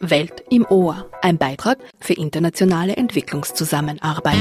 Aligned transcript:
Welt 0.00 0.44
im 0.50 0.66
Ohr, 0.68 1.10
ein 1.22 1.38
Beitrag 1.38 1.78
für 2.00 2.14
internationale 2.14 2.96
Entwicklungszusammenarbeit. 2.96 4.36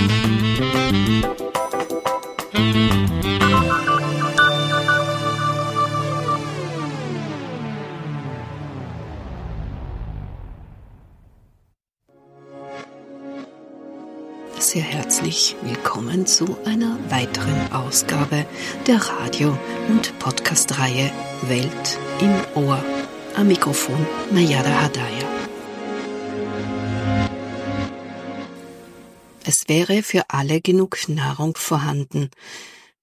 Sehr 14.57 14.83
herzlich 14.83 15.55
willkommen 15.63 16.25
zu 16.25 16.57
einer 16.65 16.97
weiteren 17.09 17.71
Ausgabe 17.73 18.45
der 18.87 19.01
Radio- 19.01 19.57
und 19.89 20.17
Podcast-Reihe 20.19 21.11
Welt 21.47 21.99
im 22.21 22.63
Ohr. 22.63 22.81
Am 23.35 23.47
Mikrofon 23.47 24.05
Mayada 24.31 24.81
Hadaya. 24.81 25.29
Es 29.45 29.67
wäre 29.69 30.03
für 30.03 30.29
alle 30.29 30.61
genug 30.61 31.07
Nahrung 31.07 31.55
vorhanden, 31.55 32.29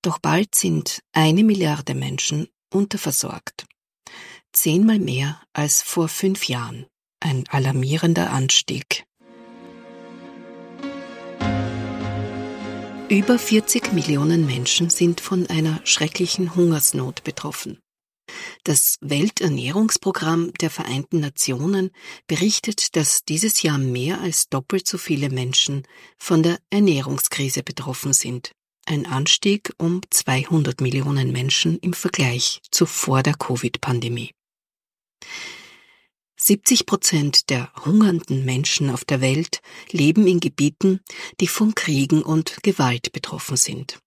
doch 0.03 0.19
bald 0.19 0.55
sind 0.55 1.03
eine 1.13 1.43
Milliarde 1.45 1.95
Menschen 1.95 2.49
unterversorgt. 2.73 3.67
Zehnmal 4.53 4.99
mehr 4.99 5.41
als 5.53 5.83
vor 5.83 6.09
fünf 6.09 6.45
Jahren. 6.49 6.87
Ein 7.21 7.45
alarmierender 7.49 8.31
Anstieg. 8.31 9.05
Über 13.09 13.39
40 13.39 13.95
Millionen 13.95 14.47
Menschen 14.47 14.91
sind 14.91 15.23
von 15.23 15.47
einer 15.49 15.81
schrecklichen 15.85 16.55
Hungersnot 16.55 17.25
betroffen. 17.25 17.79
Das 18.65 18.97
Welternährungsprogramm 19.01 20.53
der 20.61 20.71
Vereinten 20.71 21.21
Nationen 21.21 21.91
berichtet, 22.27 22.97
dass 22.97 23.25
dieses 23.25 23.63
Jahr 23.63 23.79
mehr 23.79 24.21
als 24.21 24.49
doppelt 24.49 24.87
so 24.87 24.99
viele 24.99 25.31
Menschen 25.31 25.85
von 26.19 26.43
der 26.43 26.59
Ernährungskrise 26.71 27.63
betroffen 27.63 28.13
sind. 28.13 28.53
Ein 28.87 29.07
Anstieg 29.07 29.73
um 29.79 30.01
200 30.11 30.81
Millionen 30.81 31.31
Menschen 31.31 31.79
im 31.79 31.93
Vergleich 31.93 32.61
zu 32.71 32.87
vor 32.87 33.23
der 33.23 33.35
Covid-Pandemie. 33.35 34.33
70 36.41 36.87
Prozent 36.87 37.51
der 37.51 37.73
hungernden 37.85 38.45
Menschen 38.45 38.91
auf 38.91 39.05
der 39.05 39.21
Welt 39.21 39.61
leben 39.91 40.27
in 40.27 40.41
Gebieten, 40.41 41.01
die 41.41 41.49
von 41.49 41.75
Kriegen 41.75 42.23
und 42.23 42.63
Gewalt 42.63 43.13
betroffen 43.13 43.57
sind. 43.57 43.99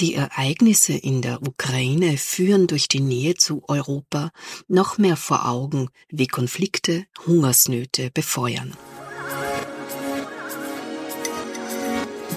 Die 0.00 0.14
Ereignisse 0.14 0.94
in 0.94 1.22
der 1.22 1.40
Ukraine 1.42 2.18
führen 2.18 2.66
durch 2.66 2.88
die 2.88 3.00
Nähe 3.00 3.36
zu 3.36 3.62
Europa 3.68 4.32
noch 4.66 4.98
mehr 4.98 5.16
vor 5.16 5.48
Augen, 5.48 5.88
wie 6.08 6.26
Konflikte 6.26 7.06
Hungersnöte 7.26 8.10
befeuern. 8.10 8.76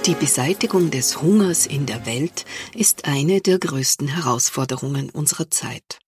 Die 0.05 0.13
Beseitigung 0.13 0.91
des 0.91 1.21
Hungers 1.21 1.65
in 1.65 1.87
der 1.87 2.05
Welt 2.05 2.45
ist 2.75 3.05
eine 3.05 3.41
der 3.41 3.57
größten 3.57 4.07
Herausforderungen 4.07 5.09
unserer 5.09 5.49
Zeit. 5.49 5.99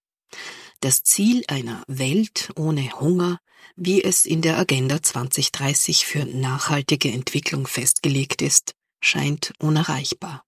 Das 0.81 1.03
Ziel 1.03 1.43
einer 1.47 1.83
Welt 1.87 2.51
ohne 2.55 2.91
Hunger, 2.99 3.39
wie 3.75 4.03
es 4.03 4.25
in 4.25 4.41
der 4.41 4.57
Agenda 4.57 5.01
2030 5.01 6.05
für 6.05 6.25
nachhaltige 6.25 7.11
Entwicklung 7.11 7.67
festgelegt 7.67 8.41
ist, 8.41 8.75
scheint 9.01 9.53
unerreichbar. 9.59 10.45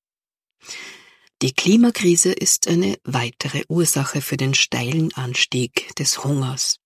Die 1.42 1.54
Klimakrise 1.54 2.32
ist 2.32 2.68
eine 2.68 2.98
weitere 3.04 3.64
Ursache 3.68 4.22
für 4.22 4.38
den 4.38 4.54
steilen 4.54 5.12
Anstieg 5.14 5.96
des 5.96 6.24
Hungers. 6.24 6.78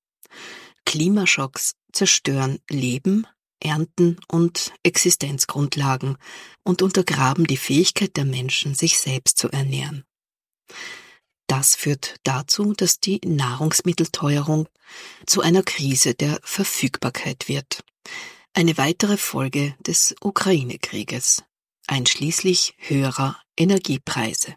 Klimaschocks 0.86 1.74
zerstören 1.92 2.60
Leben, 2.70 3.28
Ernten 3.60 4.18
und 4.30 4.74
Existenzgrundlagen 4.84 6.18
und 6.64 6.82
untergraben 6.82 7.46
die 7.48 7.58
Fähigkeit 7.58 8.16
der 8.16 8.26
Menschen, 8.26 8.76
sich 8.76 8.98
selbst 8.98 9.38
zu 9.38 9.50
ernähren. 9.50 10.06
Das 11.48 11.76
führt 11.76 12.16
dazu, 12.24 12.74
dass 12.74 13.00
die 13.00 13.20
Nahrungsmittelteuerung 13.26 14.68
zu 15.26 15.42
einer 15.42 15.64
Krise 15.64 16.14
der 16.14 16.40
Verfügbarkeit 16.44 17.48
wird. 17.48 17.84
Eine 18.54 18.78
weitere 18.78 19.18
Folge 19.18 19.76
des 19.80 20.16
Ukraine-Krieges, 20.22 21.44
einschließlich 21.88 22.76
höherer 22.78 23.38
Energiepreise. 23.58 24.56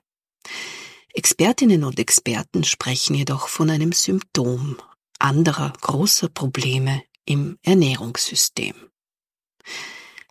Expertinnen 1.14 1.84
und 1.84 1.98
Experten 1.98 2.64
sprechen 2.64 3.14
jedoch 3.14 3.48
von 3.48 3.70
einem 3.70 3.92
Symptom 3.92 4.76
anderer 5.18 5.72
großer 5.80 6.28
Probleme 6.28 7.02
im 7.24 7.58
Ernährungssystem. 7.62 8.74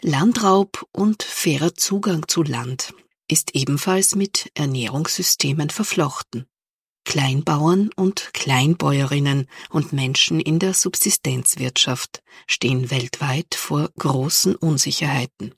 Landraub 0.02 0.88
und 0.92 1.24
fairer 1.24 1.74
Zugang 1.74 2.28
zu 2.28 2.44
Land 2.44 2.94
ist 3.28 3.56
ebenfalls 3.56 4.16
mit 4.16 4.52
Ernährungssystemen 4.54 5.70
verflochten. 5.70 6.46
Kleinbauern 7.04 7.90
und 7.96 8.34
Kleinbäuerinnen 8.34 9.48
und 9.70 9.94
Menschen 9.94 10.40
in 10.40 10.60
der 10.60 10.74
Subsistenzwirtschaft 10.74 12.22
stehen 12.48 12.92
weltweit 12.92 13.56
vor 13.56 13.90
großen 13.98 14.56
Unsicherheiten. 14.56 15.56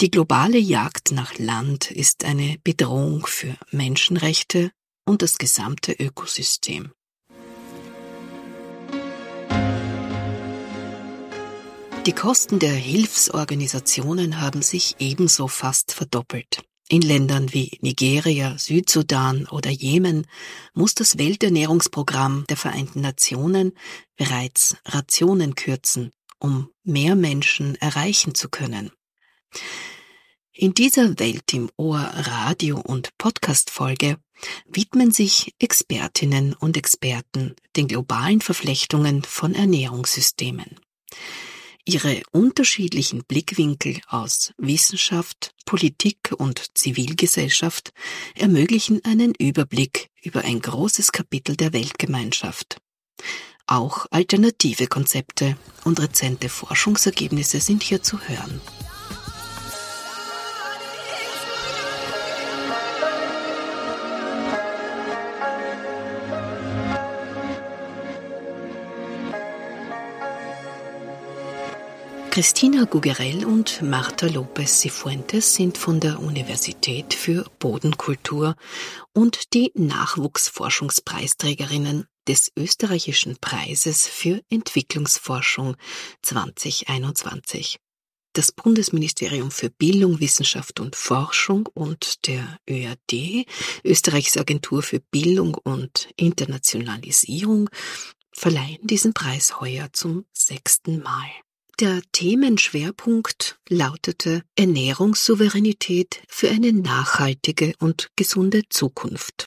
Die 0.00 0.10
globale 0.10 0.56
Jagd 0.56 1.12
nach 1.12 1.36
Land 1.36 1.90
ist 1.90 2.24
eine 2.24 2.56
Bedrohung 2.64 3.26
für 3.26 3.54
Menschenrechte 3.70 4.70
und 5.04 5.20
das 5.20 5.36
gesamte 5.36 5.92
Ökosystem. 5.92 6.90
Die 12.06 12.12
Kosten 12.12 12.60
der 12.60 12.72
Hilfsorganisationen 12.72 14.40
haben 14.40 14.62
sich 14.62 14.96
ebenso 15.00 15.48
fast 15.48 15.92
verdoppelt. 15.92 16.62
In 16.88 17.02
Ländern 17.02 17.52
wie 17.52 17.76
Nigeria, 17.82 18.56
Südsudan 18.56 19.46
oder 19.48 19.68
Jemen 19.68 20.26
muss 20.72 20.94
das 20.94 21.18
Welternährungsprogramm 21.18 22.46
der 22.48 22.56
Vereinten 22.56 23.02
Nationen 23.02 23.72
bereits 24.16 24.78
Rationen 24.86 25.54
kürzen, 25.56 26.10
um 26.38 26.70
mehr 26.84 27.16
Menschen 27.16 27.74
erreichen 27.74 28.34
zu 28.34 28.48
können. 28.48 28.92
In 30.52 30.74
dieser 30.74 31.18
Welt 31.18 31.52
im 31.54 31.70
Ohr 31.76 31.98
Radio 31.98 32.78
und 32.80 33.16
Podcast 33.16 33.70
Folge 33.70 34.18
widmen 34.66 35.10
sich 35.10 35.54
Expertinnen 35.58 36.54
und 36.54 36.76
Experten 36.76 37.56
den 37.76 37.88
globalen 37.88 38.40
Verflechtungen 38.40 39.22
von 39.22 39.54
Ernährungssystemen. 39.54 40.78
Ihre 41.86 42.22
unterschiedlichen 42.30 43.24
Blickwinkel 43.24 44.00
aus 44.06 44.52
Wissenschaft, 44.58 45.54
Politik 45.64 46.34
und 46.36 46.76
Zivilgesellschaft 46.76 47.92
ermöglichen 48.34 49.04
einen 49.04 49.34
Überblick 49.34 50.10
über 50.22 50.42
ein 50.42 50.60
großes 50.60 51.10
Kapitel 51.10 51.56
der 51.56 51.72
Weltgemeinschaft. 51.72 52.76
Auch 53.66 54.06
alternative 54.10 54.88
Konzepte 54.88 55.56
und 55.84 56.00
rezente 56.00 56.48
Forschungsergebnisse 56.48 57.60
sind 57.60 57.82
hier 57.82 58.02
zu 58.02 58.20
hören. 58.20 58.60
Christina 72.40 72.84
Gugerell 72.84 73.44
und 73.44 73.82
Marta 73.82 74.26
Lopez 74.26 74.80
Cifuentes 74.80 75.56
sind 75.56 75.76
von 75.76 76.00
der 76.00 76.20
Universität 76.20 77.12
für 77.12 77.44
Bodenkultur 77.58 78.56
und 79.12 79.52
die 79.52 79.70
Nachwuchsforschungspreisträgerinnen 79.74 82.06
des 82.26 82.50
österreichischen 82.56 83.36
Preises 83.42 84.08
für 84.08 84.40
Entwicklungsforschung 84.48 85.76
2021. 86.22 87.76
Das 88.32 88.52
Bundesministerium 88.52 89.50
für 89.50 89.68
Bildung, 89.68 90.18
Wissenschaft 90.20 90.80
und 90.80 90.96
Forschung 90.96 91.68
und 91.74 92.26
der 92.26 92.56
ÖAD, 92.66 93.44
Österreichs 93.84 94.38
Agentur 94.38 94.82
für 94.82 95.00
Bildung 95.00 95.58
und 95.62 96.08
Internationalisierung, 96.16 97.68
verleihen 98.32 98.86
diesen 98.86 99.12
Preis 99.12 99.60
heuer 99.60 99.90
zum 99.92 100.24
sechsten 100.32 101.02
Mal. 101.02 101.28
Der 101.80 102.02
Themenschwerpunkt 102.12 103.58
lautete 103.70 104.42
Ernährungssouveränität 104.54 106.22
für 106.28 106.50
eine 106.50 106.74
nachhaltige 106.74 107.72
und 107.78 108.10
gesunde 108.16 108.64
Zukunft. 108.68 109.46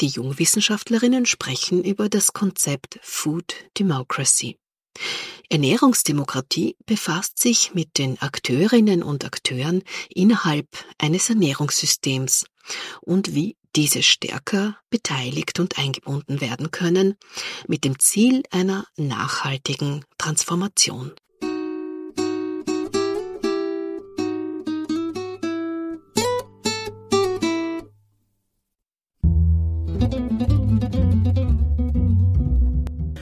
Die 0.00 0.06
Jungwissenschaftlerinnen 0.06 1.26
sprechen 1.26 1.82
über 1.82 2.08
das 2.08 2.32
Konzept 2.32 3.00
Food 3.02 3.56
Democracy. 3.76 4.56
Ernährungsdemokratie 5.50 6.76
befasst 6.86 7.40
sich 7.40 7.74
mit 7.74 7.98
den 7.98 8.22
Akteurinnen 8.22 9.02
und 9.02 9.24
Akteuren 9.24 9.82
innerhalb 10.08 10.68
eines 10.98 11.28
Ernährungssystems 11.28 12.46
und 13.00 13.34
wie 13.34 13.56
diese 13.76 14.02
stärker 14.02 14.78
beteiligt 14.88 15.60
und 15.60 15.78
eingebunden 15.78 16.40
werden 16.40 16.70
können, 16.70 17.16
mit 17.68 17.84
dem 17.84 17.98
Ziel 17.98 18.42
einer 18.50 18.86
nachhaltigen 18.96 20.04
Transformation. 20.16 21.12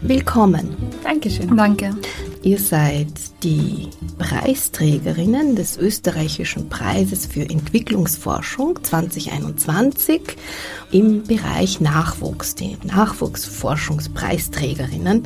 Willkommen. 0.03 0.77
Dankeschön. 1.03 1.57
Danke. 1.57 1.97
Ihr 2.45 2.59
seid 2.59 3.09
die 3.43 3.89
Preisträgerinnen 4.19 5.57
des 5.57 5.79
österreichischen 5.79 6.69
Preises 6.69 7.25
für 7.25 7.41
Entwicklungsforschung 7.41 8.85
2021 8.85 10.21
im 10.93 11.23
Bereich 11.23 11.81
Nachwuchs, 11.81 12.55
die 12.55 12.77
Nachwuchsforschungspreisträgerinnen. 12.85 15.23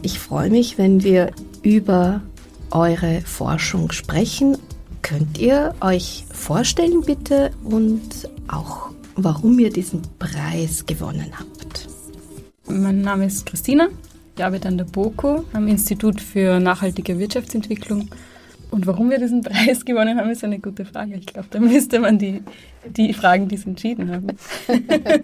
Ich 0.00 0.18
freue 0.18 0.48
mich, 0.48 0.78
wenn 0.78 1.04
wir 1.04 1.32
über 1.62 2.22
eure 2.70 3.20
Forschung 3.20 3.92
sprechen. 3.92 4.56
Könnt 5.02 5.36
ihr 5.36 5.74
euch 5.82 6.24
vorstellen 6.32 7.02
bitte 7.02 7.50
und 7.64 8.30
auch 8.48 8.88
warum 9.14 9.58
ihr 9.58 9.68
diesen 9.68 10.00
Preis 10.18 10.86
gewonnen 10.86 11.32
habt? 11.38 11.86
Mein 12.66 13.02
Name 13.02 13.26
ist 13.26 13.44
Christina. 13.44 13.88
Ich 14.36 14.44
arbeite 14.44 14.68
an 14.68 14.76
der 14.76 14.84
BOKO, 14.84 15.46
am 15.54 15.66
Institut 15.66 16.20
für 16.20 16.60
nachhaltige 16.60 17.18
Wirtschaftsentwicklung. 17.18 18.10
Und 18.70 18.86
warum 18.86 19.08
wir 19.08 19.18
diesen 19.18 19.40
Preis 19.42 19.86
gewonnen 19.86 20.18
haben, 20.18 20.28
ist 20.28 20.44
eine 20.44 20.58
gute 20.58 20.84
Frage. 20.84 21.14
Ich 21.14 21.24
glaube, 21.24 21.48
da 21.50 21.58
müsste 21.58 22.00
man 22.00 22.18
die, 22.18 22.42
die 22.84 23.14
fragen, 23.14 23.48
die 23.48 23.54
es 23.54 23.64
entschieden 23.64 24.12
haben. 24.12 24.26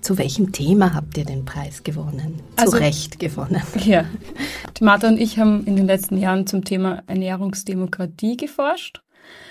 Zu 0.00 0.18
welchem 0.18 0.50
Thema 0.50 0.92
habt 0.92 1.16
ihr 1.16 1.24
den 1.24 1.44
Preis 1.44 1.84
gewonnen? 1.84 2.40
Zu 2.56 2.64
also, 2.64 2.76
Recht 2.78 3.20
gewonnen. 3.20 3.62
Ja. 3.84 4.06
Martha 4.80 5.06
und 5.06 5.20
ich 5.20 5.38
haben 5.38 5.64
in 5.64 5.76
den 5.76 5.86
letzten 5.86 6.18
Jahren 6.18 6.48
zum 6.48 6.64
Thema 6.64 7.04
Ernährungsdemokratie 7.06 8.36
geforscht. 8.36 9.02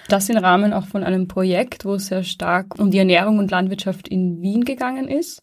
Das 0.09 0.27
im 0.27 0.35
Rahmen 0.35 0.73
auch 0.73 0.87
von 0.87 1.05
einem 1.05 1.29
Projekt, 1.29 1.85
wo 1.85 1.93
es 1.93 2.07
sehr 2.07 2.23
stark 2.23 2.77
um 2.77 2.91
die 2.91 2.99
Ernährung 2.99 3.39
und 3.39 3.51
Landwirtschaft 3.51 4.09
in 4.09 4.41
Wien 4.41 4.65
gegangen 4.65 5.07
ist. 5.07 5.41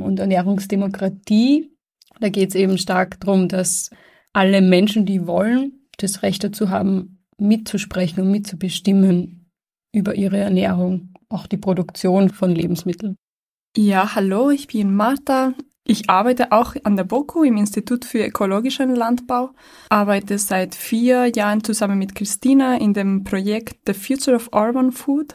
Und 0.00 0.18
Ernährungsdemokratie 0.18 1.72
da 2.20 2.28
geht 2.28 2.50
es 2.50 2.54
eben 2.54 2.78
stark 2.78 3.20
darum, 3.20 3.48
dass 3.48 3.90
alle 4.32 4.60
Menschen, 4.60 5.06
die 5.06 5.26
wollen, 5.26 5.88
das 5.98 6.22
Recht 6.22 6.44
dazu 6.44 6.70
haben, 6.70 7.24
mitzusprechen 7.38 8.22
und 8.22 8.30
mitzubestimmen 8.30 9.50
über 9.92 10.14
ihre 10.14 10.38
Ernährung, 10.38 11.14
auch 11.28 11.46
die 11.46 11.56
Produktion 11.56 12.30
von 12.30 12.54
Lebensmitteln. 12.54 13.16
Ja, 13.76 14.14
hallo, 14.14 14.50
ich 14.50 14.68
bin 14.68 14.94
Martha. 14.94 15.54
Ich 15.86 16.10
arbeite 16.10 16.52
auch 16.52 16.74
an 16.84 16.96
der 16.96 17.04
BOKU 17.04 17.44
im 17.44 17.56
Institut 17.56 18.04
für 18.04 18.26
ökologischen 18.26 18.94
Landbau, 18.94 19.50
arbeite 19.88 20.38
seit 20.38 20.74
vier 20.74 21.32
Jahren 21.34 21.64
zusammen 21.64 21.98
mit 21.98 22.14
Christina 22.14 22.76
in 22.76 22.92
dem 22.92 23.24
Projekt 23.24 23.78
The 23.86 23.94
Future 23.94 24.36
of 24.36 24.50
Urban 24.52 24.92
Food. 24.92 25.34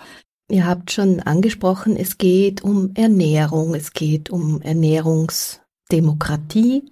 Ihr 0.52 0.68
habt 0.68 0.92
schon 0.92 1.22
angesprochen, 1.22 1.98
es 1.98 2.20
geht 2.20 2.64
um 2.64 2.92
Ernährung, 2.94 3.74
es 3.74 3.94
geht 3.94 4.30
um 4.30 4.62
Ernährungs 4.62 5.63
Demokratie. 5.94 6.84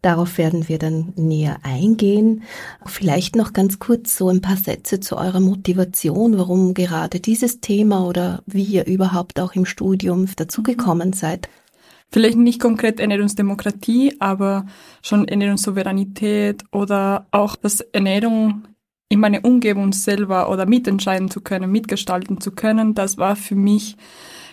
Darauf 0.00 0.38
werden 0.38 0.68
wir 0.68 0.78
dann 0.78 1.12
näher 1.16 1.58
eingehen. 1.64 2.44
Vielleicht 2.86 3.34
noch 3.34 3.52
ganz 3.52 3.80
kurz 3.80 4.16
so 4.16 4.28
ein 4.28 4.40
paar 4.40 4.56
Sätze 4.56 5.00
zu 5.00 5.16
eurer 5.16 5.40
Motivation, 5.40 6.38
warum 6.38 6.72
gerade 6.72 7.18
dieses 7.18 7.60
Thema 7.60 8.06
oder 8.06 8.42
wie 8.46 8.62
ihr 8.62 8.86
überhaupt 8.86 9.40
auch 9.40 9.54
im 9.54 9.66
Studium 9.66 10.28
dazugekommen 10.36 11.12
seid. 11.12 11.48
Vielleicht 12.12 12.38
nicht 12.38 12.60
konkret 12.60 13.00
Ernährungsdemokratie, 13.00 14.14
aber 14.20 14.66
schon 15.02 15.26
Ernährungssouveränität 15.26 16.62
oder 16.70 17.26
auch, 17.32 17.56
dass 17.56 17.80
Ernährung 17.80 18.68
in 19.08 19.18
meiner 19.18 19.44
Umgebung 19.44 19.92
selber 19.92 20.50
oder 20.50 20.66
mitentscheiden 20.66 21.30
zu 21.30 21.40
können, 21.40 21.72
mitgestalten 21.72 22.40
zu 22.40 22.52
können, 22.52 22.94
das 22.94 23.18
war 23.18 23.34
für 23.34 23.56
mich 23.56 23.96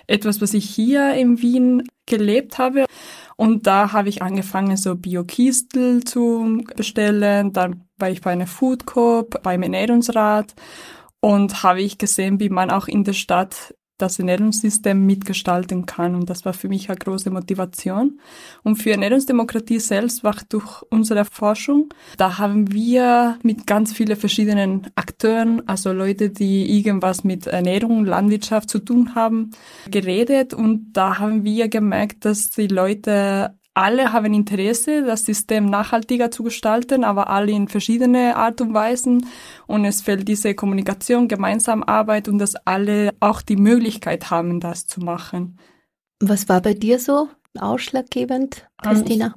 etwas, 0.08 0.42
was 0.42 0.54
ich 0.54 0.66
hier 0.66 1.14
in 1.14 1.42
Wien 1.42 1.84
gelebt 2.06 2.58
habe. 2.58 2.86
Und 3.36 3.68
da 3.68 3.92
habe 3.94 4.10
ich 4.10 4.22
angefangen, 4.22 4.78
so 4.78 4.96
Bio-Kistel 4.96 6.04
zu 6.04 6.64
bestellen. 6.76 7.54
Dann 7.54 7.88
war 7.98 8.10
ich 8.10 8.22
bei 8.22 8.32
einer 8.32 8.48
Food 8.48 8.86
Coop, 8.86 9.42
beim 9.44 9.64
Ernährungsrat 9.64 10.54
und 11.20 11.64
habe 11.64 11.82
ich 11.82 11.98
gesehen, 11.98 12.40
wie 12.40 12.50
man 12.50 12.70
auch 12.70 12.88
in 12.88 13.04
der 13.04 13.14
Stadt 13.14 13.74
das 14.04 14.20
Ernährungssystem 14.20 15.06
mitgestalten 15.06 15.86
kann. 15.86 16.16
Und 16.16 16.30
das 16.30 16.46
war 16.46 16.54
für 16.54 16.70
mich 16.70 16.90
eine 16.90 16.98
große 16.98 17.30
Motivation. 17.30 18.20
Und 18.64 18.76
für 18.76 18.92
Ernährungsdemokratie 18.92 19.80
selbst 19.80 20.24
war 20.24 20.36
durch 20.50 20.84
unsere 20.90 21.26
Forschung, 21.26 21.90
da 22.18 22.38
haben 22.38 22.72
wir 22.72 23.38
mit 23.44 23.66
ganz 23.66 23.94
vielen 23.94 24.18
verschiedenen 24.18 24.88
Akteuren, 24.96 25.68
also 25.68 25.92
Leute, 25.92 26.30
die 26.30 26.78
irgendwas 26.78 27.24
mit 27.24 27.48
Ernährung, 27.48 28.06
Landwirtschaft 28.06 28.70
zu 28.70 28.80
tun 28.80 29.16
haben, 29.16 29.52
geredet. 29.90 30.54
Und 30.54 30.94
da 30.94 31.20
haben 31.20 31.44
wir 31.44 31.70
gemerkt, 31.70 32.26
dass 32.26 32.50
die 32.50 32.68
Leute 32.68 33.56
alle 33.74 34.14
haben 34.14 34.34
Interesse, 34.34 35.04
das 35.04 35.26
System 35.26 35.66
nachhaltiger 35.66 36.32
zu 36.32 36.44
gestalten, 36.44 37.04
aber 37.04 37.30
alle 37.30 37.52
in 37.52 37.68
verschiedene 37.68 38.36
Art 38.36 38.62
und 38.62 38.74
Weisen. 38.74 39.26
Und 39.68 39.86
es 39.86 40.02
fällt 40.02 40.28
diese 40.28 40.54
Kommunikation, 40.54 41.28
gemeinsam 41.28 41.84
Arbeit 41.84 42.28
und 42.28 42.38
dass 42.38 42.56
alle 42.56 43.14
auch 43.20 43.42
die 43.42 43.56
Möglichkeit 43.56 44.30
haben, 44.30 44.60
das 44.60 44.86
zu 44.88 45.00
machen. 45.00 45.58
Was 46.20 46.48
war 46.50 46.62
bei 46.62 46.74
dir 46.74 47.00
so 47.00 47.30
ausschlaggebend, 47.60 48.68
Christina? 48.82 49.36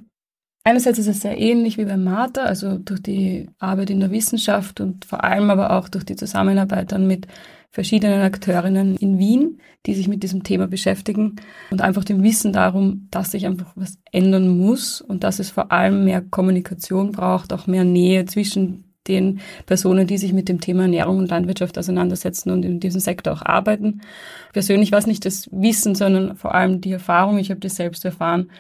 Einerseits 0.66 0.98
ist 0.98 1.06
es 1.06 1.20
sehr 1.20 1.38
ähnlich 1.38 1.78
wie 1.78 1.84
bei 1.84 1.96
Martha, 1.96 2.42
also 2.42 2.76
durch 2.76 3.00
die 3.00 3.48
Arbeit 3.60 3.88
in 3.88 4.00
der 4.00 4.10
Wissenschaft 4.10 4.80
und 4.80 5.04
vor 5.04 5.22
allem 5.22 5.48
aber 5.48 5.70
auch 5.70 5.88
durch 5.88 6.02
die 6.02 6.16
Zusammenarbeit 6.16 6.90
dann 6.90 7.06
mit 7.06 7.28
verschiedenen 7.70 8.20
Akteurinnen 8.22 8.96
in 8.96 9.16
Wien, 9.16 9.60
die 9.86 9.94
sich 9.94 10.08
mit 10.08 10.24
diesem 10.24 10.42
Thema 10.42 10.66
beschäftigen 10.66 11.36
und 11.70 11.82
einfach 11.82 12.02
dem 12.02 12.24
Wissen 12.24 12.52
darum, 12.52 13.06
dass 13.12 13.30
sich 13.30 13.46
einfach 13.46 13.74
was 13.76 13.98
ändern 14.10 14.58
muss 14.58 15.00
und 15.00 15.22
dass 15.22 15.38
es 15.38 15.50
vor 15.50 15.70
allem 15.70 16.04
mehr 16.04 16.20
Kommunikation 16.20 17.12
braucht, 17.12 17.52
auch 17.52 17.68
mehr 17.68 17.84
Nähe 17.84 18.24
zwischen 18.24 18.92
den 19.06 19.38
Personen, 19.66 20.08
die 20.08 20.18
sich 20.18 20.32
mit 20.32 20.48
dem 20.48 20.60
Thema 20.60 20.82
Ernährung 20.82 21.18
und 21.18 21.30
Landwirtschaft 21.30 21.78
auseinandersetzen 21.78 22.50
und 22.50 22.64
in 22.64 22.80
diesem 22.80 23.00
Sektor 23.00 23.34
auch 23.34 23.42
arbeiten. 23.42 24.00
Persönlich 24.52 24.90
war 24.90 24.98
es 24.98 25.06
nicht 25.06 25.26
das 25.26 25.48
Wissen, 25.52 25.94
sondern 25.94 26.34
vor 26.34 26.56
allem 26.56 26.80
die 26.80 26.90
Erfahrung. 26.90 27.38
Ich 27.38 27.50
habe 27.50 27.60
das 27.60 27.76
selbst 27.76 28.04
erfahren 28.04 28.50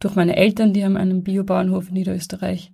durch 0.00 0.14
meine 0.14 0.36
Eltern, 0.36 0.72
die 0.72 0.84
haben 0.84 0.96
einen 0.96 1.22
Biobauernhof 1.22 1.88
in 1.88 1.94
Niederösterreich. 1.94 2.72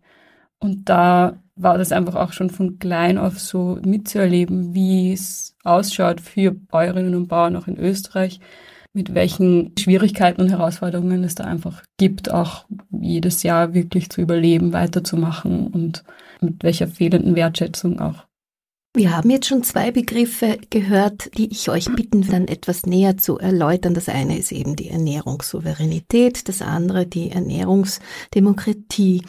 Und 0.58 0.88
da 0.88 1.40
war 1.56 1.78
das 1.78 1.92
einfach 1.92 2.14
auch 2.14 2.32
schon 2.32 2.50
von 2.50 2.78
klein 2.78 3.18
auf 3.18 3.38
so 3.38 3.78
mitzuerleben, 3.84 4.74
wie 4.74 5.12
es 5.12 5.56
ausschaut 5.64 6.20
für 6.20 6.52
Bäuerinnen 6.52 7.14
und 7.14 7.28
Bauern 7.28 7.56
auch 7.56 7.66
in 7.66 7.78
Österreich, 7.78 8.40
mit 8.92 9.14
welchen 9.14 9.72
Schwierigkeiten 9.78 10.40
und 10.40 10.50
Herausforderungen 10.50 11.22
es 11.24 11.34
da 11.34 11.44
einfach 11.44 11.82
gibt, 11.96 12.30
auch 12.30 12.66
jedes 12.90 13.42
Jahr 13.42 13.72
wirklich 13.72 14.10
zu 14.10 14.20
überleben, 14.20 14.72
weiterzumachen 14.72 15.68
und 15.68 16.02
mit 16.40 16.62
welcher 16.62 16.88
fehlenden 16.88 17.36
Wertschätzung 17.36 18.00
auch. 18.00 18.26
Wir 18.92 19.16
haben 19.16 19.30
jetzt 19.30 19.46
schon 19.46 19.62
zwei 19.62 19.92
Begriffe 19.92 20.58
gehört, 20.68 21.38
die 21.38 21.52
ich 21.52 21.70
euch 21.70 21.94
bitten 21.94 22.22
dann 22.22 22.48
etwas 22.48 22.86
näher 22.86 23.16
zu 23.16 23.38
erläutern. 23.38 23.94
Das 23.94 24.08
eine 24.08 24.36
ist 24.36 24.50
eben 24.50 24.74
die 24.74 24.90
Ernährungssouveränität, 24.90 26.48
das 26.48 26.60
andere 26.60 27.06
die 27.06 27.30
Ernährungsdemokratie. 27.30 29.22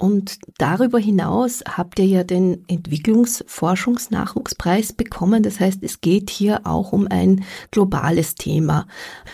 Und 0.00 0.38
darüber 0.56 0.98
hinaus 0.98 1.62
habt 1.68 1.98
ihr 1.98 2.06
ja 2.06 2.24
den 2.24 2.64
Entwicklungsforschungsnachwuchspreis 2.68 4.94
bekommen. 4.94 5.42
Das 5.42 5.60
heißt, 5.60 5.82
es 5.82 6.00
geht 6.00 6.30
hier 6.30 6.62
auch 6.64 6.92
um 6.92 7.06
ein 7.10 7.44
globales 7.70 8.34
Thema. 8.34 8.86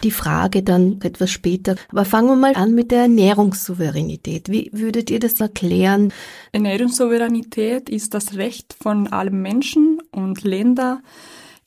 Die 0.02 0.10
Frage 0.10 0.64
dann 0.64 1.00
etwas 1.02 1.30
später. 1.30 1.76
Aber 1.90 2.04
fangen 2.04 2.30
wir 2.30 2.34
mal 2.34 2.56
an 2.56 2.74
mit 2.74 2.90
der 2.90 3.02
Ernährungssouveränität. 3.02 4.50
Wie 4.50 4.68
würdet 4.72 5.08
ihr 5.08 5.20
das 5.20 5.40
erklären? 5.40 6.12
Ernährungssouveränität 6.50 7.88
ist 7.88 8.14
das 8.14 8.34
Recht 8.34 8.74
von 8.74 9.06
allen 9.06 9.40
Menschen 9.40 10.00
und 10.10 10.42
Ländern, 10.42 11.00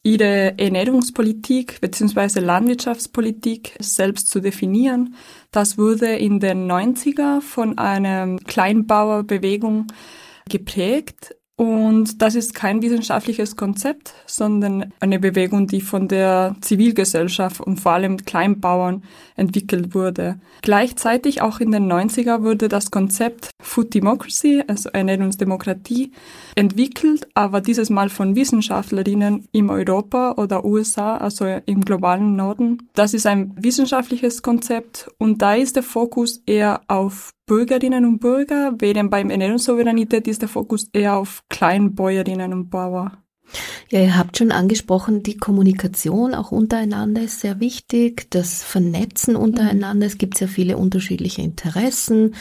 ihre 0.04 0.58
Ernährungspolitik 0.58 1.82
bzw. 1.82 2.40
Landwirtschaftspolitik 2.40 3.76
selbst 3.80 4.30
zu 4.30 4.40
definieren. 4.40 5.16
Das 5.52 5.78
wurde 5.78 6.16
in 6.16 6.40
den 6.40 6.72
90er 6.72 7.42
von 7.42 7.78
einer 7.78 8.38
Kleinbauerbewegung 8.38 9.88
geprägt 10.48 11.36
Und 11.60 12.22
das 12.22 12.36
ist 12.36 12.54
kein 12.54 12.82
wissenschaftliches 12.82 13.58
Konzept, 13.58 14.14
sondern 14.26 14.94
eine 15.02 15.20
Bewegung, 15.20 15.68
die 15.68 15.82
von 15.82 16.08
der 16.08 16.56
Zivilgesellschaft 16.62 17.60
und 17.60 17.82
vor 17.82 17.92
allem 17.92 18.16
Kleinbauern 18.16 19.04
entwickelt 19.36 19.94
wurde. 19.94 20.40
Gleichzeitig 20.62 21.42
auch 21.42 21.60
in 21.60 21.72
den 21.72 21.92
90er 21.92 22.44
wurde 22.44 22.70
das 22.70 22.92
Konzept 22.92 23.50
Food 23.62 23.94
Democracy, 23.94 24.64
also 24.68 24.88
Ernährungsdemokratie, 24.92 26.14
entwickelt, 26.56 27.28
aber 27.34 27.60
dieses 27.60 27.90
Mal 27.90 28.08
von 28.08 28.38
Wissenschaftlerinnen 28.38 29.50
im 29.52 29.70
Europa 29.70 30.36
oder 30.38 30.64
USA, 30.64 31.18
also 31.18 31.46
im 31.66 31.84
globalen 31.84 32.38
Norden. 32.38 32.88
Das 32.94 33.14
ist 33.14 33.26
ein 33.26 33.54
wissenschaftliches 33.60 34.44
Konzept 34.44 35.12
und 35.18 35.42
da 35.42 35.56
ist 35.56 35.76
der 35.76 35.84
Fokus 35.84 36.42
eher 36.46 36.80
auf 36.88 37.34
Bürgerinnen 37.50 38.06
und 38.06 38.20
Bürger, 38.20 38.76
während 38.78 39.10
beim 39.10 39.32
Ernährungssouveränität 39.32 40.28
ist 40.28 40.44
der 40.44 40.50
Fokus 40.50 40.88
eher 40.94 41.18
auf 41.18 41.44
Kleinbäuerinnen 41.50 42.54
und 42.54 42.70
Bauern. 42.70 43.18
Ja, 43.90 44.02
ihr 44.02 44.16
habt 44.16 44.38
schon 44.38 44.52
angesprochen, 44.52 45.24
die 45.24 45.36
Kommunikation 45.36 46.36
auch 46.36 46.52
untereinander 46.52 47.24
ist 47.24 47.40
sehr 47.40 47.60
wichtig, 47.60 48.30
das 48.30 48.62
Vernetzen 48.62 49.36
untereinander. 49.36 50.06
Es 50.06 50.20
gibt 50.20 50.38
sehr 50.38 50.48
viele 50.48 50.78
unterschiedliche 50.78 51.42
Interessen 51.42 52.36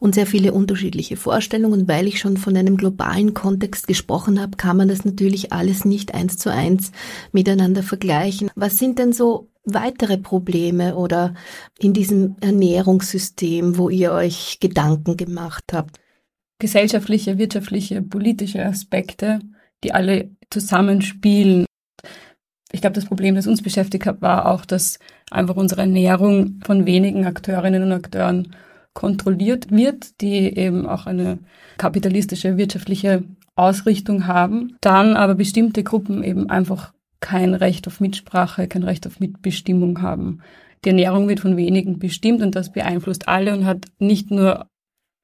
und 0.00 0.14
sehr 0.14 0.26
viele 0.26 0.54
unterschiedliche 0.54 1.18
Vorstellungen. 1.18 1.82
Und 1.82 1.88
weil 1.88 2.06
ich 2.06 2.18
schon 2.18 2.38
von 2.38 2.56
einem 2.56 2.78
globalen 2.78 3.34
Kontext 3.34 3.86
gesprochen 3.86 4.40
habe, 4.40 4.56
kann 4.56 4.78
man 4.78 4.88
das 4.88 5.04
natürlich 5.04 5.52
alles 5.52 5.84
nicht 5.84 6.14
eins 6.14 6.38
zu 6.38 6.50
eins 6.50 6.90
miteinander 7.32 7.82
vergleichen. 7.82 8.50
Was 8.54 8.78
sind 8.78 8.98
denn 8.98 9.12
so 9.12 9.50
weitere 9.64 10.18
Probleme 10.18 10.94
oder 10.96 11.34
in 11.78 11.92
diesem 11.92 12.36
Ernährungssystem, 12.40 13.78
wo 13.78 13.88
ihr 13.88 14.12
euch 14.12 14.58
Gedanken 14.60 15.16
gemacht 15.16 15.64
habt? 15.72 15.98
Gesellschaftliche, 16.58 17.38
wirtschaftliche, 17.38 18.02
politische 18.02 18.64
Aspekte, 18.64 19.40
die 19.82 19.92
alle 19.92 20.30
zusammenspielen. 20.50 21.66
Ich 22.72 22.80
glaube, 22.80 22.94
das 22.94 23.06
Problem, 23.06 23.34
das 23.34 23.46
uns 23.46 23.62
beschäftigt 23.62 24.06
hat, 24.06 24.22
war 24.22 24.50
auch, 24.50 24.64
dass 24.64 24.98
einfach 25.30 25.56
unsere 25.56 25.82
Ernährung 25.82 26.60
von 26.64 26.86
wenigen 26.86 27.24
Akteurinnen 27.24 27.82
und 27.82 27.92
Akteuren 27.92 28.54
kontrolliert 28.94 29.70
wird, 29.70 30.20
die 30.20 30.56
eben 30.56 30.86
auch 30.86 31.06
eine 31.06 31.38
kapitalistische 31.78 32.56
wirtschaftliche 32.56 33.24
Ausrichtung 33.56 34.26
haben, 34.26 34.76
dann 34.80 35.16
aber 35.16 35.34
bestimmte 35.34 35.82
Gruppen 35.82 36.22
eben 36.22 36.50
einfach 36.50 36.92
kein 37.24 37.54
Recht 37.54 37.86
auf 37.86 38.00
Mitsprache, 38.00 38.68
kein 38.68 38.82
Recht 38.82 39.06
auf 39.06 39.18
Mitbestimmung 39.18 40.02
haben. 40.02 40.42
Die 40.84 40.90
Ernährung 40.90 41.26
wird 41.26 41.40
von 41.40 41.56
wenigen 41.56 41.98
bestimmt 41.98 42.42
und 42.42 42.54
das 42.54 42.70
beeinflusst 42.70 43.28
alle 43.28 43.54
und 43.54 43.64
hat 43.64 43.86
nicht 43.98 44.30
nur 44.30 44.66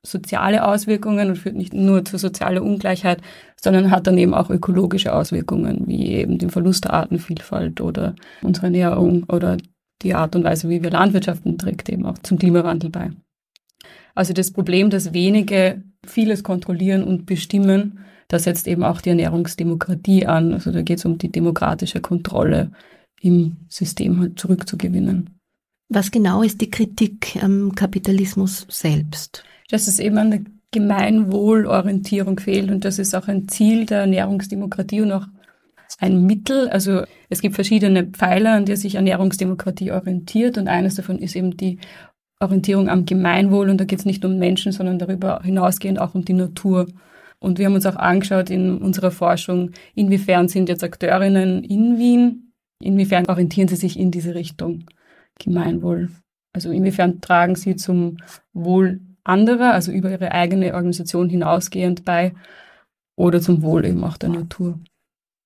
soziale 0.03 0.67
Auswirkungen 0.67 1.29
und 1.29 1.37
führt 1.37 1.57
nicht 1.57 1.75
nur 1.75 2.03
zu 2.07 2.17
sozialer 2.17 2.63
Ungleichheit, 2.63 3.21
sondern 3.61 3.91
hat 3.91 4.07
dann 4.07 4.17
eben 4.17 4.33
auch 4.33 4.49
ökologische 4.49 5.13
Auswirkungen, 5.13 5.87
wie 5.89 6.07
eben 6.07 6.39
den 6.39 6.49
Verlust 6.49 6.85
der 6.85 6.95
Artenvielfalt 6.95 7.83
oder 7.83 8.15
unsere 8.41 8.69
Ernährung 8.69 9.25
oder 9.25 9.59
die 10.01 10.15
Art 10.15 10.35
und 10.35 10.43
Weise, 10.43 10.71
wie 10.71 10.83
wir 10.83 10.91
Landwirtschaften 10.91 11.59
trägt 11.59 11.91
eben 11.91 12.07
auch 12.07 12.17
zum 12.21 12.39
Klimawandel 12.39 12.89
bei. 12.89 13.11
Also 14.15 14.33
das 14.33 14.53
Problem, 14.53 14.89
dass 14.89 15.13
wenige 15.13 15.83
vieles 16.07 16.43
kontrollieren 16.43 17.05
und 17.05 17.27
bestimmen, 17.27 17.99
da 18.31 18.39
setzt 18.39 18.69
eben 18.69 18.85
auch 18.85 19.01
die 19.01 19.09
Ernährungsdemokratie 19.09 20.25
an. 20.25 20.55
Also 20.55 20.71
da 20.71 20.83
geht 20.83 20.99
es 20.99 21.05
um 21.05 21.19
die 21.19 21.33
demokratische 21.33 22.01
Kontrolle 22.01 22.71
im 23.21 23.57
System 23.69 24.21
halt 24.21 24.39
zurückzugewinnen. 24.39 25.31
Was 25.89 26.13
genau 26.13 26.43
ist 26.43 26.61
die 26.61 26.71
Kritik 26.71 27.37
am 27.43 27.75
Kapitalismus 27.75 28.67
selbst? 28.71 29.43
Dass 29.69 29.89
es 29.89 29.99
eben 29.99 30.17
an 30.17 30.31
der 30.31 30.41
Gemeinwohlorientierung 30.71 32.39
fehlt 32.39 32.71
und 32.71 32.85
das 32.85 33.01
ist 33.01 33.17
auch 33.17 33.27
ein 33.27 33.49
Ziel 33.49 33.87
der 33.87 34.03
Ernährungsdemokratie 34.03 35.01
und 35.01 35.11
auch 35.11 35.27
ein 35.99 36.25
Mittel. 36.25 36.69
Also 36.69 37.03
es 37.29 37.41
gibt 37.41 37.57
verschiedene 37.57 38.07
Pfeiler, 38.07 38.53
an 38.53 38.65
der 38.65 38.77
sich 38.77 38.95
Ernährungsdemokratie 38.95 39.91
orientiert 39.91 40.57
und 40.57 40.69
eines 40.69 40.95
davon 40.95 41.19
ist 41.19 41.35
eben 41.35 41.57
die 41.57 41.81
Orientierung 42.39 42.89
am 42.89 43.07
Gemeinwohl 43.07 43.69
und 43.69 43.79
da 43.79 43.85
geht 43.85 43.99
es 43.99 44.05
nicht 44.05 44.25
um 44.25 44.39
Menschen, 44.39 44.71
sondern 44.71 45.01
darüber 45.01 45.41
hinausgehend 45.43 45.99
auch 45.99 46.15
um 46.15 46.25
die 46.25 46.35
Natur. 46.35 46.87
Und 47.41 47.59
wir 47.59 47.67
haben 47.67 47.75
uns 47.75 47.87
auch 47.87 47.97
angeschaut 47.97 48.51
in 48.51 48.79
unserer 48.79 49.11
Forschung, 49.11 49.71
inwiefern 49.95 50.49
sind 50.49 50.69
jetzt 50.69 50.85
Akteurinnen 50.85 51.65
in 51.65 51.99
Wien, 51.99 52.53
inwiefern 52.83 53.27
orientieren 53.27 53.69
sie 53.69 53.77
sich 53.77 53.99
in 53.99 54.11
diese 54.11 54.35
Richtung 54.35 54.85
Gemeinwohl. 55.39 56.11
Also 56.53 56.71
inwiefern 56.71 57.21
tragen 57.21 57.57
sie 57.57 57.77
zum 57.77 58.19
Wohl 58.53 59.01
anderer, 59.25 59.73
also 59.73 59.91
über 59.93 60.11
ihre 60.11 60.33
eigene 60.33 60.75
Organisation 60.75 61.29
hinausgehend 61.29 62.05
bei 62.05 62.35
oder 63.17 63.41
zum 63.41 63.63
Wohl 63.63 63.85
eben 63.85 64.05
auch 64.05 64.17
der 64.17 64.31
Natur. 64.31 64.79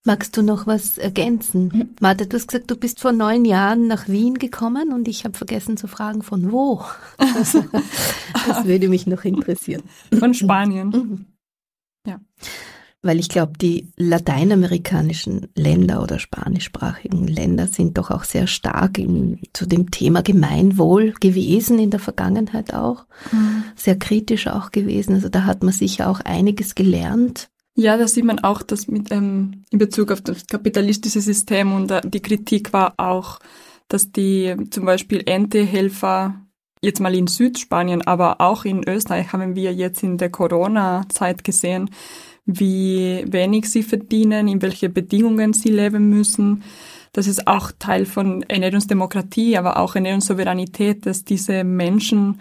Magst 0.06 0.36
du 0.36 0.42
noch 0.42 0.66
was 0.66 0.98
ergänzen? 0.98 1.70
Mhm. 1.72 1.88
Martha, 2.00 2.26
du 2.26 2.36
hast 2.36 2.48
gesagt, 2.48 2.70
du 2.70 2.76
bist 2.76 3.00
vor 3.00 3.12
neun 3.12 3.44
Jahren 3.46 3.86
nach 3.86 4.06
Wien 4.06 4.34
gekommen 4.34 4.92
und 4.92 5.08
ich 5.08 5.24
habe 5.24 5.36
vergessen 5.36 5.78
zu 5.78 5.86
fragen, 5.86 6.22
von 6.22 6.52
wo? 6.52 6.82
Das, 7.18 7.52
das 8.46 8.64
würde 8.66 8.88
mich 8.88 9.06
noch 9.06 9.24
interessieren. 9.24 9.82
Von 10.18 10.34
Spanien. 10.34 10.88
Mhm. 10.88 11.26
Ja. 12.06 12.20
Weil 13.02 13.20
ich 13.20 13.28
glaube, 13.28 13.52
die 13.60 13.92
lateinamerikanischen 13.96 15.48
Länder 15.54 16.02
oder 16.02 16.18
spanischsprachigen 16.18 17.28
Länder 17.28 17.66
sind 17.66 17.98
doch 17.98 18.10
auch 18.10 18.24
sehr 18.24 18.46
stark 18.46 18.96
in, 18.96 19.40
zu 19.52 19.66
dem 19.66 19.90
Thema 19.90 20.22
Gemeinwohl 20.22 21.12
gewesen 21.20 21.78
in 21.78 21.90
der 21.90 22.00
Vergangenheit 22.00 22.72
auch. 22.72 23.04
Mhm. 23.30 23.64
Sehr 23.76 23.98
kritisch 23.98 24.46
auch 24.46 24.70
gewesen. 24.70 25.14
Also 25.14 25.28
da 25.28 25.44
hat 25.44 25.62
man 25.62 25.72
sicher 25.72 26.08
auch 26.08 26.20
einiges 26.20 26.74
gelernt. 26.74 27.50
Ja, 27.76 27.98
da 27.98 28.08
sieht 28.08 28.24
man 28.24 28.38
auch, 28.38 28.62
dass 28.62 28.88
mit 28.88 29.10
ähm, 29.10 29.64
in 29.70 29.78
Bezug 29.78 30.10
auf 30.10 30.22
das 30.22 30.46
kapitalistische 30.46 31.20
System 31.20 31.72
und 31.74 31.90
äh, 31.90 32.00
die 32.04 32.20
Kritik 32.20 32.72
war 32.72 32.94
auch, 32.96 33.38
dass 33.88 34.12
die 34.12 34.54
zum 34.70 34.86
Beispiel 34.86 35.22
Erntehelfer 35.26 36.40
jetzt 36.84 37.00
mal 37.00 37.14
in 37.14 37.26
Südspanien, 37.26 38.02
aber 38.02 38.40
auch 38.40 38.64
in 38.64 38.86
Österreich 38.86 39.32
haben 39.32 39.56
wir 39.56 39.72
jetzt 39.72 40.02
in 40.02 40.18
der 40.18 40.30
Corona-Zeit 40.30 41.42
gesehen, 41.44 41.90
wie 42.46 43.24
wenig 43.26 43.70
sie 43.70 43.82
verdienen, 43.82 44.48
in 44.48 44.62
welche 44.62 44.88
Bedingungen 44.88 45.52
sie 45.52 45.70
leben 45.70 46.10
müssen. 46.10 46.62
Das 47.12 47.26
ist 47.26 47.46
auch 47.46 47.72
Teil 47.78 48.06
von 48.06 48.42
Ernährungsdemokratie, 48.42 49.56
aber 49.56 49.78
auch 49.78 49.94
Ernährungssouveränität, 49.94 51.06
dass 51.06 51.24
diese 51.24 51.64
Menschen 51.64 52.40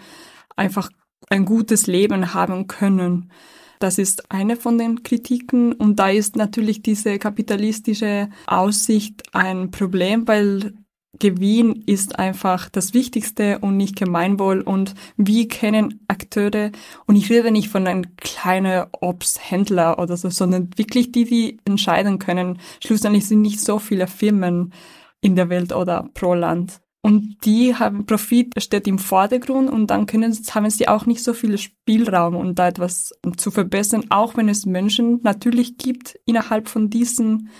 einfach 0.56 0.90
ein 1.30 1.44
gutes 1.44 1.86
Leben 1.86 2.34
haben 2.34 2.66
können. 2.66 3.30
Das 3.78 3.98
ist 3.98 4.30
eine 4.30 4.56
von 4.56 4.78
den 4.78 5.02
Kritiken 5.02 5.72
und 5.72 5.98
da 5.98 6.08
ist 6.08 6.36
natürlich 6.36 6.82
diese 6.82 7.18
kapitalistische 7.18 8.28
Aussicht 8.46 9.22
ein 9.32 9.70
Problem, 9.70 10.26
weil 10.28 10.74
Gewinn 11.18 11.82
ist 11.86 12.18
einfach 12.18 12.68
das 12.68 12.94
Wichtigste 12.94 13.58
und 13.60 13.76
nicht 13.76 13.96
Gemeinwohl. 13.96 14.60
Und 14.60 14.94
wir 15.16 15.48
kennen 15.48 16.00
Akteure, 16.08 16.70
und 17.06 17.16
ich 17.16 17.30
rede 17.30 17.50
nicht 17.50 17.68
von 17.68 17.86
einem 17.86 18.16
kleinen 18.16 18.86
Obsthändler 19.00 19.98
oder 19.98 20.16
so, 20.16 20.30
sondern 20.30 20.70
wirklich 20.76 21.12
die, 21.12 21.24
die 21.24 21.58
entscheiden 21.64 22.18
können. 22.18 22.58
Schlussendlich 22.84 23.26
sind 23.26 23.42
nicht 23.42 23.60
so 23.60 23.78
viele 23.78 24.06
Firmen 24.06 24.72
in 25.20 25.36
der 25.36 25.48
Welt 25.48 25.72
oder 25.72 26.08
pro 26.14 26.34
Land. 26.34 26.80
Und 27.04 27.44
die 27.44 27.74
haben 27.74 28.06
Profit 28.06 28.54
steht 28.62 28.86
im 28.86 28.98
Vordergrund 28.98 29.68
und 29.68 29.88
dann 29.88 30.06
können, 30.06 30.32
haben 30.54 30.70
sie 30.70 30.88
auch 30.88 31.04
nicht 31.04 31.22
so 31.22 31.34
viel 31.34 31.58
Spielraum, 31.58 32.34
um 32.34 32.54
da 32.54 32.68
etwas 32.68 33.12
zu 33.36 33.50
verbessern, 33.50 34.06
auch 34.08 34.38
wenn 34.38 34.48
es 34.48 34.64
Menschen 34.64 35.20
natürlich 35.22 35.76
gibt 35.76 36.18
innerhalb 36.24 36.66
von 36.66 36.88
diesen 36.88 37.50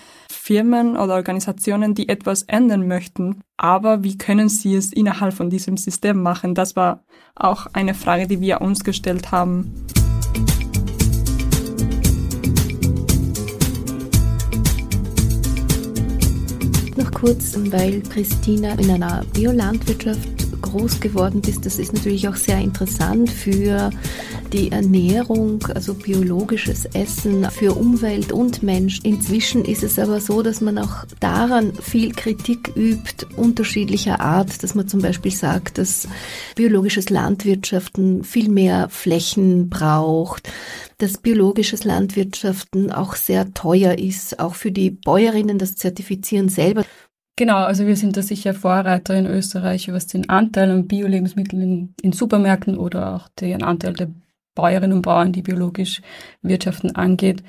Firmen 0.45 0.95
oder 0.95 1.15
Organisationen, 1.15 1.95
die 1.95 2.07
etwas 2.07 2.43
ändern 2.43 2.87
möchten. 2.87 3.41
Aber 3.57 4.03
wie 4.03 4.15
können 4.15 4.47
sie 4.47 4.75
es 4.75 4.93
innerhalb 4.93 5.33
von 5.33 5.49
diesem 5.49 5.75
System 5.75 6.21
machen? 6.21 6.53
Das 6.53 6.75
war 6.75 7.03
auch 7.33 7.65
eine 7.73 7.95
Frage, 7.95 8.27
die 8.27 8.41
wir 8.41 8.61
uns 8.61 8.83
gestellt 8.83 9.31
haben. 9.31 9.73
Noch 16.95 17.11
kurz, 17.11 17.57
weil 17.71 18.03
Christina 18.03 18.73
in 18.73 18.91
einer 18.91 19.25
Biolandwirtschaft 19.33 20.34
groß 20.75 20.99
geworden 20.99 21.41
bist, 21.41 21.65
das 21.65 21.79
ist 21.79 21.93
natürlich 21.93 22.27
auch 22.27 22.35
sehr 22.35 22.59
interessant 22.59 23.29
für 23.29 23.91
die 24.51 24.71
Ernährung, 24.71 25.65
also 25.73 25.93
biologisches 25.93 26.85
Essen 26.87 27.49
für 27.49 27.73
Umwelt 27.73 28.33
und 28.33 28.61
Mensch. 28.61 28.99
Inzwischen 29.03 29.63
ist 29.63 29.83
es 29.83 29.97
aber 29.97 30.19
so, 30.19 30.41
dass 30.41 30.59
man 30.59 30.77
auch 30.77 31.05
daran 31.19 31.73
viel 31.75 32.11
Kritik 32.11 32.73
übt, 32.75 33.25
unterschiedlicher 33.37 34.19
Art, 34.19 34.63
dass 34.63 34.75
man 34.75 34.87
zum 34.87 35.01
Beispiel 35.01 35.31
sagt, 35.31 35.77
dass 35.77 36.07
biologisches 36.55 37.09
Landwirtschaften 37.09 38.23
viel 38.23 38.49
mehr 38.49 38.89
Flächen 38.89 39.69
braucht, 39.69 40.49
dass 40.97 41.17
biologisches 41.17 41.85
Landwirtschaften 41.85 42.91
auch 42.91 43.15
sehr 43.15 43.53
teuer 43.53 43.97
ist, 43.97 44.39
auch 44.39 44.55
für 44.55 44.71
die 44.71 44.91
Bäuerinnen 44.91 45.57
das 45.57 45.75
Zertifizieren 45.75 46.49
selber. 46.49 46.83
Genau, 47.37 47.57
also 47.57 47.85
wir 47.85 47.97
sind 47.97 48.15
da 48.15 48.21
sicher 48.21 48.53
Vorreiter 48.53 49.13
in 49.13 49.25
Österreich, 49.25 49.91
was 49.91 50.07
den 50.07 50.29
Anteil 50.29 50.71
an 50.71 50.87
Bio-Lebensmitteln 50.87 51.61
in, 51.61 51.93
in, 52.01 52.11
Supermärkten 52.13 52.77
oder 52.77 53.13
auch 53.13 53.27
den 53.27 53.61
Anteil 53.61 53.93
der 53.93 54.09
Bäuerinnen 54.55 54.95
und 54.95 55.01
Bauern, 55.01 55.33
die 55.33 55.41
biologisch 55.41 56.01
wirtschaften, 56.41 56.95
angeht. 56.95 57.43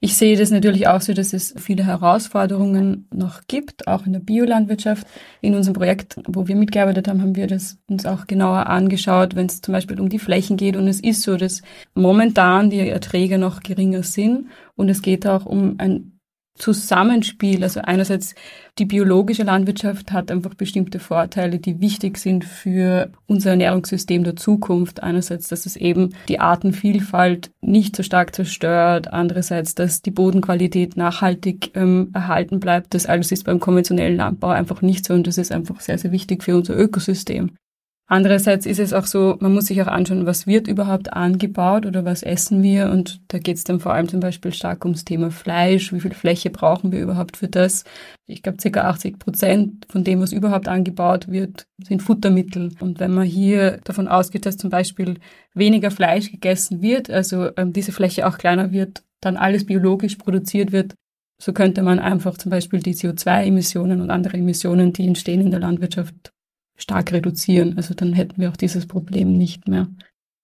Ich 0.00 0.16
sehe 0.16 0.36
das 0.36 0.50
natürlich 0.50 0.88
auch 0.88 1.00
so, 1.00 1.12
dass 1.12 1.32
es 1.32 1.54
viele 1.56 1.84
Herausforderungen 1.84 3.08
noch 3.12 3.42
gibt, 3.46 3.86
auch 3.86 4.06
in 4.06 4.12
der 4.12 4.20
Biolandwirtschaft. 4.20 5.06
In 5.40 5.54
unserem 5.54 5.74
Projekt, 5.74 6.16
wo 6.26 6.48
wir 6.48 6.56
mitgearbeitet 6.56 7.06
haben, 7.06 7.22
haben 7.22 7.36
wir 7.36 7.46
das 7.48 7.78
uns 7.88 8.06
auch 8.06 8.26
genauer 8.26 8.66
angeschaut, 8.66 9.36
wenn 9.36 9.46
es 9.46 9.60
zum 9.60 9.72
Beispiel 9.72 10.00
um 10.00 10.08
die 10.08 10.20
Flächen 10.20 10.56
geht. 10.56 10.76
Und 10.76 10.86
es 10.86 11.00
ist 11.00 11.22
so, 11.22 11.36
dass 11.36 11.62
momentan 11.94 12.70
die 12.70 12.88
Erträge 12.88 13.38
noch 13.38 13.60
geringer 13.60 14.04
sind. 14.04 14.48
Und 14.76 14.88
es 14.88 15.02
geht 15.02 15.26
auch 15.26 15.46
um 15.46 15.76
ein 15.78 16.17
Zusammenspiel. 16.58 17.62
Also 17.62 17.80
einerseits 17.80 18.34
die 18.78 18.84
biologische 18.84 19.42
Landwirtschaft 19.42 20.12
hat 20.12 20.30
einfach 20.30 20.54
bestimmte 20.54 20.98
Vorteile, 20.98 21.58
die 21.58 21.80
wichtig 21.80 22.18
sind 22.18 22.44
für 22.44 23.10
unser 23.26 23.50
Ernährungssystem 23.50 24.24
der 24.24 24.36
Zukunft. 24.36 25.02
Einerseits, 25.02 25.48
dass 25.48 25.66
es 25.66 25.76
eben 25.76 26.14
die 26.28 26.40
Artenvielfalt 26.40 27.50
nicht 27.60 27.96
so 27.96 28.02
stark 28.02 28.34
zerstört. 28.34 29.12
Andererseits, 29.12 29.74
dass 29.74 30.02
die 30.02 30.10
Bodenqualität 30.10 30.96
nachhaltig 30.96 31.72
ähm, 31.74 32.10
erhalten 32.14 32.60
bleibt. 32.60 32.94
Das 32.94 33.06
alles 33.06 33.32
ist 33.32 33.44
beim 33.44 33.60
konventionellen 33.60 34.16
Landbau 34.16 34.48
einfach 34.48 34.82
nicht 34.82 35.06
so 35.06 35.14
und 35.14 35.26
das 35.26 35.38
ist 35.38 35.52
einfach 35.52 35.80
sehr, 35.80 35.98
sehr 35.98 36.12
wichtig 36.12 36.44
für 36.44 36.56
unser 36.56 36.76
Ökosystem. 36.76 37.50
Andererseits 38.10 38.64
ist 38.64 38.80
es 38.80 38.94
auch 38.94 39.04
so, 39.04 39.36
man 39.40 39.52
muss 39.52 39.66
sich 39.66 39.82
auch 39.82 39.86
anschauen, 39.86 40.24
was 40.24 40.46
wird 40.46 40.66
überhaupt 40.66 41.12
angebaut 41.12 41.84
oder 41.84 42.06
was 42.06 42.22
essen 42.22 42.62
wir. 42.62 42.90
Und 42.90 43.20
da 43.28 43.38
geht 43.38 43.58
es 43.58 43.64
dann 43.64 43.80
vor 43.80 43.92
allem 43.92 44.08
zum 44.08 44.20
Beispiel 44.20 44.54
stark 44.54 44.86
ums 44.86 45.04
Thema 45.04 45.30
Fleisch. 45.30 45.92
Wie 45.92 46.00
viel 46.00 46.14
Fläche 46.14 46.48
brauchen 46.48 46.90
wir 46.90 47.00
überhaupt 47.00 47.36
für 47.36 47.48
das? 47.48 47.84
Ich 48.26 48.42
glaube, 48.42 48.56
ca. 48.58 48.80
80 48.80 49.18
Prozent 49.18 49.86
von 49.90 50.04
dem, 50.04 50.22
was 50.22 50.32
überhaupt 50.32 50.68
angebaut 50.68 51.28
wird, 51.28 51.66
sind 51.82 52.02
Futtermittel. 52.02 52.72
Und 52.80 52.98
wenn 52.98 53.12
man 53.12 53.26
hier 53.26 53.78
davon 53.84 54.08
ausgeht, 54.08 54.46
dass 54.46 54.56
zum 54.56 54.70
Beispiel 54.70 55.18
weniger 55.52 55.90
Fleisch 55.90 56.30
gegessen 56.30 56.80
wird, 56.80 57.10
also 57.10 57.50
ähm, 57.58 57.74
diese 57.74 57.92
Fläche 57.92 58.26
auch 58.26 58.38
kleiner 58.38 58.72
wird, 58.72 59.02
dann 59.20 59.36
alles 59.36 59.66
biologisch 59.66 60.16
produziert 60.16 60.72
wird, 60.72 60.94
so 61.38 61.52
könnte 61.52 61.82
man 61.82 61.98
einfach 61.98 62.38
zum 62.38 62.48
Beispiel 62.48 62.80
die 62.80 62.94
CO2-Emissionen 62.94 64.00
und 64.00 64.10
andere 64.10 64.38
Emissionen, 64.38 64.94
die 64.94 65.06
entstehen 65.06 65.42
in 65.42 65.50
der 65.50 65.60
Landwirtschaft, 65.60 66.32
stark 66.78 67.12
reduzieren. 67.12 67.76
Also 67.76 67.92
dann 67.92 68.14
hätten 68.14 68.40
wir 68.40 68.48
auch 68.48 68.56
dieses 68.56 68.86
Problem 68.86 69.36
nicht 69.36 69.68
mehr. 69.68 69.88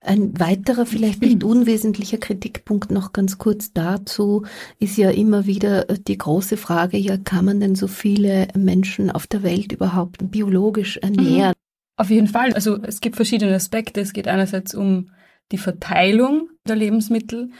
Ein 0.00 0.38
weiterer, 0.38 0.84
vielleicht 0.84 1.22
nicht 1.22 1.42
unwesentlicher 1.44 2.18
Kritikpunkt 2.18 2.90
noch 2.90 3.12
ganz 3.12 3.38
kurz 3.38 3.72
dazu 3.72 4.44
ist 4.78 4.98
ja 4.98 5.10
immer 5.10 5.46
wieder 5.46 5.84
die 5.84 6.18
große 6.18 6.58
Frage, 6.58 6.98
ja, 6.98 7.16
kann 7.16 7.46
man 7.46 7.60
denn 7.60 7.74
so 7.74 7.86
viele 7.86 8.48
Menschen 8.54 9.10
auf 9.10 9.26
der 9.26 9.42
Welt 9.42 9.72
überhaupt 9.72 10.30
biologisch 10.30 10.98
ernähren? 10.98 11.54
Mhm. 11.56 11.64
Auf 11.96 12.10
jeden 12.10 12.26
Fall. 12.26 12.52
Also 12.52 12.82
es 12.82 13.00
gibt 13.00 13.16
verschiedene 13.16 13.54
Aspekte. 13.54 14.00
Es 14.00 14.12
geht 14.12 14.28
einerseits 14.28 14.74
um 14.74 15.10
die 15.52 15.58
Verteilung 15.58 16.50
der 16.66 16.76
Lebensmittel. 16.76 17.50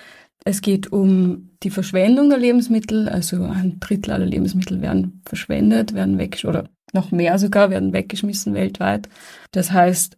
Es 0.45 0.61
geht 0.61 0.93
um 0.93 1.50
die 1.62 1.71
Verschwendung 1.71 2.28
der 2.28 2.38
Lebensmittel. 2.38 3.09
Also 3.09 3.45
ein 3.45 3.78
Drittel 3.78 4.12
aller 4.12 4.26
Lebensmittel 4.26 4.83
werden 4.83 5.23
verschwendet, 5.25 5.95
werden 5.95 6.19
weg 6.19 6.43
oder 6.45 6.69
noch 6.95 7.11
mehr 7.11 7.39
sogar 7.39 7.71
werden 7.71 7.93
weggeschmissen 7.93 8.55
weltweit. 8.55 9.09
Das 9.53 9.73
heißt, 9.73 10.17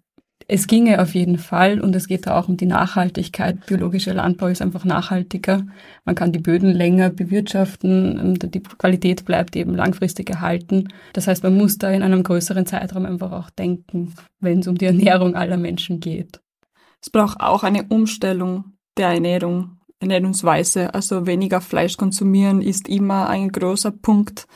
es 0.49 0.69
ginge 0.69 1.03
auf 1.03 1.15
jeden 1.15 1.39
Fall 1.39 1.81
und 1.81 1.97
es 1.97 2.07
geht 2.07 2.29
auch 2.29 2.49
um 2.49 2.57
die 2.57 2.67
Nachhaltigkeit. 2.67 3.67
Biologischer 3.67 4.15
Landbau 4.15 4.47
ist 4.47 4.63
einfach 4.63 4.85
nachhaltiger. 4.85 5.67
Man 6.05 6.15
kann 6.15 6.31
die 6.31 6.39
Böden 6.39 6.71
länger 6.71 7.11
bewirtschaften 7.11 8.21
und 8.21 8.55
die 8.55 8.63
Qualität 8.63 9.25
bleibt 9.25 9.57
eben 9.57 9.75
langfristig 9.75 10.31
erhalten. 10.31 10.89
Das 11.15 11.27
heißt, 11.27 11.43
man 11.43 11.57
muss 11.57 11.79
da 11.79 11.91
in 11.91 12.03
einem 12.03 12.23
größeren 12.23 12.65
Zeitraum 12.65 13.07
einfach 13.07 13.33
auch 13.33 13.51
denken, 13.51 14.15
wenn 14.39 14.61
es 14.61 14.69
um 14.69 14.79
die 14.79 14.85
Ernährung 14.87 15.35
aller 15.35 15.57
Menschen 15.57 15.99
geht. 15.99 16.41
Es 17.03 17.11
braucht 17.11 17.41
auch 17.41 17.65
eine 17.65 17.85
Umstellung 17.85 18.77
der 18.97 19.09
Ernährung, 19.09 19.79
Ernährungsweise. 19.99 20.95
Also 20.95 21.27
weniger 21.27 21.61
Fleisch 21.61 21.97
konsumieren 21.97 22.63
ist 22.63 22.89
immer 22.89 23.29
ein 23.29 23.51
großer 23.51 23.91
Punkt 23.91 24.47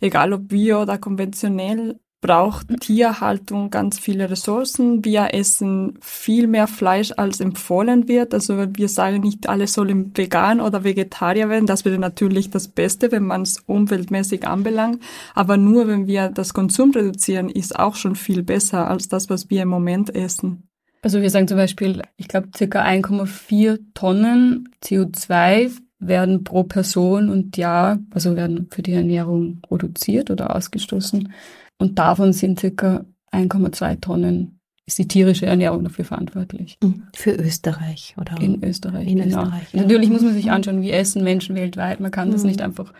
egal 0.00 0.32
ob 0.32 0.48
bio 0.48 0.82
oder 0.82 0.98
konventionell, 0.98 1.98
braucht 2.20 2.80
Tierhaltung 2.80 3.70
ganz 3.70 3.98
viele 3.98 4.28
Ressourcen. 4.30 5.04
Wir 5.04 5.32
essen 5.34 5.98
viel 6.00 6.46
mehr 6.46 6.66
Fleisch, 6.66 7.12
als 7.16 7.40
empfohlen 7.40 8.08
wird. 8.08 8.34
Also 8.34 8.56
wir 8.76 8.88
sagen 8.88 9.20
nicht, 9.20 9.48
alle 9.48 9.66
sollen 9.66 10.16
vegan 10.16 10.60
oder 10.60 10.82
Vegetarier 10.82 11.48
werden. 11.48 11.66
Das 11.66 11.84
wäre 11.84 11.98
natürlich 11.98 12.50
das 12.50 12.68
Beste, 12.68 13.12
wenn 13.12 13.26
man 13.26 13.42
es 13.42 13.60
umweltmäßig 13.66 14.46
anbelangt. 14.46 15.02
Aber 15.34 15.56
nur 15.56 15.86
wenn 15.86 16.06
wir 16.06 16.28
das 16.28 16.52
Konsum 16.52 16.90
reduzieren, 16.90 17.48
ist 17.48 17.78
auch 17.78 17.94
schon 17.94 18.16
viel 18.16 18.42
besser 18.42 18.88
als 18.88 19.08
das, 19.08 19.30
was 19.30 19.50
wir 19.50 19.62
im 19.62 19.68
Moment 19.68 20.12
essen. 20.14 20.68
Also 21.02 21.22
wir 21.22 21.30
sagen 21.30 21.46
zum 21.46 21.58
Beispiel, 21.58 22.02
ich 22.16 22.26
glaube, 22.26 22.48
circa 22.56 22.82
1,4 22.82 23.78
Tonnen 23.94 24.70
CO2 24.82 25.70
werden 25.98 26.44
pro 26.44 26.64
Person 26.64 27.30
und 27.30 27.56
Jahr, 27.56 27.98
also 28.10 28.36
werden 28.36 28.68
für 28.70 28.82
die 28.82 28.92
Ernährung 28.92 29.60
produziert 29.62 30.30
oder 30.30 30.54
ausgestoßen. 30.54 31.32
Und 31.78 31.98
davon 31.98 32.32
sind 32.32 32.60
circa 32.60 33.04
1,2 33.32 34.00
Tonnen 34.00 34.56
ist 34.86 34.98
die 34.98 35.08
tierische 35.08 35.46
Ernährung 35.46 35.82
dafür 35.82 36.04
verantwortlich. 36.04 36.78
Hm, 36.82 37.02
für 37.12 37.32
Österreich 37.32 38.14
oder? 38.18 38.40
In 38.40 38.62
Österreich. 38.64 39.08
In 39.08 39.18
genau. 39.18 39.42
Österreich. 39.42 39.72
Ja. 39.72 39.82
Natürlich 39.82 40.10
muss 40.10 40.22
man 40.22 40.32
sich 40.32 40.50
anschauen, 40.50 40.80
wie 40.80 40.92
essen 40.92 41.24
Menschen 41.24 41.56
weltweit. 41.56 41.98
Man 41.98 42.12
kann 42.12 42.30
das 42.30 42.42
mhm. 42.42 42.50
nicht 42.50 42.62
einfach 42.62 42.92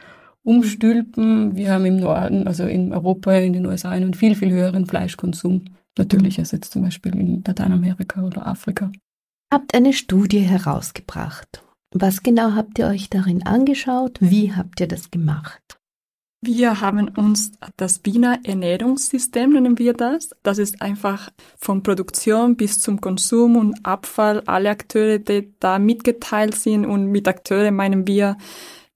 umstülpen. 0.42 1.54
Wir 1.54 1.72
haben 1.72 1.87
im 1.87 1.98
Norden, 1.98 2.46
also 2.48 2.64
in 2.64 2.92
Europa, 2.92 3.35
in 3.35 3.52
den 3.52 3.66
USA 3.66 3.90
einen 3.90 4.14
viel, 4.14 4.35
viel 4.35 4.50
höheren 4.50 4.87
Fleischkonsum. 4.87 5.64
Natürlich 5.96 6.40
als 6.40 6.50
jetzt 6.50 6.72
zum 6.72 6.82
Beispiel 6.82 7.14
in 7.14 7.44
Lateinamerika 7.46 8.22
oder 8.22 8.46
Afrika. 8.46 8.90
Habt 9.52 9.74
eine 9.74 9.92
Studie 9.92 10.40
herausgebracht 10.40 11.62
was 11.92 12.22
genau 12.22 12.53
habt 12.55 12.79
ihr 12.79 12.87
euch 12.87 13.11
darin 13.11 13.46
angeschaut? 13.46 14.18
Wie 14.20 14.55
habt 14.55 14.81
ihr 14.81 14.88
das 14.88 15.11
gemacht? 15.11 15.79
Wir 16.42 16.81
haben 16.81 17.09
uns 17.09 17.53
das 17.77 18.05
Wiener 18.05 18.38
Ernährungssystem, 18.44 19.53
nennen 19.53 19.79
wir 19.79 19.94
das. 19.94 20.31
Das 20.42 20.59
ist 20.59 20.81
einfach 20.83 21.31
von 21.57 21.83
Produktion 21.83 22.57
bis 22.57 22.79
zum 22.79 23.01
Konsum 23.01 23.57
und 23.57 23.85
Abfall 23.85 24.42
alle 24.46 24.70
Akteure, 24.70 25.18
die 25.18 25.55
da 25.59 25.79
mitgeteilt 25.79 26.55
sind. 26.55 26.85
Und 26.85 27.07
mit 27.07 27.27
Akteure 27.27 27.70
meinen 27.72 28.07
wir 28.07 28.37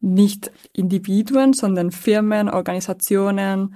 nicht 0.01 0.53
Individuen, 0.73 1.53
sondern 1.53 1.91
Firmen, 1.91 2.51
Organisationen, 2.51 3.75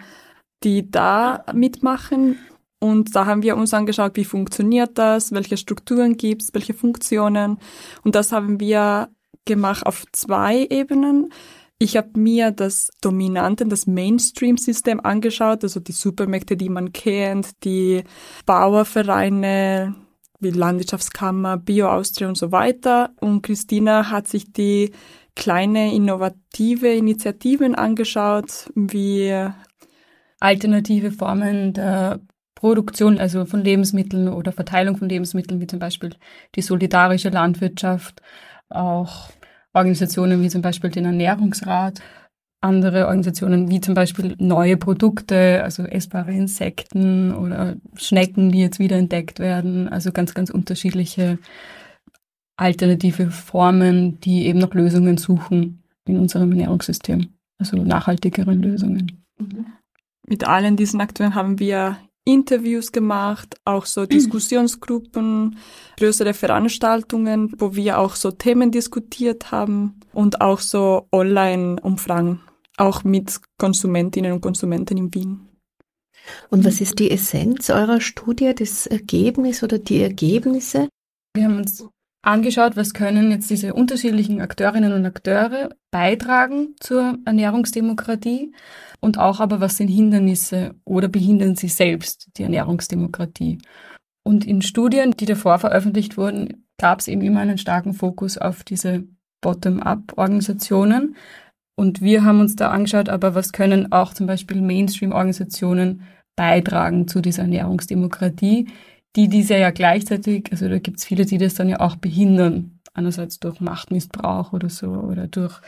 die 0.63 0.91
da 0.91 1.45
mitmachen. 1.53 2.39
Und 2.85 3.17
da 3.17 3.25
haben 3.25 3.43
wir 3.43 3.57
uns 3.57 3.73
angeschaut, 3.73 4.15
wie 4.17 4.27
funktioniert 4.27 4.99
das, 4.99 5.33
welche 5.33 5.57
Strukturen 5.57 6.19
gibt 6.19 6.43
es, 6.43 6.53
welche 6.53 6.75
Funktionen. 6.75 7.57
Und 8.03 8.15
das 8.15 8.31
haben 8.31 8.61
wir 8.61 9.09
gemacht 9.47 9.87
auf 9.87 10.05
zwei 10.13 10.67
Ebenen. 10.69 11.33
Ich 11.79 11.97
habe 11.97 12.11
mir 12.21 12.51
das 12.51 12.91
Dominanten, 13.01 13.71
das 13.71 13.87
Mainstream-System 13.87 15.01
angeschaut, 15.01 15.65
also 15.65 15.81
die 15.81 15.93
Supermärkte, 15.93 16.59
die 16.59 16.69
man 16.69 16.93
kennt, 16.93 17.65
die 17.65 18.05
Bauervereine, 18.45 19.95
wie 20.41 20.51
Landwirtschaftskammer, 20.51 21.57
Bio-Austria 21.57 22.29
und 22.29 22.37
so 22.37 22.53
weiter. 22.53 23.15
Und 23.19 23.41
Christina 23.41 24.11
hat 24.11 24.29
sich 24.29 24.53
die 24.53 24.93
kleine 25.35 25.95
innovative 25.95 26.89
Initiativen 26.89 27.75
angeschaut, 27.75 28.71
wie 28.75 29.35
alternative 30.39 31.13
Formen 31.13 31.73
der 31.73 32.21
Produktion, 32.65 33.19
also 33.19 33.45
von 33.45 33.63
Lebensmitteln 33.63 34.27
oder 34.27 34.51
Verteilung 34.51 34.97
von 34.97 35.07
Lebensmitteln, 35.07 35.61
wie 35.61 35.67
zum 35.67 35.79
Beispiel 35.79 36.15
die 36.55 36.63
solidarische 36.63 37.29
Landwirtschaft, 37.29 38.23
auch 38.71 39.29
Organisationen 39.75 40.41
wie 40.41 40.49
zum 40.49 40.63
Beispiel 40.63 40.89
den 40.89 41.05
Ernährungsrat, 41.05 42.01
andere 42.63 43.05
Organisationen 43.05 43.71
wie 43.71 43.83
zum 43.83 43.93
Beispiel 43.93 44.35
neue 44.39 44.79
Produkte, 44.79 45.63
also 45.63 45.83
essbare 45.83 46.33
Insekten 46.33 47.35
oder 47.35 47.77
Schnecken, 47.97 48.51
die 48.51 48.61
jetzt 48.61 48.79
wieder 48.79 48.97
entdeckt 48.97 49.41
werden, 49.41 49.87
also 49.91 50.11
ganz, 50.11 50.33
ganz 50.33 50.49
unterschiedliche 50.49 51.37
alternative 52.57 53.31
Formen, 53.31 54.21
die 54.21 54.47
eben 54.47 54.61
nach 54.61 54.73
Lösungen 54.73 55.19
suchen 55.19 55.83
in 56.09 56.19
unserem 56.19 56.53
Ernährungssystem, 56.53 57.29
also 57.59 57.77
nachhaltigeren 57.77 58.63
Lösungen. 58.63 59.23
Mit 60.27 60.49
allen 60.49 60.79
diesen 60.79 61.03
Akteuren 61.03 61.35
haben 61.35 61.59
wir 61.59 61.99
Interviews 62.25 62.93
gemacht, 62.93 63.57
auch 63.65 63.87
so 63.87 64.07
Diskussionsgruppen, 64.07 65.59
größere 65.99 66.35
Veranstaltungen, 66.35 67.53
wo 67.59 67.75
wir 67.75 67.99
auch 67.99 68.17
so 68.17 68.31
Themen 68.31 68.71
diskutiert 68.71 69.51
haben 69.51 70.01
und 70.13 70.41
auch 70.41 70.61
so 70.61 71.09
Online-Umfragen, 71.13 72.41
auch 72.77 73.05
mit 73.05 73.41
Konsumentinnen 73.59 74.33
und 74.33 74.41
Konsumenten 74.41 74.97
in 74.97 75.15
Wien. 75.15 75.49
Und 76.51 76.65
was 76.65 76.81
ist 76.81 76.99
die 76.99 77.11
Essenz 77.11 77.69
eurer 77.69 78.01
Studie, 78.01 78.55
das 78.55 78.87
Ergebnis 78.87 79.63
oder 79.63 79.79
die 79.79 80.01
Ergebnisse? 80.01 80.89
Wir 81.35 81.45
haben 81.45 81.59
uns 81.59 81.87
angeschaut, 82.23 82.77
was 82.77 82.95
können 82.95 83.31
jetzt 83.31 83.51
diese 83.51 83.75
unterschiedlichen 83.75 84.41
Akteurinnen 84.41 84.93
und 84.93 85.05
Akteure 85.05 85.71
beitragen 85.91 86.75
zur 86.81 87.19
Ernährungsdemokratie 87.25 88.53
und 89.05 89.19
auch 89.19 89.39
aber, 89.39 89.61
was 89.61 89.77
sind 89.77 89.89
Hindernisse 89.89 90.75
oder 90.85 91.09
behindern 91.09 91.57
sie 91.57 91.69
selbst 91.69 92.31
die 92.39 92.43
Ernährungsdemokratie. 92.43 93.59
Und 94.27 94.47
in 94.47 94.63
Studien, 94.63 95.11
die 95.13 95.27
davor 95.27 95.59
veröffentlicht 95.59 96.17
wurden, 96.17 96.65
gab 96.79 97.01
es 97.01 97.09
eben 97.09 97.21
immer 97.21 97.41
einen 97.41 97.59
starken 97.59 97.93
Fokus 97.93 98.39
auf 98.39 98.65
diese 98.65 99.05
Bottom-up-Organisationen. 99.43 101.17
Und 101.77 102.01
wir 102.01 102.25
haben 102.25 102.41
uns 102.41 102.57
da 102.57 102.71
angeschaut, 102.71 103.11
aber 103.11 103.35
was 103.35 103.53
können 103.53 103.93
auch 103.93 104.15
zum 104.15 104.27
Beispiel 104.27 104.63
Mainstream-Organisationen 104.63 106.05
beitragen 106.35 107.07
zu 107.07 107.21
dieser 107.21 107.43
Ernährungsdemokratie, 107.43 108.69
die 109.17 109.29
diese 109.29 109.59
ja 109.59 109.71
gleichzeitig, 109.71 110.49
also 110.51 110.67
da 110.67 110.79
gibt 110.79 110.99
es 110.99 111.05
viele, 111.05 111.27
die 111.27 111.37
das 111.37 111.55
dann 111.55 111.69
ja 111.69 111.81
auch 111.81 111.97
behindern, 111.97 112.81
einerseits 112.95 113.39
durch 113.39 113.61
Machtmissbrauch 113.61 114.55
oder 114.55 114.71
so 114.71 114.87
oder 114.87 115.27
durch 115.27 115.61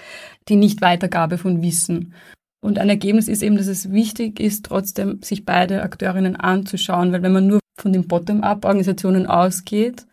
die 0.49 0.57
Nichtweitergabe 0.57 1.37
von 1.37 1.61
Wissen. 1.61 2.14
Und 2.61 2.79
ein 2.79 2.88
Ergebnis 2.88 3.29
ist 3.29 3.42
eben, 3.42 3.57
dass 3.57 3.66
es 3.66 3.92
wichtig 3.92 4.40
ist, 4.40 4.66
trotzdem 4.66 5.23
sich 5.23 5.45
beide 5.45 5.83
Akteurinnen 5.83 6.37
anzuschauen, 6.37 7.12
weil 7.12 7.23
wenn 7.23 7.33
man 7.33 7.47
nur 7.47 7.61
von 7.79 7.92
den 7.92 8.09
Bottom-up-Organisationen 8.09 9.27
ausgeht, 9.27 10.07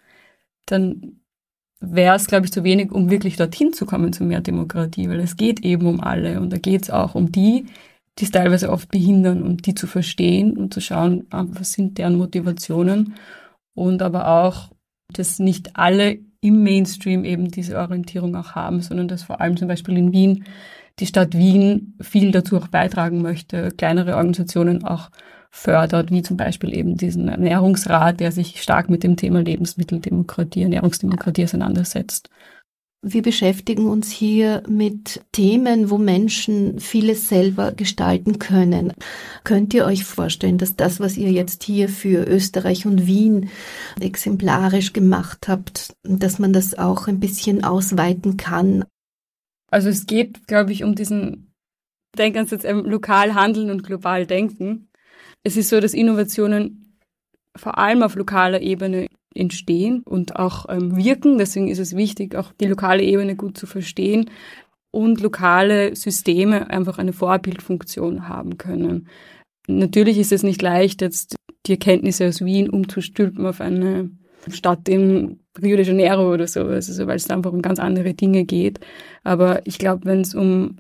dann 0.66 1.20
wäre 1.80 2.16
es, 2.16 2.28
glaube 2.28 2.46
ich, 2.46 2.52
zu 2.52 2.64
wenig, 2.64 2.92
um 2.92 3.10
wirklich 3.10 3.36
dorthin 3.36 3.74
zu 3.74 3.86
kommen 3.86 4.14
zu 4.14 4.24
mehr 4.24 4.42
Demokratie, 4.42 5.10
weil 5.10 5.20
es 5.20 5.36
geht 5.36 5.62
eben 5.62 5.88
um 5.88 6.00
alle 6.00 6.40
und 6.40 6.52
da 6.52 6.58
geht 6.58 6.84
es 6.84 6.90
auch 6.90 7.16
um 7.16 7.32
die, 7.32 7.66
die 8.20 8.26
es 8.26 8.32
teilweise 8.32 8.70
oft 8.70 8.90
behindern 8.90 9.42
und 9.42 9.66
die 9.66 9.76
zu 9.76 9.88
verstehen 9.88 10.58
und 10.58 10.74
zu 10.74 10.82
schauen, 10.82 11.26
ah, 11.32 11.46
was 11.48 11.74
sind 11.74 11.98
deren 11.98 12.16
Motivationen. 12.16 13.16
Und 13.74 14.02
aber 14.04 14.28
auch, 14.28 14.70
dass 15.12 15.40
nicht 15.40 15.76
alle 15.76 16.20
im 16.40 16.64
Mainstream 16.64 17.26
eben 17.26 17.50
diese 17.50 17.78
Orientierung 17.78 18.36
auch 18.36 18.52
haben, 18.52 18.82
sondern 18.82 19.08
dass 19.08 19.24
vor 19.24 19.42
allem 19.42 19.58
zum 19.58 19.68
Beispiel 19.68 19.98
in 19.98 20.12
Wien 20.12 20.46
die 21.00 21.06
Stadt 21.06 21.36
Wien 21.36 21.98
viel 22.02 22.32
dazu 22.32 22.58
auch 22.58 22.68
beitragen 22.68 23.22
möchte, 23.22 23.72
kleinere 23.72 24.16
Organisationen 24.16 24.84
auch 24.84 25.10
fördert, 25.50 26.12
wie 26.12 26.24
zum 26.24 26.38
Beispiel 26.38 26.76
eben 26.76 26.98
diesen 26.98 27.28
Ernährungsrat, 27.28 28.20
der 28.20 28.32
sich 28.32 28.62
stark 28.62 28.90
mit 28.90 29.04
dem 29.04 29.18
Thema 29.18 29.42
Lebensmitteldemokratie, 29.42 30.64
Ernährungsdemokratie 30.64 31.44
auseinandersetzt. 31.44 32.30
Wir 33.06 33.22
beschäftigen 33.22 33.90
uns 33.90 34.10
hier 34.10 34.64
mit 34.68 35.22
Themen, 35.34 35.90
wo 35.90 35.98
Menschen 35.98 36.80
vieles 36.80 37.28
selber 37.28 37.74
gestalten 37.74 38.40
können. 38.40 38.94
Könnt 39.44 39.74
ihr 39.74 39.86
euch 39.86 40.06
vorstellen, 40.06 40.58
dass 40.58 40.78
das, 40.78 41.02
was 41.02 41.18
ihr 41.18 41.30
jetzt 41.30 41.64
hier 41.64 41.90
für 41.90 42.26
Österreich 42.26 42.86
und 42.86 43.06
Wien 43.06 43.50
exemplarisch 44.00 44.94
gemacht 44.94 45.50
habt, 45.50 45.94
dass 46.04 46.40
man 46.40 46.54
das 46.54 46.78
auch 46.78 47.08
ein 47.10 47.20
bisschen 47.20 47.66
ausweiten 47.66 48.38
kann? 48.38 48.86
Also 49.74 49.90
es 49.90 50.06
geht, 50.06 50.48
glaube 50.48 50.72
ich, 50.72 50.84
um 50.84 50.96
diesen, 50.96 51.54
denk 52.18 52.36
ans 52.36 52.52
jetzt 52.52 52.66
lokal 52.70 53.34
handeln 53.34 53.70
und 53.70 53.84
global 53.84 54.26
denken 54.26 54.90
es 55.44 55.58
ist 55.58 55.70
so, 55.70 55.80
dass 55.80 55.94
Innovationen 55.94 56.98
vor 57.56 57.78
allem 57.78 58.02
auf 58.02 58.16
lokaler 58.16 58.62
Ebene 58.62 59.08
entstehen 59.36 60.02
und 60.04 60.38
auch 60.38 60.66
ähm, 60.70 60.96
wirken. 60.96 61.38
Deswegen 61.38 61.68
ist 61.68 61.80
es 61.80 61.96
wichtig, 61.96 62.36
auch 62.36 62.54
die 62.54 62.68
lokale 62.68 63.04
Ebene 63.04 63.36
gut 63.36 63.58
zu 63.58 63.68
verstehen 63.68 64.30
und 64.92 65.22
lokale 65.22 65.96
Systeme 65.96 66.70
einfach 66.70 66.98
eine 66.98 67.14
Vorbildfunktion 67.14 68.28
haben 68.28 68.58
können. 68.58 69.08
Natürlich 69.68 70.18
ist 70.18 70.32
es 70.32 70.44
nicht 70.44 70.62
leicht, 70.62 71.02
jetzt 71.02 71.36
die 71.66 71.74
Erkenntnisse 71.74 72.28
aus 72.28 72.44
Wien 72.44 72.70
umzustülpen 72.70 73.46
auf 73.46 73.62
eine 73.62 74.12
Stadt 74.50 74.88
in 74.90 75.40
Rio 75.62 75.78
de 75.78 75.86
Janeiro 75.86 76.34
oder 76.34 76.48
so, 76.48 76.62
also, 76.66 77.08
weil 77.08 77.16
es 77.16 77.30
einfach 77.30 77.52
um 77.52 77.62
ganz 77.62 77.80
andere 77.80 78.14
Dinge 78.14 78.44
geht. 78.46 78.80
Aber 79.24 79.66
ich 79.66 79.78
glaube, 79.78 80.06
wenn 80.06 80.22
es 80.22 80.34
um 80.34 80.78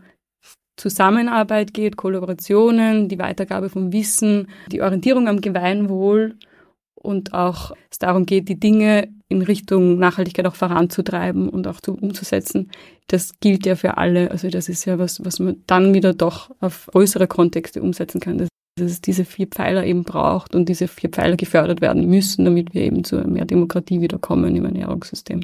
Zusammenarbeit 0.75 1.73
geht, 1.73 1.97
Kollaborationen, 1.97 3.07
die 3.07 3.19
Weitergabe 3.19 3.69
von 3.69 3.93
Wissen, 3.93 4.47
die 4.71 4.81
Orientierung 4.81 5.27
am 5.27 5.41
Gemeinwohl 5.41 6.35
und 6.95 7.33
auch 7.33 7.73
es 7.91 7.99
darum 7.99 8.25
geht, 8.25 8.49
die 8.49 8.59
Dinge 8.59 9.09
in 9.29 9.41
Richtung 9.41 9.99
Nachhaltigkeit 9.99 10.45
auch 10.47 10.55
voranzutreiben 10.55 11.49
und 11.49 11.67
auch 11.67 11.79
zu, 11.79 11.93
umzusetzen. 11.93 12.71
Das 13.07 13.39
gilt 13.39 13.65
ja 13.65 13.75
für 13.75 13.97
alle. 13.97 14.31
Also 14.31 14.49
das 14.49 14.69
ist 14.69 14.85
ja 14.85 14.97
was, 14.97 15.23
was 15.23 15.39
man 15.39 15.63
dann 15.67 15.93
wieder 15.93 16.13
doch 16.13 16.51
auf 16.59 16.87
größere 16.91 17.27
Kontexte 17.27 17.81
umsetzen 17.81 18.19
kann. 18.19 18.37
Dass, 18.37 18.49
dass 18.75 18.91
es 18.91 19.01
diese 19.01 19.25
vier 19.25 19.47
Pfeiler 19.47 19.85
eben 19.85 20.03
braucht 20.03 20.55
und 20.55 20.67
diese 20.67 20.87
vier 20.87 21.09
Pfeiler 21.09 21.35
gefördert 21.35 21.81
werden 21.81 22.09
müssen, 22.09 22.45
damit 22.45 22.73
wir 22.73 22.81
eben 22.81 23.03
zu 23.03 23.17
mehr 23.27 23.45
Demokratie 23.45 24.01
wiederkommen 24.01 24.55
im 24.55 24.65
Ernährungssystem. 24.65 25.41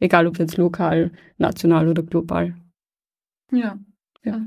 Egal 0.00 0.26
ob 0.26 0.38
jetzt 0.38 0.56
lokal, 0.56 1.12
national 1.38 1.88
oder 1.88 2.02
global. 2.02 2.56
Ja, 3.52 3.78
ja. 4.24 4.46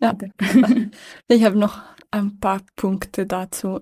ja. 0.00 0.16
Ich 1.28 1.44
habe 1.44 1.58
noch 1.58 1.82
ein 2.10 2.38
paar 2.40 2.60
Punkte 2.76 3.26
dazu. 3.26 3.80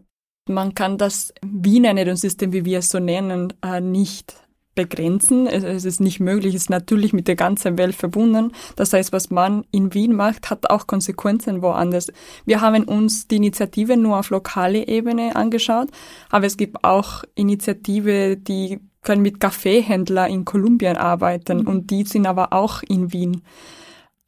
Man 0.48 0.74
kann 0.74 0.98
das 0.98 1.32
Wiener 1.42 1.88
Ernährungssystem, 1.88 2.52
wie 2.52 2.64
wir 2.64 2.78
es 2.78 2.88
so 2.88 2.98
nennen, 2.98 3.52
äh, 3.62 3.80
nicht 3.80 4.47
begrenzen. 4.78 5.48
Es 5.48 5.84
ist 5.84 5.98
nicht 5.98 6.20
möglich, 6.20 6.54
es 6.54 6.62
ist 6.62 6.70
natürlich 6.70 7.12
mit 7.12 7.26
der 7.26 7.34
ganzen 7.34 7.76
Welt 7.76 7.96
verbunden. 7.96 8.52
Das 8.76 8.92
heißt, 8.92 9.12
was 9.12 9.28
man 9.28 9.64
in 9.72 9.92
Wien 9.92 10.14
macht, 10.14 10.50
hat 10.50 10.70
auch 10.70 10.86
Konsequenzen 10.86 11.62
woanders. 11.62 12.12
Wir 12.46 12.60
haben 12.60 12.84
uns 12.84 13.26
die 13.26 13.36
Initiative 13.36 13.96
nur 13.96 14.20
auf 14.20 14.30
lokale 14.30 14.86
Ebene 14.86 15.34
angeschaut, 15.34 15.88
aber 16.30 16.46
es 16.46 16.56
gibt 16.56 16.84
auch 16.84 17.24
Initiative, 17.34 18.36
die 18.36 18.78
können 19.02 19.22
mit 19.22 19.40
Kaffeehändlern 19.40 20.30
in 20.30 20.44
Kolumbien 20.44 20.96
arbeiten 20.96 21.62
mhm. 21.62 21.66
und 21.66 21.90
die 21.90 22.04
sind 22.04 22.26
aber 22.26 22.52
auch 22.52 22.84
in 22.84 23.12
Wien. 23.12 23.42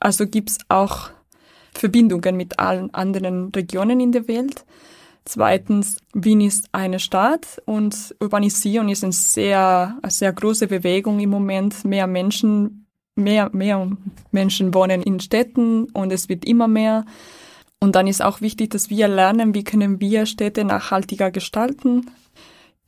Also 0.01 0.27
gibt 0.27 0.51
es 0.51 0.59
auch 0.69 1.11
Verbindungen 1.75 2.37
mit 2.37 2.59
allen 2.59 2.93
anderen 2.93 3.53
Regionen 3.55 4.01
in 4.01 4.11
der 4.11 4.27
Welt. 4.27 4.65
Zweitens, 5.25 5.99
Wien 6.15 6.41
ist 6.41 6.69
eine 6.73 6.99
Stadt 6.99 7.61
und 7.67 8.15
Urbanisierung 8.21 8.89
ist 8.89 9.05
eine 9.05 9.13
sehr, 9.13 9.99
eine 10.03 10.11
sehr 10.11 10.33
große 10.33 10.67
Bewegung 10.67 11.21
im 11.21 11.31
Moment. 11.31 11.85
Mehr 11.85 12.07
Menschen, 12.07 12.87
mehr, 13.17 13.51
mehr 13.53 13.91
Menschen 14.33 14.75
wohnen 14.75 15.03
in 15.03 15.21
Städten 15.21 15.85
und 15.91 16.13
es 16.13 16.29
wird 16.29 16.45
immer 16.45 16.69
mehr. 16.69 17.05
Und 17.81 17.95
dann 17.97 18.07
ist 18.07 18.23
auch 18.23 18.41
wichtig, 18.41 18.71
dass 18.71 18.91
wir 18.91 19.09
lernen, 19.09 19.55
wie 19.55 19.65
können 19.65 20.01
wir 20.01 20.27
Städte 20.27 20.65
nachhaltiger 20.65 21.31
gestalten. 21.31 22.11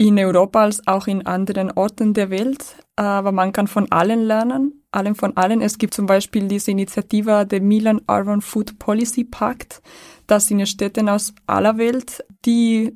In 0.03 0.19
Europa 0.19 0.63
als 0.63 0.87
auch 0.87 1.07
in 1.07 1.27
anderen 1.27 1.71
Orten 1.73 2.15
der 2.15 2.31
Welt. 2.31 2.65
Aber 2.97 3.33
man 3.33 3.53
kann 3.53 3.69
von 3.69 3.91
allen 3.91 4.25
lernen 4.25 4.83
allem 4.93 5.15
von 5.15 5.37
allen. 5.37 5.61
Es 5.61 5.79
gibt 5.79 5.95
zum 5.95 6.07
Beispiel 6.07 6.49
diese 6.49 6.71
Initiative 6.71 7.47
der 7.47 7.61
Milan 7.61 8.01
Urban 8.07 8.41
Food 8.41 8.79
Policy 8.79 9.25
Pact. 9.25 9.83
Das 10.27 10.47
sind 10.47 10.67
Städte 10.69 11.11
aus 11.11 11.35
aller 11.47 11.79
Welt, 11.79 12.25
die 12.45 12.93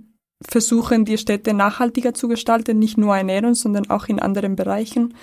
versuchen, 0.46 1.04
die 1.04 1.18
Städte 1.18 1.54
nachhaltiger 1.54 2.12
zu 2.14 2.28
gestalten, 2.28 2.78
nicht 2.78 2.98
nur 2.98 3.16
Ernährung, 3.16 3.54
sondern 3.54 3.88
auch 3.90 4.06
in 4.06 4.20
anderen 4.20 4.54
Bereichen. 4.54 5.14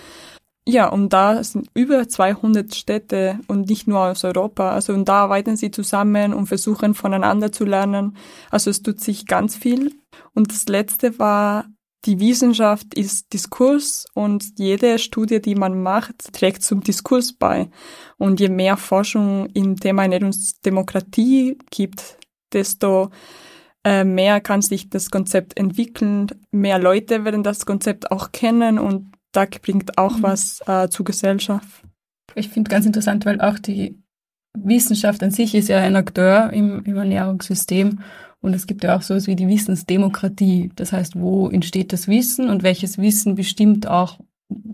Ja, 0.66 0.88
und 0.88 1.12
da 1.12 1.44
sind 1.44 1.68
über 1.74 2.08
200 2.08 2.74
Städte 2.74 3.40
und 3.48 3.68
nicht 3.70 3.86
nur 3.86 4.00
aus 4.00 4.24
Europa. 4.24 4.72
Also 4.72 4.94
und 4.94 5.10
da 5.10 5.24
arbeiten 5.24 5.58
sie 5.58 5.72
zusammen 5.72 6.34
und 6.34 6.48
versuchen 6.48 6.94
voneinander 6.94 7.52
zu 7.52 7.66
lernen. 7.66 8.16
Also 8.50 8.70
es 8.70 8.82
tut 8.82 9.02
sich 9.02 9.26
ganz 9.26 9.58
viel. 9.58 9.94
Und 10.34 10.52
das 10.52 10.68
letzte 10.68 11.20
war 11.20 11.66
die 12.06 12.20
Wissenschaft 12.20 12.96
ist 12.96 13.32
Diskurs 13.32 14.06
und 14.14 14.60
jede 14.60 15.00
Studie, 15.00 15.42
die 15.42 15.56
man 15.56 15.82
macht, 15.82 16.34
trägt 16.34 16.62
zum 16.64 16.82
Diskurs 16.82 17.32
bei. 17.32 17.70
Und 18.18 18.42
je 18.42 18.50
mehr 18.50 18.76
Forschung 18.76 19.48
im 19.54 19.78
Thema 19.80 20.04
Ernährungsdemokratie 20.04 21.58
gibt, 21.72 22.18
desto 22.52 23.10
äh, 23.86 24.04
mehr 24.04 24.42
kann 24.42 24.62
sich 24.62 24.90
das 24.90 25.12
Konzept 25.12 25.58
entwickeln, 25.58 26.28
mehr 26.52 26.78
Leute 26.78 27.24
werden 27.24 27.44
das 27.44 27.66
Konzept 27.66 28.12
auch 28.12 28.34
kennen 28.34 28.80
und 28.80 29.14
da 29.34 29.46
bringt 29.46 29.98
auch 29.98 30.18
mhm. 30.18 30.24
was 30.24 30.62
äh, 30.66 30.88
zur 30.90 31.06
Gesellschaft. 31.06 31.84
Ich 32.36 32.50
finde 32.50 32.70
ganz 32.70 32.86
interessant, 32.86 33.26
weil 33.26 33.42
auch 33.42 33.60
die 33.60 34.02
Wissenschaft 34.58 35.22
an 35.24 35.32
sich 35.32 35.56
ist 35.56 35.68
ja 35.68 35.80
ein 35.80 35.96
Akteur 35.96 36.52
im, 36.54 36.84
im 36.86 36.96
Ernährungssystem 36.96 38.00
und 38.40 38.54
es 38.54 38.68
gibt 38.68 38.84
ja 38.84 38.96
auch 38.96 39.02
sowas 39.02 39.28
wie 39.28 39.36
die 39.36 39.48
Wissensdemokratie. 39.48 40.72
Das 40.76 40.92
heißt, 40.92 41.20
wo 41.20 41.50
entsteht 41.50 41.94
das 41.94 42.08
Wissen 42.08 42.50
und 42.50 42.62
welches 42.62 42.98
Wissen 42.98 43.36
bestimmt 43.36 43.88
auch 43.88 44.20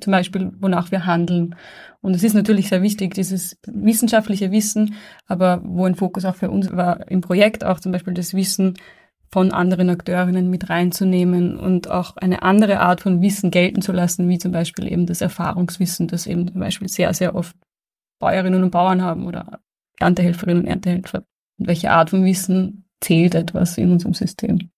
zum 0.02 0.12
Beispiel, 0.12 0.52
wonach 0.60 0.92
wir 0.92 1.06
handeln. 1.06 1.56
Und 2.02 2.16
es 2.16 2.24
ist 2.24 2.34
natürlich 2.34 2.70
sehr 2.70 2.82
wichtig, 2.82 3.14
dieses 3.14 3.58
wissenschaftliche 3.68 4.52
Wissen, 4.52 4.96
aber 5.28 5.62
wo 5.64 5.86
ein 5.86 5.96
Fokus 5.96 6.26
auch 6.26 6.36
für 6.36 6.50
uns 6.50 6.72
war 6.72 7.10
im 7.10 7.22
Projekt 7.22 7.64
auch 7.64 7.80
zum 7.80 7.92
Beispiel 7.92 8.14
das 8.14 8.34
Wissen 8.34 8.74
von 9.32 9.52
anderen 9.52 9.90
Akteurinnen 9.90 10.50
mit 10.50 10.70
reinzunehmen 10.70 11.58
und 11.58 11.90
auch 11.90 12.18
eine 12.18 12.42
andere 12.42 12.80
Art 12.80 13.02
von 13.02 13.22
Wissen 13.22 13.52
gelten 13.52 13.82
zu 13.82 13.92
lassen, 13.92 14.28
wie 14.28 14.40
zum 14.40 14.52
Beispiel 14.52 14.92
eben 14.92 15.06
das 15.06 15.22
Erfahrungswissen, 15.22 16.08
das 16.08 16.26
eben 16.26 16.48
zum 16.48 16.60
Beispiel 16.60 16.90
sehr, 16.90 17.14
sehr 17.14 17.36
oft 17.36 17.56
Bäuerinnen 18.20 18.64
und 18.64 18.72
Bauern 18.72 19.02
haben 19.02 19.28
oder 19.28 19.60
Erntehelferinnen 20.00 20.64
und 20.64 20.70
Erntehelfer. 20.70 21.24
Und 21.60 21.68
welche 21.68 21.92
Art 21.92 22.10
von 22.10 22.26
Wissen 22.26 22.86
zählt 23.02 23.36
etwas 23.36 23.78
in 23.78 23.92
unserem 23.92 24.14
System. 24.14 24.70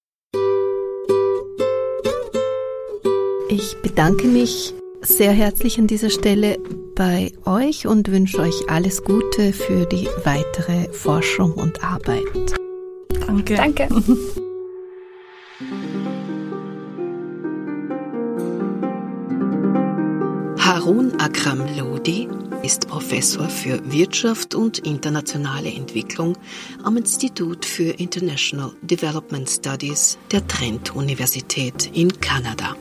Ich 3.49 3.75
bedanke 3.81 4.27
mich 4.27 4.73
sehr 5.01 5.31
herzlich 5.31 5.79
an 5.79 5.87
dieser 5.87 6.09
Stelle 6.09 6.57
bei 6.95 7.31
euch 7.45 7.87
und 7.87 8.11
wünsche 8.11 8.39
euch 8.39 8.69
alles 8.69 9.03
Gute 9.03 9.53
für 9.53 9.85
die 9.85 10.07
weitere 10.23 10.91
Forschung 10.93 11.53
und 11.53 11.83
Arbeit. 11.83 12.60
Danke. 13.31 13.55
Danke. 13.55 13.87
Harun 20.59 21.13
Akram 21.17 21.63
Lodi 21.77 22.27
ist 22.61 22.89
Professor 22.89 23.47
für 23.47 23.79
Wirtschaft 23.89 24.53
und 24.53 24.79
internationale 24.79 25.71
Entwicklung 25.71 26.37
am 26.83 26.97
Institut 26.97 27.63
für 27.63 27.91
International 27.91 28.73
Development 28.81 29.49
Studies 29.49 30.17
der 30.31 30.45
Trent-Universität 30.47 31.89
in 31.93 32.19
Kanada. 32.19 32.75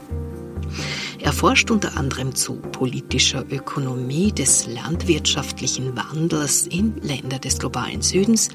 Er 1.30 1.34
forscht 1.34 1.70
unter 1.70 1.96
anderem 1.96 2.34
zu 2.34 2.56
politischer 2.56 3.44
Ökonomie 3.52 4.32
des 4.32 4.66
landwirtschaftlichen 4.66 5.96
Wandels 5.96 6.66
in 6.66 7.00
Länder 7.02 7.38
des 7.38 7.60
globalen 7.60 8.02
Südens 8.02 8.48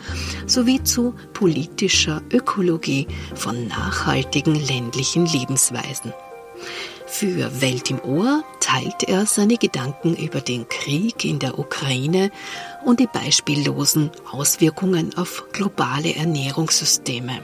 sowie 0.46 0.84
zu 0.84 1.16
politischer 1.32 2.22
Ökologie 2.34 3.08
von 3.34 3.70
nachhaltigen 3.70 4.56
ländlichen 4.56 5.26
Lebensweisen. 5.26 6.12
Für 7.08 7.62
Welt 7.62 7.92
im 7.92 8.02
Ohr 8.02 8.44
teilt 8.60 9.04
er 9.04 9.26
seine 9.26 9.56
Gedanken 9.56 10.14
über 10.14 10.42
den 10.42 10.68
Krieg 10.68 11.24
in 11.24 11.40
der 11.40 11.58
Ukraine 11.58 12.30
und 12.84 13.00
die 13.00 13.08
beispiellosen 13.08 14.12
Auswirkungen 14.34 15.16
auf 15.16 15.46
globale 15.54 16.14
Ernährungssysteme. 16.14 17.40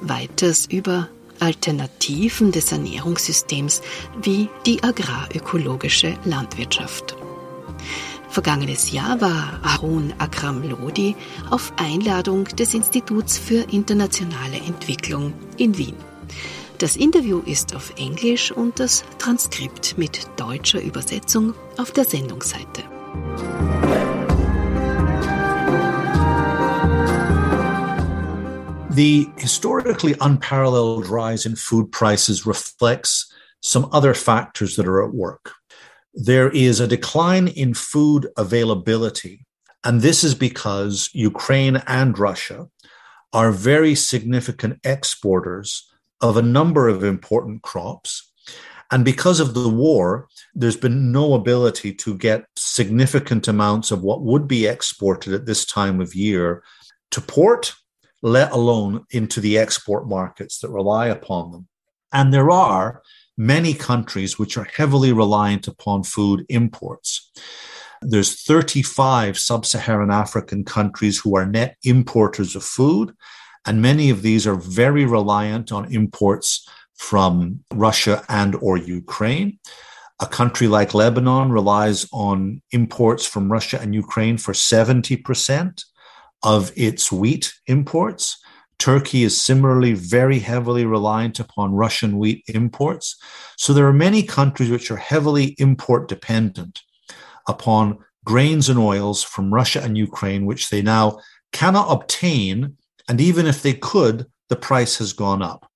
Weiters 0.00 0.66
über 0.66 1.08
Alternativen 1.40 2.52
des 2.52 2.72
Ernährungssystems 2.72 3.82
wie 4.22 4.48
die 4.66 4.82
agrarökologische 4.82 6.18
Landwirtschaft. 6.24 7.16
Vergangenes 8.28 8.92
Jahr 8.92 9.20
war 9.20 9.58
Arun 9.62 10.14
Akram 10.18 10.62
Lodi 10.62 11.16
auf 11.50 11.72
Einladung 11.76 12.44
des 12.44 12.74
Instituts 12.74 13.38
für 13.38 13.72
internationale 13.72 14.58
Entwicklung 14.58 15.32
in 15.56 15.76
Wien. 15.76 15.96
Das 16.78 16.96
Interview 16.96 17.40
ist 17.44 17.74
auf 17.74 17.92
Englisch 17.98 18.52
und 18.52 18.78
das 18.78 19.04
Transkript 19.18 19.98
mit 19.98 20.28
deutscher 20.36 20.80
Übersetzung 20.80 21.54
auf 21.76 21.90
der 21.90 22.04
Sendungsseite. 22.04 22.84
The 28.90 29.28
historically 29.36 30.16
unparalleled 30.20 31.06
rise 31.06 31.46
in 31.46 31.54
food 31.54 31.92
prices 31.92 32.44
reflects 32.44 33.32
some 33.62 33.88
other 33.92 34.14
factors 34.14 34.74
that 34.74 34.88
are 34.88 35.04
at 35.04 35.14
work. 35.14 35.52
There 36.12 36.50
is 36.50 36.80
a 36.80 36.88
decline 36.88 37.46
in 37.46 37.72
food 37.74 38.26
availability, 38.36 39.46
and 39.84 40.00
this 40.00 40.24
is 40.24 40.34
because 40.34 41.08
Ukraine 41.12 41.76
and 41.86 42.18
Russia 42.18 42.66
are 43.32 43.52
very 43.52 43.94
significant 43.94 44.80
exporters 44.82 45.88
of 46.20 46.36
a 46.36 46.42
number 46.42 46.88
of 46.88 47.04
important 47.04 47.62
crops. 47.62 48.32
And 48.90 49.04
because 49.04 49.38
of 49.38 49.54
the 49.54 49.68
war, 49.68 50.26
there's 50.52 50.76
been 50.76 51.12
no 51.12 51.34
ability 51.34 51.94
to 51.94 52.18
get 52.18 52.44
significant 52.56 53.46
amounts 53.46 53.92
of 53.92 54.02
what 54.02 54.22
would 54.22 54.48
be 54.48 54.66
exported 54.66 55.32
at 55.32 55.46
this 55.46 55.64
time 55.64 56.00
of 56.00 56.16
year 56.16 56.64
to 57.12 57.20
port 57.20 57.76
let 58.22 58.52
alone 58.52 59.04
into 59.10 59.40
the 59.40 59.58
export 59.58 60.08
markets 60.08 60.58
that 60.60 60.70
rely 60.70 61.06
upon 61.06 61.52
them. 61.52 61.68
And 62.12 62.32
there 62.32 62.50
are 62.50 63.02
many 63.36 63.72
countries 63.72 64.38
which 64.38 64.56
are 64.58 64.68
heavily 64.74 65.12
reliant 65.12 65.66
upon 65.66 66.02
food 66.02 66.44
imports. 66.48 67.30
There's 68.02 68.42
35 68.42 69.38
sub-Saharan 69.38 70.10
African 70.10 70.64
countries 70.64 71.18
who 71.18 71.36
are 71.36 71.46
net 71.46 71.76
importers 71.84 72.56
of 72.56 72.64
food, 72.64 73.14
and 73.66 73.82
many 73.82 74.10
of 74.10 74.22
these 74.22 74.46
are 74.46 74.56
very 74.56 75.04
reliant 75.04 75.70
on 75.70 75.92
imports 75.92 76.66
from 76.96 77.60
Russia 77.72 78.22
and 78.28 78.54
or 78.56 78.76
Ukraine. 78.76 79.58
A 80.20 80.26
country 80.26 80.66
like 80.66 80.92
Lebanon 80.92 81.50
relies 81.50 82.06
on 82.12 82.60
imports 82.72 83.26
from 83.26 83.50
Russia 83.50 83.78
and 83.80 83.94
Ukraine 83.94 84.36
for 84.36 84.52
70% 84.52 85.82
of 86.42 86.72
its 86.76 87.12
wheat 87.12 87.52
imports. 87.66 88.38
Turkey 88.78 89.24
is 89.24 89.40
similarly 89.40 89.92
very 89.92 90.38
heavily 90.38 90.86
reliant 90.86 91.38
upon 91.38 91.74
Russian 91.74 92.18
wheat 92.18 92.42
imports. 92.48 93.16
So 93.56 93.72
there 93.72 93.86
are 93.86 93.92
many 93.92 94.22
countries 94.22 94.70
which 94.70 94.90
are 94.90 94.96
heavily 94.96 95.54
import 95.58 96.08
dependent 96.08 96.80
upon 97.46 97.98
grains 98.24 98.68
and 98.68 98.78
oils 98.78 99.22
from 99.22 99.52
Russia 99.52 99.82
and 99.82 99.98
Ukraine, 99.98 100.46
which 100.46 100.70
they 100.70 100.82
now 100.82 101.20
cannot 101.52 101.90
obtain. 101.90 102.76
And 103.08 103.20
even 103.20 103.46
if 103.46 103.62
they 103.62 103.74
could, 103.74 104.26
the 104.48 104.56
price 104.56 104.96
has 104.98 105.12
gone 105.12 105.42
up. 105.42 105.70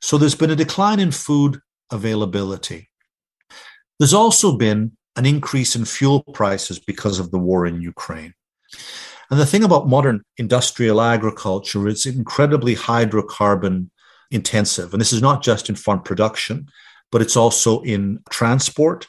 So 0.00 0.18
there's 0.18 0.34
been 0.34 0.50
a 0.50 0.56
decline 0.56 1.00
in 1.00 1.12
food 1.12 1.60
availability. 1.90 2.88
There's 3.98 4.14
also 4.14 4.56
been 4.56 4.96
an 5.16 5.26
increase 5.26 5.74
in 5.74 5.84
fuel 5.84 6.22
prices 6.32 6.78
because 6.78 7.18
of 7.18 7.30
the 7.30 7.38
war 7.38 7.66
in 7.66 7.82
Ukraine. 7.82 8.34
And 9.30 9.38
the 9.38 9.46
thing 9.46 9.62
about 9.62 9.88
modern 9.88 10.22
industrial 10.38 11.00
agriculture 11.00 11.86
is 11.86 12.06
incredibly 12.06 12.74
hydrocarbon 12.74 13.90
intensive. 14.30 14.92
And 14.92 15.00
this 15.00 15.12
is 15.12 15.22
not 15.22 15.42
just 15.42 15.68
in 15.68 15.74
farm 15.74 16.02
production, 16.02 16.68
but 17.10 17.22
it's 17.22 17.36
also 17.36 17.80
in 17.82 18.20
transport, 18.30 19.06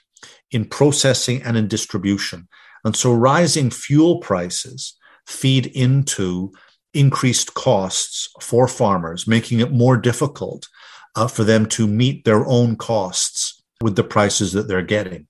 in 0.52 0.66
processing, 0.66 1.42
and 1.44 1.58
in 1.58 1.68
distribution. 1.68 2.48
And 2.84 2.96
so 2.96 3.14
rising 3.14 3.70
fuel 3.70 4.20
prices 4.20 4.98
feed 5.28 5.68
into 5.68 6.52
increased 6.94 7.54
costs 7.54 8.30
for 8.42 8.68
farmers, 8.68 9.28
making 9.28 9.60
it 9.60 9.72
more 9.72 9.98
difficult 9.98 10.68
uh, 11.16 11.28
for 11.28 11.44
them 11.44 11.66
to 11.68 11.88
meet 11.88 12.26
their 12.26 12.46
own 12.46 12.76
costs 12.76 13.62
with 13.82 13.96
the 13.96 14.04
prices 14.04 14.54
that 14.54 14.68
they're 14.68 14.82
getting. 14.82 15.28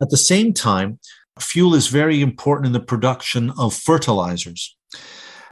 At 0.00 0.10
the 0.10 0.16
same 0.16 0.52
time, 0.52 0.98
Fuel 1.40 1.74
is 1.74 1.88
very 1.88 2.20
important 2.20 2.66
in 2.66 2.72
the 2.72 2.80
production 2.80 3.52
of 3.58 3.74
fertilizers, 3.74 4.76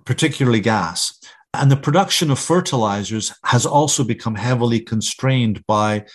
particularly 0.04 0.60
gas. 0.60 1.18
And 1.52 1.70
the 1.70 1.76
production 1.76 2.30
of 2.30 2.38
fertilizers 2.38 3.32
has 3.44 3.66
also 3.66 4.04
become 4.04 4.36
heavily 4.36 4.80
constrained 4.80 5.64
by 5.66 6.06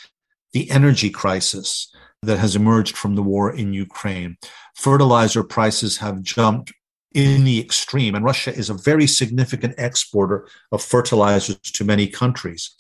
the 0.54 0.70
energy 0.72 1.10
crisis 1.10 1.92
that 2.22 2.40
has 2.40 2.56
emerged 2.56 2.96
from 2.96 3.16
the 3.16 3.24
war 3.24 3.54
in 3.54 3.74
Ukraine. 3.74 4.38
Fertilizer 4.76 5.44
prices 5.44 5.98
have 5.98 6.22
jumped 6.22 6.72
in 7.14 7.46
the 7.46 7.60
extreme, 7.62 8.14
and 8.14 8.26
Russia 8.26 8.54
is 8.54 8.70
a 8.70 8.74
very 8.74 9.08
significant 9.08 9.74
exporter 9.78 10.48
of 10.72 10.82
fertilizers 10.82 11.58
to 11.62 11.86
many 11.86 12.08
countries. 12.08 12.76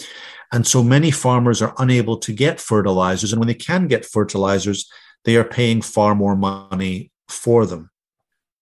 And 0.51 0.67
so 0.67 0.83
many 0.83 1.09
farmers 1.09 1.61
are 1.61 1.73
unable 1.77 2.17
to 2.19 2.33
get 2.33 2.59
fertilizers. 2.59 3.31
And 3.31 3.39
when 3.39 3.47
they 3.47 3.53
can 3.53 3.87
get 3.87 4.05
fertilizers, 4.05 4.89
they 5.25 5.35
are 5.35 5.43
paying 5.43 5.81
far 5.81 6.15
more 6.15 6.35
money 6.35 7.11
for 7.27 7.65
them. 7.65 7.89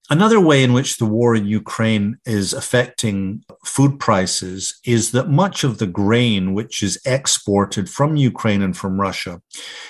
Another 0.10 0.40
way 0.40 0.64
in 0.64 0.74
which 0.74 0.98
the 0.98 1.06
war 1.06 1.34
in 1.34 1.46
Ukraine 1.46 2.18
is 2.26 2.54
affecting 2.54 3.44
food 3.66 4.00
prices 4.00 4.78
is 4.86 5.12
that 5.12 5.30
much 5.30 5.64
of 5.64 5.78
the 5.78 5.88
grain 5.88 6.54
which 6.54 6.84
is 6.84 7.00
exported 7.06 7.90
from 7.90 8.18
Ukraine 8.18 8.62
and 8.62 8.76
from 8.76 9.00
Russia 9.00 9.42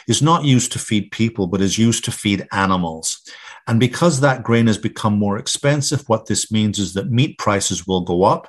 is 0.08 0.22
not 0.22 0.46
used 0.46 0.72
to 0.74 0.80
feed 0.80 1.10
people, 1.12 1.48
but 1.48 1.62
is 1.62 1.80
used 1.80 2.06
to 2.06 2.12
feed 2.12 2.48
animals. 2.52 3.20
And 3.66 3.80
because 3.80 4.20
that 4.20 4.44
grain 4.44 4.68
has 4.68 4.78
become 4.78 5.18
more 5.18 5.38
expensive, 5.38 6.08
what 6.08 6.28
this 6.28 6.52
means 6.52 6.78
is 6.78 6.94
that 6.94 7.10
meat 7.10 7.40
prices 7.40 7.88
will 7.88 8.02
go 8.02 8.24
up. 8.24 8.48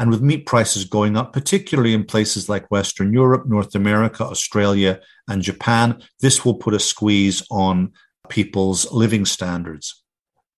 And 0.00 0.10
with 0.10 0.22
meat 0.22 0.46
prices 0.46 0.86
going 0.86 1.18
up, 1.18 1.34
particularly 1.34 1.92
in 1.92 2.04
places 2.04 2.48
like 2.48 2.70
Western 2.70 3.12
Europe, 3.12 3.46
North 3.46 3.74
America, 3.74 4.24
Australia, 4.24 4.98
and 5.28 5.42
Japan, 5.42 6.02
this 6.20 6.42
will 6.42 6.54
put 6.54 6.72
a 6.72 6.80
squeeze 6.80 7.42
on 7.50 7.92
people's 8.30 8.90
living 8.90 9.26
standards. 9.26 10.02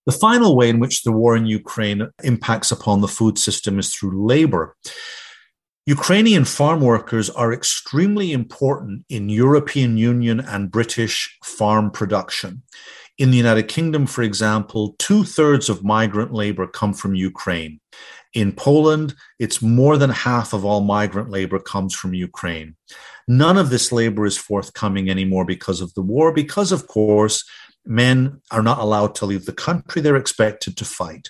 The 0.07 0.13
final 0.13 0.55
way 0.57 0.69
in 0.69 0.79
which 0.79 1.03
the 1.03 1.11
war 1.11 1.37
in 1.37 1.47
Ukraine 1.47 2.09
impacts 2.23 2.71
upon 2.71 3.01
the 3.01 3.09
food 3.09 3.37
system 3.37 3.81
is 3.81 3.93
through 3.93 4.25
labor. 4.25 4.77
Ukrainian 5.87 6.45
farm 6.45 6.81
workers 6.81 7.29
are 7.29 7.53
extremely 7.53 8.31
important 8.31 9.05
in 9.09 9.29
European 9.29 9.97
Union 9.97 10.39
and 10.39 10.71
British 10.71 11.37
farm 11.43 11.91
production. 11.91 12.63
In 13.19 13.33
the 13.33 13.37
United 13.37 13.67
Kingdom, 13.69 14.07
for 14.07 14.23
example, 14.23 14.95
two 15.01 15.25
thirds 15.25 15.69
of 15.69 15.83
migrant 15.83 16.33
labor 16.33 16.69
come 16.69 16.95
from 16.95 17.17
Ukraine. 17.17 17.81
In 18.35 18.53
Poland, 18.53 19.15
it's 19.39 19.61
more 19.61 19.99
than 19.99 20.11
half 20.11 20.53
of 20.53 20.65
all 20.65 20.81
migrant 20.81 21.31
labor 21.31 21.59
comes 21.59 21.95
from 21.95 22.15
Ukraine. 22.15 22.77
None 23.29 23.59
of 23.59 23.71
this 23.71 23.93
labor 23.93 24.25
is 24.25 24.37
forthcoming 24.39 25.11
anymore 25.11 25.45
because 25.45 25.81
of 25.81 25.93
the 25.95 26.03
war, 26.03 26.33
because, 26.33 26.73
of 26.73 26.87
course, 26.87 27.45
men 27.85 28.41
are 28.51 28.63
not 28.63 28.79
allowed 28.79 29.15
to 29.17 29.27
leave 29.27 29.45
the 29.45 29.53
country. 29.53 30.01
They're 30.01 30.17
expected 30.17 30.77
to 30.79 30.85
fight. 30.85 31.29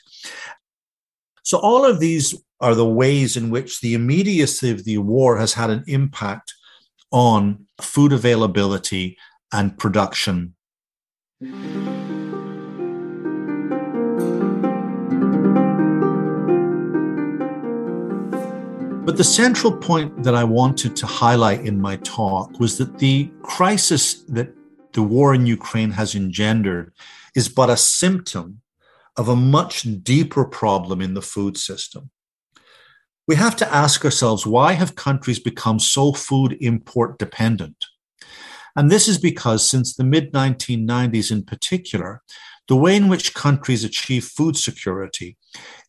So, 1.43 1.59
all 1.59 1.85
of 1.85 1.99
these 1.99 2.35
are 2.61 2.75
the 2.77 2.89
ways 2.89 3.37
in 3.37 3.51
which 3.51 3.81
the 3.81 3.95
immediacy 3.95 4.71
of 4.71 4.85
the 4.85 4.99
war 4.99 5.39
has 5.39 5.55
had 5.55 5.71
an 5.71 5.83
impact 5.89 6.55
on 7.11 7.67
food 7.81 8.13
availability 8.13 9.19
and 9.53 9.77
production. 9.77 10.55
But 19.05 19.17
the 19.17 19.25
central 19.25 19.77
point 19.77 20.23
that 20.23 20.37
I 20.37 20.45
wanted 20.45 20.95
to 20.95 21.07
highlight 21.07 21.63
in 21.67 21.81
my 21.81 21.97
talk 21.97 22.61
was 22.61 22.79
that 22.79 22.99
the 22.99 23.33
crisis 23.43 24.23
that 24.29 24.55
the 24.93 25.03
war 25.03 25.35
in 25.35 25.45
Ukraine 25.45 25.91
has 25.91 26.15
engendered 26.15 26.93
is 27.35 27.49
but 27.49 27.69
a 27.69 27.77
symptom 27.77 28.61
of 29.17 29.29
a 29.29 29.35
much 29.35 29.83
deeper 30.05 30.45
problem 30.45 31.01
in 31.01 31.15
the 31.15 31.21
food 31.21 31.59
system. 31.59 32.11
We 33.27 33.35
have 33.35 33.57
to 33.57 33.75
ask 33.75 34.05
ourselves 34.05 34.47
why 34.47 34.75
have 34.75 34.95
countries 34.95 35.41
become 35.41 35.81
so 35.81 36.13
food 36.13 36.57
import 36.61 37.19
dependent? 37.19 37.85
And 38.77 38.89
this 38.89 39.09
is 39.09 39.19
because 39.19 39.69
since 39.69 39.97
the 39.97 40.05
mid 40.05 40.33
1990s 40.33 41.33
in 41.33 41.43
particular, 41.43 42.23
the 42.69 42.77
way 42.77 42.97
in 42.97 43.09
which 43.09 43.35
countries 43.35 43.85
achieve 43.85 44.25
food 44.25 44.57
security 44.57 45.37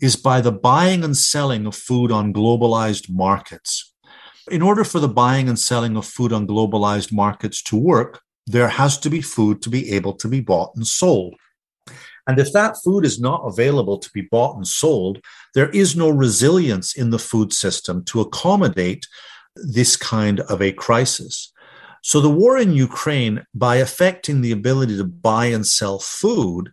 is 0.01 0.15
by 0.15 0.41
the 0.41 0.51
buying 0.51 1.03
and 1.03 1.15
selling 1.15 1.65
of 1.65 1.75
food 1.75 2.11
on 2.11 2.33
globalized 2.33 3.09
markets. 3.09 3.93
In 4.51 4.61
order 4.61 4.83
for 4.83 4.99
the 4.99 5.07
buying 5.07 5.47
and 5.47 5.57
selling 5.57 5.95
of 5.95 6.05
food 6.05 6.33
on 6.33 6.47
globalized 6.47 7.13
markets 7.13 7.61
to 7.63 7.77
work, 7.77 8.21
there 8.45 8.67
has 8.67 8.97
to 8.99 9.09
be 9.09 9.21
food 9.21 9.61
to 9.61 9.69
be 9.69 9.91
able 9.93 10.13
to 10.13 10.27
be 10.27 10.41
bought 10.41 10.75
and 10.75 10.85
sold. 10.85 11.35
And 12.27 12.39
if 12.39 12.51
that 12.53 12.77
food 12.83 13.05
is 13.05 13.19
not 13.19 13.43
available 13.45 13.97
to 13.99 14.09
be 14.13 14.21
bought 14.21 14.55
and 14.55 14.67
sold, 14.67 15.19
there 15.53 15.69
is 15.69 15.95
no 15.95 16.09
resilience 16.09 16.95
in 16.95 17.09
the 17.09 17.19
food 17.19 17.53
system 17.53 18.03
to 18.05 18.21
accommodate 18.21 19.07
this 19.55 19.95
kind 19.95 20.39
of 20.41 20.61
a 20.61 20.71
crisis. 20.71 21.52
So 22.03 22.19
the 22.19 22.29
war 22.29 22.57
in 22.57 22.73
Ukraine, 22.73 23.45
by 23.55 23.77
affecting 23.77 24.41
the 24.41 24.51
ability 24.51 24.97
to 24.97 25.05
buy 25.05 25.45
and 25.45 25.65
sell 25.65 25.99
food, 25.99 26.69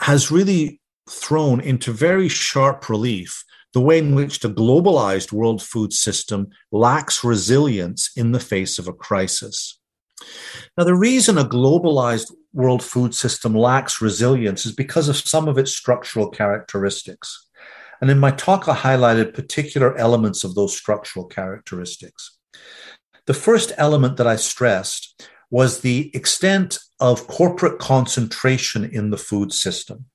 has 0.00 0.30
really 0.30 0.80
thrown 1.08 1.60
into 1.60 1.92
very 1.92 2.28
sharp 2.28 2.90
relief 2.90 3.42
the 3.72 3.80
way 3.80 3.98
in 3.98 4.14
which 4.14 4.40
the 4.40 4.50
globalized 4.50 5.32
world 5.32 5.62
food 5.62 5.94
system 5.94 6.48
lacks 6.72 7.24
resilience 7.24 8.10
in 8.16 8.32
the 8.32 8.40
face 8.40 8.78
of 8.78 8.86
a 8.86 8.92
crisis. 8.92 9.80
Now, 10.76 10.84
the 10.84 10.94
reason 10.94 11.38
a 11.38 11.44
globalized 11.44 12.30
world 12.52 12.82
food 12.82 13.14
system 13.14 13.54
lacks 13.54 14.02
resilience 14.02 14.66
is 14.66 14.72
because 14.72 15.08
of 15.08 15.16
some 15.16 15.48
of 15.48 15.56
its 15.56 15.74
structural 15.74 16.28
characteristics. 16.28 17.46
And 18.02 18.10
in 18.10 18.18
my 18.18 18.30
talk, 18.30 18.68
I 18.68 18.74
highlighted 18.74 19.32
particular 19.32 19.96
elements 19.96 20.44
of 20.44 20.54
those 20.54 20.76
structural 20.76 21.24
characteristics. 21.24 22.36
The 23.26 23.34
first 23.34 23.72
element 23.76 24.16
that 24.16 24.26
I 24.26 24.36
stressed 24.36 25.28
was 25.50 25.80
the 25.80 26.10
extent 26.14 26.78
of 27.00 27.26
corporate 27.26 27.78
concentration 27.78 28.84
in 28.84 29.10
the 29.10 29.18
food 29.18 29.52
system. 29.52 30.06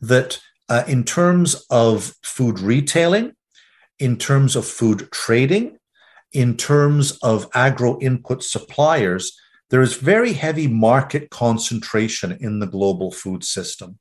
That 0.00 0.40
uh, 0.68 0.84
in 0.86 1.04
terms 1.04 1.66
of 1.70 2.14
food 2.22 2.60
retailing, 2.60 3.32
in 3.98 4.16
terms 4.16 4.56
of 4.56 4.66
food 4.66 5.08
trading, 5.10 5.78
in 6.32 6.56
terms 6.56 7.18
of 7.22 7.48
agro 7.54 7.98
input 8.00 8.44
suppliers, 8.44 9.32
there 9.70 9.82
is 9.82 9.94
very 9.94 10.32
heavy 10.32 10.66
market 10.66 11.30
concentration 11.30 12.36
in 12.40 12.58
the 12.58 12.66
global 12.66 13.10
food 13.10 13.44
system. 13.44 13.98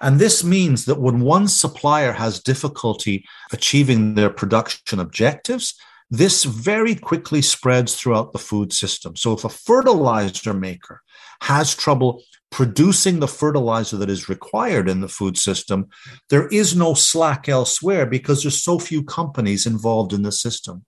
And 0.00 0.18
this 0.18 0.42
means 0.42 0.86
that 0.86 1.00
when 1.00 1.20
one 1.20 1.48
supplier 1.48 2.12
has 2.12 2.42
difficulty 2.42 3.24
achieving 3.52 4.14
their 4.14 4.30
production 4.30 4.98
objectives, 4.98 5.74
this 6.18 6.44
very 6.44 6.94
quickly 6.94 7.42
spreads 7.42 7.94
throughout 7.94 8.32
the 8.32 8.38
food 8.38 8.72
system. 8.72 9.16
So 9.16 9.32
if 9.32 9.44
a 9.44 9.48
fertilizer 9.48 10.54
maker 10.54 11.02
has 11.42 11.74
trouble 11.74 12.22
producing 12.50 13.18
the 13.18 13.28
fertilizer 13.28 13.96
that 13.96 14.10
is 14.10 14.28
required 14.28 14.88
in 14.88 15.00
the 15.00 15.08
food 15.08 15.36
system, 15.36 15.88
there 16.30 16.46
is 16.48 16.76
no 16.76 16.94
slack 16.94 17.48
elsewhere 17.48 18.06
because 18.06 18.42
there's 18.42 18.62
so 18.62 18.78
few 18.78 19.02
companies 19.02 19.66
involved 19.66 20.12
in 20.12 20.22
the 20.22 20.32
system. 20.32 20.84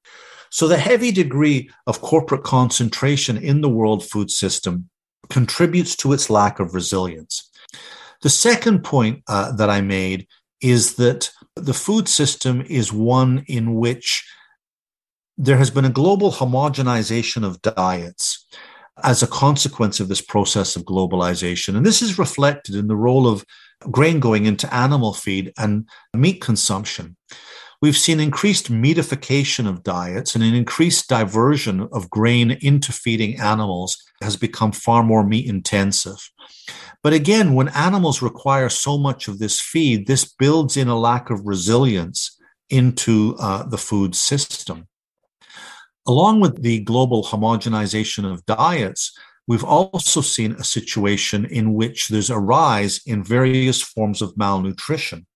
So 0.51 0.69
the 0.69 0.79
heavy 0.79 1.11
degree 1.11 1.71
of 1.87 2.01
corporate 2.01 2.45
concentration 2.45 3.37
in 3.37 3.63
the 3.63 3.69
world 3.69 4.05
food 4.05 4.31
system 4.31 4.89
contributes 5.29 5.97
to 5.97 6.13
its 6.13 6.31
lack 6.31 6.61
of 6.61 6.75
resilience. 6.75 7.51
The 8.23 8.31
second 8.31 8.85
point 8.85 9.23
uh, 9.29 9.53
that 9.57 9.71
I 9.71 9.81
made 9.81 10.29
is 10.61 10.95
that 10.97 11.31
the 11.57 11.75
food 11.75 12.09
system 12.09 12.63
is 12.63 12.93
one 12.93 13.45
in 13.49 13.75
which 13.75 14.25
there 15.39 15.59
has 15.59 15.71
been 15.71 15.85
a 15.85 15.91
global 15.91 16.33
homogenization 16.33 17.45
of 17.45 17.61
diets 17.63 18.47
as 19.05 19.23
a 19.23 19.27
consequence 19.27 20.01
of 20.01 20.09
this 20.09 20.23
process 20.23 20.77
of 20.77 20.85
globalization. 20.85 21.77
And 21.77 21.85
this 21.85 22.01
is 22.01 22.19
reflected 22.19 22.75
in 22.75 22.87
the 22.87 22.97
role 22.97 23.29
of 23.29 23.45
grain 23.91 24.21
going 24.21 24.47
into 24.47 24.73
animal 24.73 25.13
feed 25.13 25.53
and 25.59 25.87
meat 26.15 26.41
consumption. 26.41 27.17
We've 27.83 27.97
seen 27.97 28.21
increased 28.21 28.71
meatification 28.71 29.67
of 29.67 29.83
diets 29.83 30.35
and 30.35 30.43
an 30.43 30.55
increased 30.55 31.09
diversion 31.11 31.87
of 31.93 32.09
grain 32.09 32.53
into 32.63 32.91
feeding 32.91 33.39
animals 33.39 34.03
has 34.23 34.37
become 34.37 34.73
far 34.73 35.03
more 35.03 35.23
meat 35.23 35.47
intensive. 35.47 36.31
But 37.03 37.13
again, 37.13 37.55
when 37.55 37.69
animals 37.69 38.23
require 38.23 38.71
so 38.71 38.97
much 38.97 39.29
of 39.29 39.39
this 39.39 39.61
feed, 39.61 40.07
this 40.07 40.25
builds 40.25 40.79
in 40.79 40.89
a 40.89 40.99
lack 40.99 41.29
of 41.29 41.47
resilience 41.47 42.41
into 42.71 43.37
uh, 43.39 43.65
the 43.65 43.79
food 43.79 44.15
system. 44.15 44.89
Along 46.07 46.41
with 46.41 46.63
the 46.63 46.81
global 46.81 47.25
homogenization 47.25 48.31
of 48.31 48.47
diets, 48.47 49.17
we've 49.49 49.65
also 49.65 50.21
seen 50.21 50.53
a 50.53 50.65
situation 50.65 51.45
in 51.47 51.75
which 51.75 52.09
there's 52.09 52.31
a 52.31 52.39
rise 52.39 53.01
in 53.07 53.25
various 53.25 53.83
forms 53.83 54.23
of 54.23 54.37
malnutrition. 54.37 55.27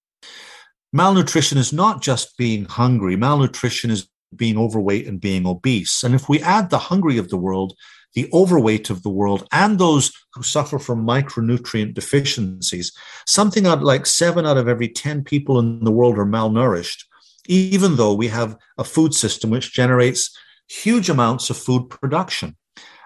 Malnutrition 0.92 1.58
is 1.58 1.72
not 1.72 2.02
just 2.02 2.36
being 2.36 2.64
hungry, 2.64 3.16
malnutrition 3.16 3.90
is 3.90 4.08
being 4.34 4.58
overweight 4.58 5.08
and 5.08 5.20
being 5.20 5.46
obese. 5.46 6.04
And 6.04 6.14
if 6.14 6.28
we 6.28 6.40
add 6.40 6.70
the 6.70 6.78
hungry 6.78 7.18
of 7.18 7.30
the 7.30 7.36
world, 7.36 7.74
the 8.14 8.28
overweight 8.32 8.90
of 8.90 9.02
the 9.02 9.10
world, 9.10 9.46
and 9.52 9.78
those 9.78 10.12
who 10.34 10.42
suffer 10.42 10.78
from 10.78 11.06
micronutrient 11.06 11.94
deficiencies, 11.94 12.92
something 13.26 13.64
like 13.64 14.06
seven 14.06 14.46
out 14.46 14.56
of 14.56 14.68
every 14.68 14.88
10 14.88 15.24
people 15.24 15.58
in 15.58 15.82
the 15.84 15.92
world 15.92 16.18
are 16.18 16.26
malnourished, 16.26 17.04
even 17.46 17.96
though 17.96 18.14
we 18.14 18.28
have 18.28 18.56
a 18.78 18.84
food 18.84 19.14
system 19.14 19.50
which 19.50 19.72
generates 19.72 20.36
huge 20.70 21.10
amounts 21.10 21.50
of 21.50 21.56
food 21.56 21.90
production. 21.90 22.56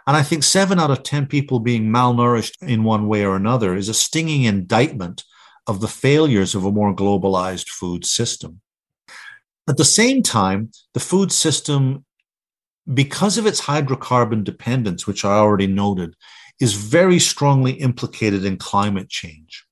And 0.06 0.16
I 0.16 0.22
think 0.22 0.42
seven 0.42 0.78
out 0.78 0.90
of 0.90 1.02
10 1.02 1.26
people 1.26 1.60
being 1.60 1.84
malnourished 1.84 2.56
in 2.60 2.84
one 2.84 3.08
way 3.08 3.24
or 3.24 3.36
another 3.36 3.74
is 3.74 3.88
a 3.88 3.94
stinging 3.94 4.42
indictment 4.44 5.24
of 5.66 5.80
the 5.80 5.88
failures 5.88 6.54
of 6.54 6.66
a 6.66 6.72
more 6.72 6.94
globalized 6.94 7.68
food 7.68 8.04
system. 8.04 8.60
At 9.66 9.78
the 9.78 9.84
same 9.84 10.22
time, 10.22 10.70
the 10.92 11.00
food 11.00 11.32
system, 11.32 12.04
because 12.92 13.38
of 13.38 13.46
its 13.46 13.62
hydrocarbon 13.62 14.44
dependence, 14.44 15.06
which 15.06 15.24
I 15.24 15.32
already 15.38 15.66
noted, 15.66 16.14
is 16.60 16.74
very 16.74 17.18
strongly 17.18 17.72
implicated 17.72 18.44
in 18.44 18.58
climate 18.58 19.08
change. 19.08 19.64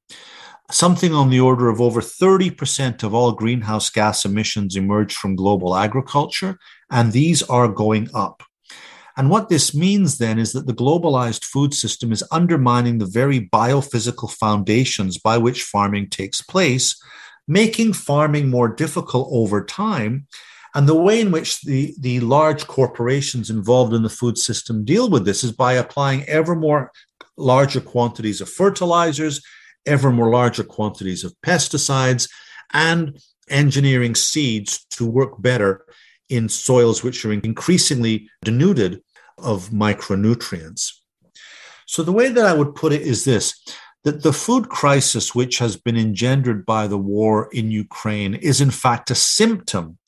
Something 0.70 1.12
on 1.12 1.28
the 1.28 1.40
order 1.40 1.68
of 1.68 1.83
over 1.83 2.00
30% 2.00 3.02
of 3.02 3.12
all 3.12 3.33
greenhouse 3.33 3.90
gas 3.90 4.24
emissions 4.24 4.76
emerge 4.76 5.14
from 5.14 5.37
global 5.37 5.76
agriculture, 5.76 6.59
and 6.92 7.11
these 7.11 7.42
are 7.42 7.66
going 7.66 8.09
up. 8.14 8.44
And 9.16 9.28
what 9.28 9.48
this 9.48 9.74
means 9.74 10.18
then 10.18 10.38
is 10.38 10.52
that 10.52 10.66
the 10.66 10.74
globalized 10.74 11.44
food 11.44 11.74
system 11.74 12.12
is 12.12 12.24
undermining 12.31 12.98
the 12.98 13.07
very 13.07 13.40
biophysical 13.48 14.31
foundations 14.31 15.18
by 15.18 15.38
which 15.38 15.64
farming 15.64 16.11
takes 16.11 16.40
place, 16.40 17.02
making 17.48 17.94
farming 17.94 18.48
more 18.48 18.68
difficult 18.68 19.28
over 19.31 19.64
time. 19.64 20.26
And 20.74 20.88
the 20.88 20.94
way 20.94 21.20
in 21.20 21.31
which 21.31 21.61
the, 21.62 21.94
the 21.98 22.20
large 22.20 22.66
corporations 22.66 23.50
involved 23.50 23.92
in 23.92 24.02
the 24.02 24.09
food 24.09 24.38
system 24.38 24.85
deal 24.85 25.11
with 25.11 25.26
this 25.26 25.44
is 25.44 25.52
by 25.52 25.74
applying 25.74 26.24
ever 26.24 26.55
more 26.55 26.90
larger 27.37 27.81
quantities 27.81 28.40
of 28.40 28.48
fertilizers, 28.48 29.42
ever 29.85 30.11
more 30.11 30.31
larger 30.31 30.64
quantities 30.64 31.24
of 31.24 31.35
pesticides, 31.44 32.31
and 32.72 33.18
engineering 33.50 34.14
seeds 34.14 34.87
to 34.90 35.05
work 35.05 35.42
better 35.42 35.85
in 36.33 36.49
soils 36.49 37.05
which 37.05 37.25
are 37.25 37.33
increasingly 37.33 38.29
denuded 38.42 39.03
of 39.37 39.68
micronutrients. 39.68 40.92
So, 41.87 42.03
the 42.03 42.12
way 42.12 42.31
that 42.31 42.47
I 42.47 42.55
would 42.55 42.75
put 42.75 42.92
it 42.92 43.03
is 43.03 43.25
this 43.25 43.55
that 44.05 44.23
the 44.23 44.33
food 44.33 44.68
crisis, 44.68 45.35
which 45.35 45.59
has 45.59 45.77
been 45.77 45.97
engendered 45.97 46.66
by 46.66 46.88
the 46.88 46.99
war 46.99 47.49
in 47.53 47.71
Ukraine, 47.71 48.35
is 48.35 48.61
in 48.61 48.71
fact 48.71 49.11
a 49.11 49.14
symptom 49.14 49.99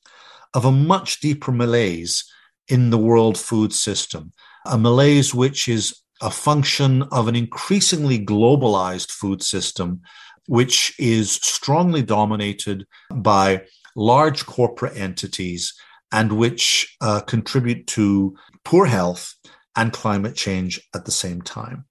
of 0.55 0.65
a 0.65 0.73
much 0.73 1.21
deeper 1.21 1.53
malaise 1.53 2.25
in 2.69 2.91
the 2.91 2.99
world 2.99 3.37
food 3.37 3.73
system, 3.73 4.33
a 4.67 4.79
malaise 4.79 5.35
which 5.35 5.69
is 5.69 6.01
a 6.23 6.31
function 6.31 7.03
of 7.13 7.29
an 7.29 7.37
increasingly 7.37 8.19
globalized 8.25 9.11
food 9.11 9.43
system, 9.43 10.01
which 10.47 10.95
is 10.99 11.33
strongly 11.33 12.03
dominated 12.03 12.87
by 13.13 13.63
large 13.95 14.47
corporate 14.47 14.97
entities 14.97 15.75
and 16.15 16.39
which 16.39 16.97
uh, 17.01 17.19
contribute 17.23 17.89
to 17.89 18.37
poor 18.65 18.87
health 18.87 19.35
and 19.75 19.93
climate 19.93 20.37
change 20.37 20.81
at 20.95 21.05
the 21.05 21.11
same 21.11 21.43
time. 21.43 21.87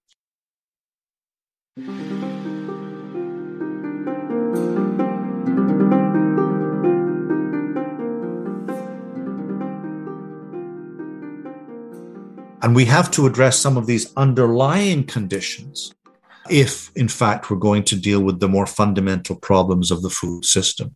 And 12.61 12.73
we 12.73 12.85
have 12.85 13.11
to 13.11 13.25
address 13.27 13.59
some 13.59 13.75
of 13.75 13.87
these 13.87 14.13
underlying 14.15 15.03
conditions 15.03 15.93
if, 16.49 16.91
in 16.95 17.09
fact, 17.09 17.51
we're 17.51 17.57
going 17.57 17.83
to 17.83 17.97
deal 17.97 18.21
with 18.21 18.39
the 18.39 18.47
more 18.47 18.67
fundamental 18.67 19.35
problems 19.35 19.91
of 19.91 20.01
the 20.01 20.09
food 20.09 20.45
system. 20.45 20.95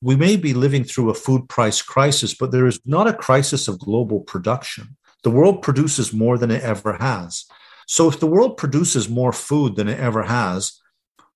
We 0.00 0.16
may 0.16 0.36
be 0.36 0.54
living 0.54 0.84
through 0.84 1.10
a 1.10 1.14
food 1.14 1.48
price 1.48 1.82
crisis, 1.82 2.34
but 2.34 2.50
there 2.50 2.66
is 2.66 2.80
not 2.84 3.06
a 3.06 3.14
crisis 3.14 3.68
of 3.68 3.78
global 3.78 4.20
production. 4.20 4.96
The 5.22 5.30
world 5.30 5.62
produces 5.62 6.12
more 6.12 6.38
than 6.38 6.50
it 6.50 6.62
ever 6.62 6.94
has. 6.94 7.46
So, 7.86 8.08
if 8.08 8.20
the 8.20 8.26
world 8.26 8.56
produces 8.56 9.08
more 9.08 9.32
food 9.32 9.76
than 9.76 9.88
it 9.88 9.98
ever 9.98 10.24
has, 10.24 10.80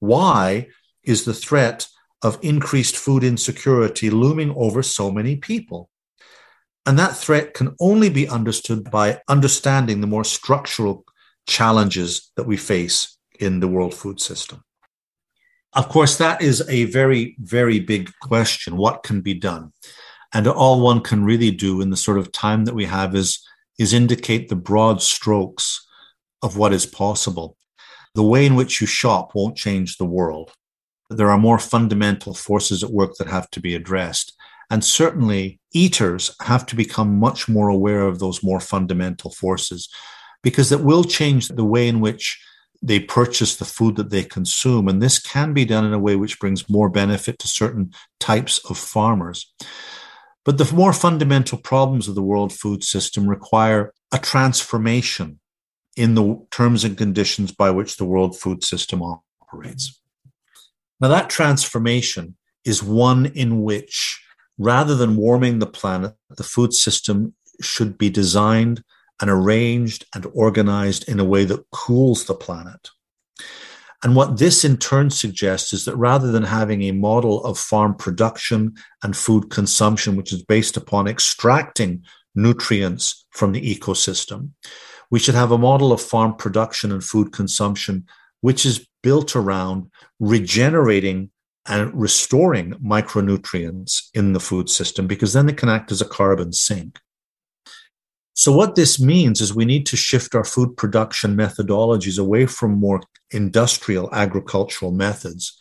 why 0.01 0.69
is 1.03 1.25
the 1.25 1.35
threat 1.35 1.87
of 2.23 2.39
increased 2.43 2.97
food 2.97 3.25
insecurity 3.25 4.11
looming 4.11 4.53
over 4.57 4.83
so 4.83 5.11
many 5.11 5.37
people? 5.37 5.89
And 6.87 6.99
that 6.99 7.17
threat 7.17 7.55
can 7.55 7.77
only 7.81 8.09
be 8.11 8.29
understood 8.29 8.91
by 8.91 9.21
understanding 9.29 10.01
the 10.01 10.07
more 10.07 10.25
structural 10.25 11.05
challenges 11.47 12.33
that 12.37 12.47
we 12.47 12.57
face 12.57 13.17
in 13.39 13.61
the 13.61 13.69
world 13.69 13.95
food 13.95 14.21
system. 14.21 14.63
Of 15.73 15.89
course, 15.89 16.17
that 16.19 16.43
is 16.43 16.69
a 16.69 16.85
very, 16.85 17.37
very 17.39 17.79
big 17.79 18.11
question. 18.21 18.77
What 18.77 19.03
can 19.03 19.21
be 19.21 19.35
done? 19.35 19.73
And 20.33 20.47
all 20.47 20.81
one 20.81 21.01
can 21.01 21.25
really 21.25 21.51
do 21.51 21.81
in 21.81 21.91
the 21.91 21.97
sort 21.97 22.19
of 22.19 22.33
time 22.33 22.65
that 22.65 22.75
we 22.75 22.87
have 22.87 23.15
is, 23.15 23.45
is 23.79 23.93
indicate 23.93 24.49
the 24.49 24.57
broad 24.57 25.01
strokes 25.01 25.87
of 26.43 26.57
what 26.57 26.73
is 26.73 26.87
possible. 26.87 27.57
The 28.15 28.23
way 28.25 28.47
in 28.47 28.57
which 28.57 28.81
you 28.81 28.87
shop 28.87 29.33
won't 29.35 29.57
change 29.57 29.97
the 29.97 30.05
world. 30.05 30.53
There 31.09 31.31
are 31.31 31.39
more 31.39 31.59
fundamental 31.59 32.35
forces 32.35 32.83
at 32.83 32.91
work 32.91 33.15
that 33.19 33.29
have 33.29 33.51
to 33.51 33.61
be 33.61 33.75
addressed. 33.75 34.37
And 34.71 34.85
certainly, 34.85 35.61
eaters 35.73 36.35
have 36.43 36.67
to 36.67 36.77
become 36.77 37.19
much 37.19 37.49
more 37.49 37.69
aware 37.69 38.03
of 38.03 38.19
those 38.19 38.43
more 38.43 38.61
fundamental 38.61 39.33
forces 39.33 39.89
because 40.43 40.73
it 40.73 40.81
will 40.81 41.05
change 41.05 41.49
the 41.49 41.65
way 41.65 41.89
in 41.89 42.01
which 42.01 42.41
they 42.83 43.01
purchase 43.01 43.57
the 43.57 43.65
food 43.65 43.97
that 43.97 44.11
they 44.11 44.23
consume. 44.23 44.89
And 44.89 45.03
this 45.03 45.19
can 45.19 45.53
be 45.53 45.65
done 45.65 45.85
in 45.85 45.93
a 45.93 45.99
way 45.99 46.17
which 46.17 46.39
brings 46.41 46.69
more 46.69 46.89
benefit 46.89 47.39
to 47.41 47.49
certain 47.49 47.93
types 48.19 48.59
of 48.71 48.79
farmers. 48.79 49.53
But 50.45 50.57
the 50.57 50.73
more 50.75 50.93
fundamental 50.93 51.59
problems 51.59 52.09
of 52.09 52.15
the 52.15 52.23
world 52.23 52.53
food 52.53 52.83
system 52.83 53.29
require 53.29 53.93
a 54.13 54.19
transformation 54.19 55.39
in 55.97 56.15
the 56.15 56.47
terms 56.51 56.85
and 56.85 56.97
conditions 56.97 57.53
by 57.53 57.71
which 57.71 57.97
the 57.97 58.07
world 58.07 58.39
food 58.39 58.65
system 58.65 59.03
operates. 59.03 60.01
Now, 61.01 61.09
that 61.09 61.31
transformation 61.31 62.37
is 62.65 62.83
one 62.83 63.27
in 63.27 63.63
which, 63.63 64.23
rather 64.59 64.95
than 64.95 65.17
warming 65.17 65.59
the 65.59 65.67
planet, 65.67 66.15
the 66.31 66.43
food 66.43 66.73
system 66.73 67.35
should 67.61 67.99
be 67.99 68.09
designed 68.09 68.83
and 69.21 69.31
arranged 69.31 70.07
and 70.15 70.27
organized 70.33 71.09
in 71.09 71.21
a 71.21 71.25
way 71.25 71.45
that 71.45 71.65
cools 71.71 72.25
the 72.25 72.35
planet. 72.35 72.91
And 74.03 74.17
what 74.17 74.39
this 74.39 74.65
in 74.65 74.79
turn 74.79 75.11
suggests 75.11 75.73
is 75.75 75.85
that 75.85 75.97
rather 75.97 76.33
than 76.33 76.43
having 76.43 76.83
a 76.83 76.93
model 76.93 77.45
of 77.45 77.59
farm 77.59 77.95
production 77.95 78.75
and 79.03 79.15
food 79.15 79.51
consumption, 79.51 80.17
which 80.17 80.33
is 80.33 80.43
based 80.43 80.77
upon 80.79 81.07
extracting 81.07 82.03
nutrients 82.35 83.27
from 83.31 83.53
the 83.53 83.61
ecosystem, 83.61 84.51
we 85.11 85.19
should 85.19 85.35
have 85.35 85.51
a 85.51 85.59
model 85.59 85.93
of 85.93 86.01
farm 86.01 86.35
production 86.35 86.93
and 86.93 87.05
food 87.05 87.33
consumption 87.33 88.07
which 88.41 88.65
is 88.65 88.87
built 89.03 89.37
around 89.37 89.91
regenerating 90.19 91.31
and 91.67 91.93
restoring 91.95 92.73
micronutrients 92.75 94.09
in 94.15 94.33
the 94.33 94.41
food 94.41 94.69
system 94.69 95.07
because 95.07 95.33
then 95.33 95.47
they 95.47 95.53
can 95.53 95.69
act 95.69 95.93
as 95.93 96.01
a 96.01 96.07
carbon 96.07 96.53
sink. 96.53 96.99
So, 98.41 98.53
what 98.53 98.75
this 98.75 98.99
means 98.99 99.43
is 99.43 99.55
we 99.55 99.67
need 99.67 99.85
to 99.85 99.99
shift 99.99 100.35
our 100.35 100.45
food 100.45 100.75
production 100.75 101.37
methodologies 101.37 102.19
away 102.19 102.47
from 102.47 102.81
more 102.81 103.03
industrial 103.33 104.09
agricultural 104.15 104.93
methods 104.93 105.59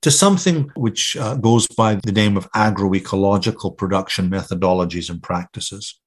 to 0.00 0.10
something 0.10 0.70
which 0.74 1.14
uh, 1.18 1.34
goes 1.34 1.66
by 1.66 1.96
the 1.96 2.10
name 2.10 2.38
of 2.38 2.50
agroecological 2.52 3.76
production 3.76 4.30
methodologies 4.30 5.10
and 5.10 5.22
practices. 5.22 6.00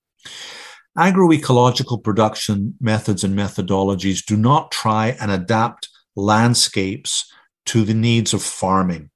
Agroecological 0.98 2.04
production 2.04 2.74
methods 2.82 3.24
and 3.24 3.38
methodologies 3.38 4.26
do 4.26 4.36
not 4.36 4.72
try 4.72 5.16
and 5.22 5.30
adapt 5.30 5.90
landscapes 6.16 7.32
to 7.68 7.84
the 7.84 7.94
needs 7.94 8.34
of 8.34 8.42
farming. 8.42 9.12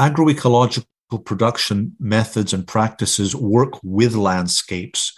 Agroecological 0.00 0.86
production 1.26 1.94
methods 2.00 2.54
and 2.54 2.66
practices 2.66 3.36
work 3.36 3.74
with 3.82 4.14
landscapes 4.14 5.12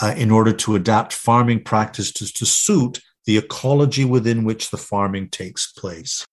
uh, 0.00 0.14
in 0.16 0.30
order 0.30 0.52
to 0.52 0.74
adapt 0.74 1.12
farming 1.12 1.62
practices 1.62 2.32
to 2.32 2.46
suit 2.46 3.00
the 3.24 3.36
ecology 3.36 4.04
within 4.04 4.44
which 4.44 4.70
the 4.70 4.76
farming 4.76 5.28
takes 5.30 5.72
place. 5.72 6.24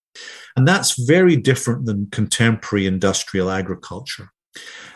And 0.55 0.67
that's 0.67 1.03
very 1.07 1.35
different 1.35 1.85
than 1.85 2.07
contemporary 2.11 2.85
industrial 2.85 3.49
agriculture. 3.49 4.29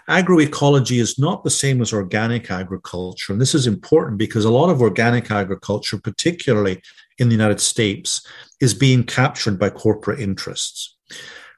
Agroecology 0.07 0.99
is 0.99 1.18
not 1.18 1.43
the 1.43 1.49
same 1.49 1.82
as 1.82 1.91
organic 1.91 2.51
agriculture. 2.51 3.34
And 3.34 3.41
this 3.41 3.55
is 3.55 3.68
important 3.68 4.18
because 4.18 4.45
a 4.45 4.51
lot 4.51 4.70
of 4.70 4.82
organic 4.82 5.32
agriculture, 5.32 5.99
particularly 5.99 6.82
in 7.18 7.28
the 7.28 7.36
United 7.36 7.59
States, 7.59 8.26
is 8.61 8.74
being 8.74 9.03
captured 9.03 9.59
by 9.59 9.70
corporate 9.70 10.20
interests. 10.20 10.95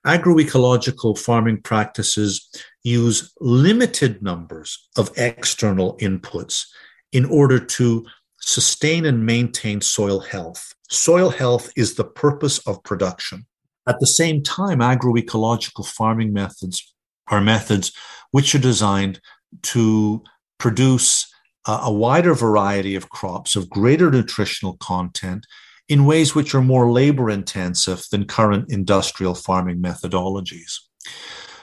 Agroecological 0.07 1.17
farming 1.17 1.61
practices 1.61 2.49
use 2.83 3.33
limited 3.41 4.23
numbers 4.23 4.87
of 4.97 5.11
external 5.17 5.97
inputs 5.97 6.65
in 7.11 7.25
order 7.25 7.59
to 7.59 8.05
sustain 8.41 9.05
and 9.05 9.25
maintain 9.25 9.81
soil 9.81 10.19
health. 10.19 10.73
Soil 10.89 11.29
health 11.29 11.71
is 11.75 11.95
the 11.95 12.03
purpose 12.03 12.59
of 12.59 12.83
production. 12.83 13.45
At 13.87 13.99
the 13.99 14.07
same 14.07 14.43
time, 14.43 14.79
agroecological 14.79 15.85
farming 15.85 16.33
methods 16.33 16.93
are 17.27 17.41
methods 17.41 17.91
which 18.31 18.53
are 18.55 18.59
designed 18.59 19.19
to 19.63 20.23
produce 20.57 21.31
a, 21.67 21.91
wider 21.91 22.33
variety 22.33 22.95
of 22.95 23.09
crops 23.09 23.55
of 23.55 23.69
greater 23.69 24.09
nutritional 24.09 24.77
content 24.77 25.45
in 25.87 26.05
ways 26.05 26.35
which 26.35 26.53
are 26.53 26.61
more 26.61 26.91
labor 26.91 27.29
intensive 27.29 28.05
than 28.11 28.25
current 28.25 28.71
industrial 28.71 29.33
farming 29.33 29.81
methodologies. 29.81 30.77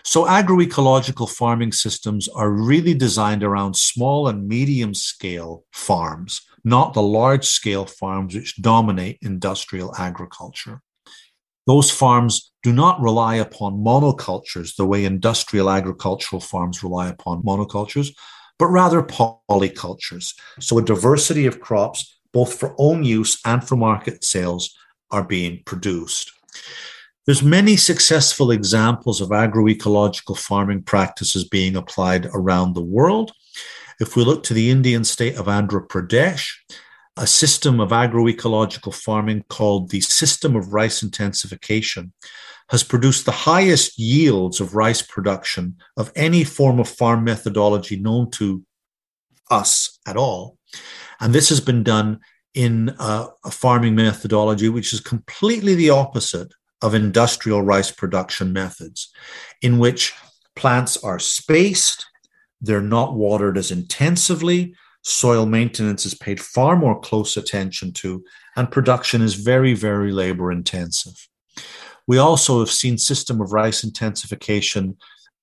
So, 0.07 0.25
agroecological 0.25 1.29
farming 1.29 1.73
systems 1.73 2.29
are 2.29 2.49
really 2.49 2.95
designed 2.95 3.43
around 3.43 3.75
small 3.75 4.29
and 4.29 4.47
medium 4.47 4.95
scale 4.95 5.65
farms, 5.73 6.43
not 6.63 6.95
the 6.95 7.03
large 7.03 7.45
scale 7.45 7.87
farms 7.87 8.37
which 8.37 8.55
dominate 8.63 9.19
industrial 9.21 9.93
agriculture. 9.97 10.81
Those 11.67 11.91
farms 11.91 12.53
do 12.63 12.73
not 12.73 13.01
rely 13.01 13.35
upon 13.35 13.85
monocultures 13.85 14.77
the 14.77 14.87
way 14.87 15.05
industrial 15.05 15.69
agricultural 15.69 16.41
farms 16.41 16.85
rely 16.85 17.09
upon 17.09 17.43
monocultures, 17.43 18.15
but 18.61 18.69
rather 18.69 19.03
polycultures. 19.03 20.35
So, 20.61 20.79
a 20.79 20.85
diversity 20.85 21.47
of 21.47 21.59
crops, 21.59 22.17
both 22.33 22.55
for 22.55 22.77
own 22.79 23.03
use 23.03 23.41
and 23.45 23.67
for 23.67 23.75
market 23.75 24.23
sales, 24.23 24.73
are 25.11 25.25
being 25.25 25.65
produced. 25.67 26.31
There's 27.27 27.43
many 27.43 27.77
successful 27.77 28.53
examples 28.53 29.21
of 29.21 29.31
agroecological 29.31 30.39
farming 30.39 30.83
practices 30.83 31.43
being 31.43 31.75
applied 31.75 32.27
around 32.27 32.75
the 32.75 32.85
world. 32.85 33.33
If 33.99 34.15
we 34.15 34.25
look 34.25 34.45
to 34.45 34.55
the 34.55 34.71
Indian 34.71 35.03
state 35.03 35.37
of 35.37 35.47
Andhra 35.47 35.85
Pradesh, 35.89 36.49
a 37.17 37.27
system 37.27 37.81
of 37.81 37.91
agroecological 37.91 38.95
farming 38.95 39.45
called 39.49 39.91
the 39.91 40.03
System 40.03 40.55
of 40.55 40.73
Rice 40.73 41.03
Intensification 41.03 42.13
has 42.69 42.85
produced 42.85 43.25
the 43.25 43.33
highest 43.33 43.99
yields 43.99 44.61
of 44.61 44.77
rice 44.77 45.03
production 45.03 45.77
of 45.97 46.13
any 46.15 46.45
form 46.45 46.79
of 46.79 46.89
farm 46.89 47.25
methodology 47.25 47.97
known 47.97 48.31
to 48.33 48.63
us 49.51 49.99
at 50.07 50.17
all. 50.17 50.59
And 51.19 51.35
this 51.35 51.49
has 51.49 51.61
been 51.61 51.83
done 51.83 52.21
in 52.55 52.95
a, 53.01 53.29
a 53.45 53.51
farming 53.51 53.97
methodology 53.97 54.69
which 54.69 54.93
is 54.93 55.01
completely 55.01 55.75
the 55.75 55.91
opposite 55.91 56.53
of 56.83 56.95
industrial 56.95 57.63
rice 57.63 57.91
production 57.91 58.53
methods, 58.53 59.13
in 59.63 59.79
which 59.79 60.15
plants 60.55 60.97
are 61.03 61.19
spaced, 61.19 62.07
they're 62.61 62.81
not 62.81 63.15
watered 63.15 63.59
as 63.59 63.71
intensively, 63.71 64.75
soil 65.03 65.47
maintenance 65.47 66.05
is 66.05 66.15
paid 66.15 66.41
far 66.41 66.77
more 66.77 66.99
close 67.01 67.37
attention 67.37 67.93
to, 67.93 68.25
and 68.57 68.71
production 68.71 69.23
is 69.23 69.35
very, 69.35 69.75
very 69.75 70.13
labor 70.13 70.51
intensive. 70.51 71.29
We 72.07 72.19
also 72.19 72.61
have 72.61 72.71
seen 72.71 72.99
system 72.99 73.41
of 73.41 73.53
rice 73.53 73.85
intensification 73.85 74.97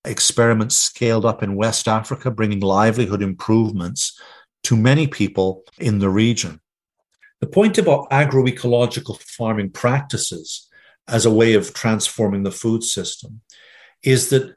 experiments 0.04 0.76
scaled 0.76 1.24
up 1.24 1.42
in 1.42 1.56
West 1.56 1.88
Africa, 1.88 2.30
bringing 2.30 2.60
livelihood 2.60 3.22
improvements 3.22 4.18
to 4.64 4.76
many 4.76 5.06
people 5.06 5.62
in 5.78 5.98
the 5.98 6.10
region. 6.10 6.60
The 7.40 7.46
point 7.46 7.78
about 7.78 8.10
agroecological 8.10 9.20
farming 9.20 9.70
practices 9.70 10.68
as 11.08 11.26
a 11.26 11.34
way 11.34 11.54
of 11.54 11.74
transforming 11.74 12.42
the 12.42 12.50
food 12.50 12.82
system 12.82 13.40
is 14.02 14.30
that 14.30 14.54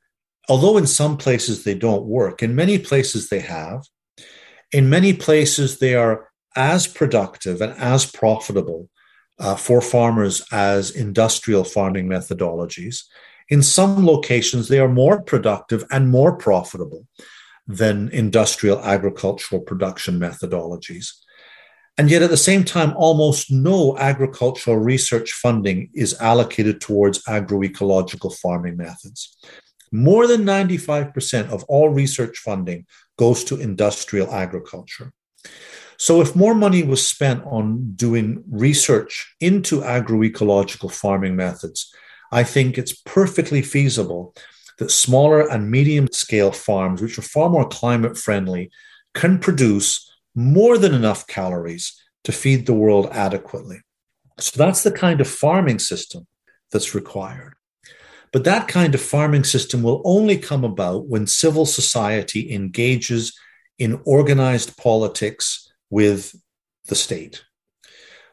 although 0.50 0.78
in 0.78 0.88
some 0.88 1.18
places 1.18 1.64
they 1.64 1.76
don't 1.76 2.06
work, 2.06 2.42
in 2.42 2.56
many 2.56 2.78
places 2.78 3.30
they 3.30 3.40
have, 3.40 3.84
in 4.72 4.90
many 4.90 5.14
places 5.14 5.80
they 5.80 5.96
are 5.96 6.30
as 6.56 6.88
productive 6.88 7.62
and 7.62 7.74
as 7.74 8.06
profitable 8.06 8.90
uh, 9.40 9.56
for 9.56 9.82
farmers 9.82 10.42
as 10.52 10.92
industrial 10.92 11.64
farming 11.64 12.08
methodologies. 12.08 13.04
In 13.50 13.62
some 13.62 14.06
locations, 14.06 14.68
they 14.68 14.80
are 14.80 14.90
more 14.90 15.22
productive 15.22 15.86
and 15.92 16.10
more 16.10 16.36
profitable 16.36 17.08
than 17.68 18.10
industrial 18.10 18.80
agricultural 18.84 19.62
production 19.62 20.20
methodologies. 20.20 21.14
And 21.98 22.12
yet, 22.12 22.22
at 22.22 22.30
the 22.30 22.38
same 22.38 22.64
time, 22.64 22.94
almost 22.96 23.52
no 23.52 23.98
agricultural 23.98 24.78
research 24.78 25.32
funding 25.32 25.90
is 25.96 26.20
allocated 26.20 26.80
towards 26.80 27.24
agroecological 27.24 28.36
farming 28.38 28.78
methods. 28.78 29.36
More 29.92 30.28
than 30.28 30.44
95% 30.44 31.50
of 31.50 31.64
all 31.64 31.90
research 31.90 32.38
funding 32.38 32.86
goes 33.18 33.44
to 33.46 33.60
industrial 33.60 34.32
agriculture. 34.32 35.12
So, 35.98 36.22
if 36.22 36.36
more 36.36 36.54
money 36.54 36.84
was 36.84 37.08
spent 37.08 37.44
on 37.46 37.94
doing 37.96 38.44
research 38.48 39.36
into 39.40 39.82
agroecological 39.82 40.92
farming 40.92 41.36
methods, 41.36 41.92
I 42.32 42.44
think 42.44 42.78
it's 42.78 42.94
perfectly 42.94 43.64
feasible 43.64 44.36
that 44.78 44.92
smaller 44.92 45.50
and 45.50 45.72
medium 45.72 46.08
scale 46.12 46.52
farms, 46.52 47.02
which 47.02 47.18
are 47.18 47.24
far 47.24 47.50
more 47.50 47.68
climate 47.68 48.18
friendly, 48.18 48.70
can 49.16 49.40
produce 49.40 50.07
more 50.38 50.78
than 50.78 50.94
enough 50.94 51.26
calories 51.26 52.00
to 52.24 52.32
feed 52.32 52.68
the 52.68 52.74
world 52.74 53.08
adequately. 53.12 53.82
So 54.40 54.56
that's 54.56 54.84
the 54.84 54.92
kind 54.92 55.20
of 55.20 55.28
farming 55.28 55.80
system 55.80 56.28
that's 56.72 56.94
required. 56.94 57.56
But 58.32 58.44
that 58.44 58.68
kind 58.68 58.94
of 58.94 59.02
farming 59.02 59.46
system 59.46 59.82
will 59.82 60.04
only 60.06 60.38
come 60.38 60.64
about 60.64 61.08
when 61.08 61.26
civil 61.26 61.66
society 61.66 62.54
engages 62.54 63.34
in 63.80 64.00
organized 64.06 64.78
politics 64.78 65.72
with 65.90 66.36
the 66.86 66.94
state. 66.96 67.44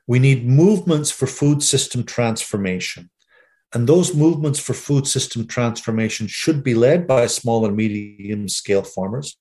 We 0.07 0.19
need 0.19 0.47
movements 0.47 1.11
for 1.11 1.27
food 1.27 1.63
system 1.63 2.05
transformation. 2.05 3.09
And 3.73 3.89
those 3.89 4.15
movements 4.15 4.59
for 4.59 4.75
food 4.75 5.07
system 5.07 5.47
transformation 5.47 6.27
should 6.27 6.63
be 6.63 6.75
led 6.75 7.07
by 7.07 7.27
small 7.29 7.65
and 7.65 7.75
medium 7.75 8.47
scale 8.49 8.83
farmers 8.83 9.39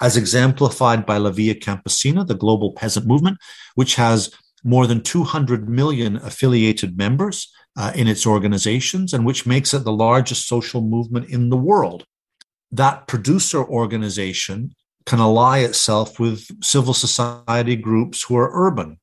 as 0.00 0.16
exemplified 0.16 1.06
by 1.06 1.16
La 1.16 1.30
Via 1.30 1.54
Campesina, 1.54 2.26
the 2.26 2.34
global 2.34 2.72
peasant 2.72 3.06
movement, 3.06 3.38
which 3.74 3.94
has 3.96 4.34
more 4.64 4.86
than 4.86 5.02
200 5.02 5.68
million 5.68 6.16
affiliated 6.16 6.98
members 6.98 7.52
uh, 7.76 7.92
in 7.94 8.08
its 8.08 8.26
organizations 8.26 9.12
and 9.12 9.24
which 9.24 9.46
makes 9.46 9.72
it 9.72 9.84
the 9.84 9.92
largest 9.92 10.48
social 10.48 10.80
movement 10.80 11.28
in 11.30 11.50
the 11.50 11.56
world. 11.56 12.04
That 12.72 13.06
producer 13.06 13.64
organization 13.64 14.74
can 15.04 15.20
ally 15.20 15.58
itself 15.58 16.18
with 16.18 16.48
civil 16.64 16.94
society 16.94 17.76
groups 17.76 18.24
who 18.24 18.36
are 18.36 18.50
urban. 18.52 18.98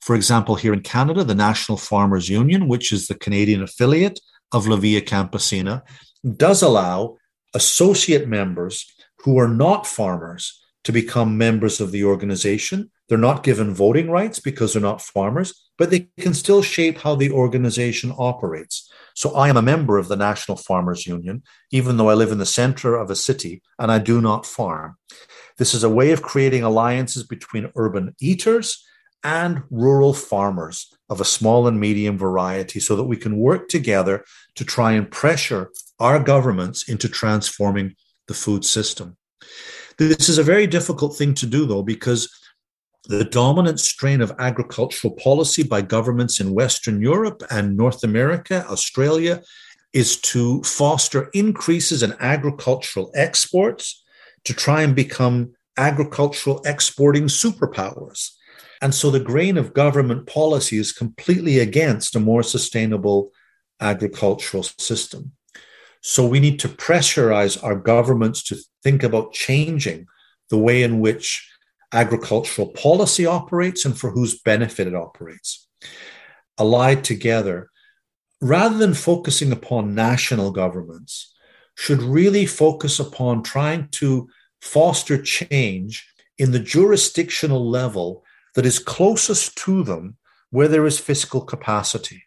For 0.00 0.16
example, 0.16 0.54
here 0.54 0.72
in 0.72 0.80
Canada, 0.80 1.22
the 1.22 1.34
National 1.34 1.76
Farmers 1.76 2.28
Union, 2.28 2.66
which 2.66 2.90
is 2.90 3.06
the 3.06 3.14
Canadian 3.14 3.62
affiliate 3.62 4.18
of 4.50 4.66
La 4.66 4.76
Via 4.76 5.02
Campesina, 5.02 5.82
does 6.36 6.62
allow 6.62 7.18
associate 7.54 8.26
members 8.26 8.90
who 9.22 9.38
are 9.38 9.48
not 9.48 9.86
farmers 9.86 10.60
to 10.84 10.92
become 10.92 11.38
members 11.38 11.80
of 11.80 11.92
the 11.92 12.04
organization. 12.04 12.90
They're 13.08 13.18
not 13.18 13.44
given 13.44 13.72
voting 13.72 14.10
rights 14.10 14.40
because 14.40 14.72
they're 14.72 14.82
not 14.82 15.00
farmers, 15.00 15.70
but 15.78 15.90
they 15.90 16.08
can 16.18 16.34
still 16.34 16.62
shape 16.62 16.98
how 16.98 17.14
the 17.14 17.30
organization 17.30 18.12
operates. 18.18 18.90
So 19.14 19.34
I 19.34 19.48
am 19.48 19.56
a 19.56 19.62
member 19.62 19.98
of 19.98 20.08
the 20.08 20.16
National 20.16 20.56
Farmers 20.56 21.06
Union, 21.06 21.42
even 21.70 21.96
though 21.96 22.10
I 22.10 22.14
live 22.14 22.32
in 22.32 22.38
the 22.38 22.46
center 22.46 22.96
of 22.96 23.10
a 23.10 23.16
city 23.16 23.62
and 23.78 23.92
I 23.92 23.98
do 23.98 24.20
not 24.20 24.46
farm. 24.46 24.96
This 25.58 25.74
is 25.74 25.84
a 25.84 25.90
way 25.90 26.10
of 26.12 26.22
creating 26.22 26.62
alliances 26.62 27.22
between 27.22 27.70
urban 27.76 28.16
eaters 28.20 28.84
and 29.22 29.62
rural 29.70 30.14
farmers 30.14 30.92
of 31.08 31.20
a 31.20 31.24
small 31.24 31.68
and 31.68 31.78
medium 31.78 32.18
variety 32.18 32.80
so 32.80 32.96
that 32.96 33.04
we 33.04 33.16
can 33.16 33.36
work 33.36 33.68
together 33.68 34.24
to 34.56 34.64
try 34.64 34.92
and 34.92 35.10
pressure 35.10 35.70
our 36.00 36.18
governments 36.18 36.88
into 36.88 37.08
transforming 37.08 37.94
the 38.32 38.38
food 38.38 38.64
system. 38.64 39.16
This 39.98 40.28
is 40.30 40.38
a 40.38 40.50
very 40.52 40.66
difficult 40.66 41.16
thing 41.16 41.34
to 41.34 41.46
do, 41.46 41.66
though, 41.66 41.82
because 41.82 42.22
the 43.04 43.24
dominant 43.24 43.78
strain 43.78 44.20
of 44.22 44.32
agricultural 44.38 45.14
policy 45.14 45.62
by 45.62 45.82
governments 45.82 46.40
in 46.40 46.54
Western 46.54 47.02
Europe 47.02 47.42
and 47.50 47.76
North 47.76 48.02
America, 48.04 48.64
Australia, 48.70 49.42
is 49.92 50.18
to 50.32 50.62
foster 50.62 51.28
increases 51.34 52.02
in 52.02 52.14
agricultural 52.20 53.10
exports 53.14 54.02
to 54.44 54.54
try 54.54 54.82
and 54.82 54.94
become 54.96 55.52
agricultural 55.76 56.62
exporting 56.64 57.26
superpowers. 57.26 58.30
And 58.80 58.94
so 58.94 59.10
the 59.10 59.28
grain 59.32 59.58
of 59.58 59.74
government 59.74 60.26
policy 60.26 60.78
is 60.78 60.90
completely 60.92 61.58
against 61.58 62.16
a 62.16 62.20
more 62.20 62.42
sustainable 62.42 63.30
agricultural 63.80 64.62
system. 64.62 65.32
So 66.02 66.26
we 66.26 66.40
need 66.40 66.58
to 66.60 66.68
pressurize 66.68 67.62
our 67.62 67.76
governments 67.76 68.42
to 68.44 68.56
think 68.82 69.02
about 69.02 69.32
changing 69.32 70.06
the 70.50 70.58
way 70.58 70.82
in 70.82 71.00
which 71.00 71.48
agricultural 71.92 72.68
policy 72.68 73.24
operates 73.24 73.84
and 73.84 73.98
for 73.98 74.10
whose 74.10 74.40
benefit 74.40 74.88
it 74.88 74.94
operates. 74.94 75.68
Allied 76.58 77.04
together, 77.04 77.70
rather 78.40 78.76
than 78.76 78.94
focusing 78.94 79.52
upon 79.52 79.94
national 79.94 80.50
governments, 80.50 81.32
should 81.76 82.02
really 82.02 82.46
focus 82.46 82.98
upon 82.98 83.42
trying 83.42 83.88
to 83.88 84.28
foster 84.60 85.20
change 85.22 86.06
in 86.36 86.50
the 86.50 86.58
jurisdictional 86.58 87.68
level 87.68 88.24
that 88.54 88.66
is 88.66 88.78
closest 88.78 89.56
to 89.56 89.82
them 89.84 90.16
where 90.50 90.68
there 90.68 90.86
is 90.86 90.98
fiscal 90.98 91.40
capacity. 91.40 92.24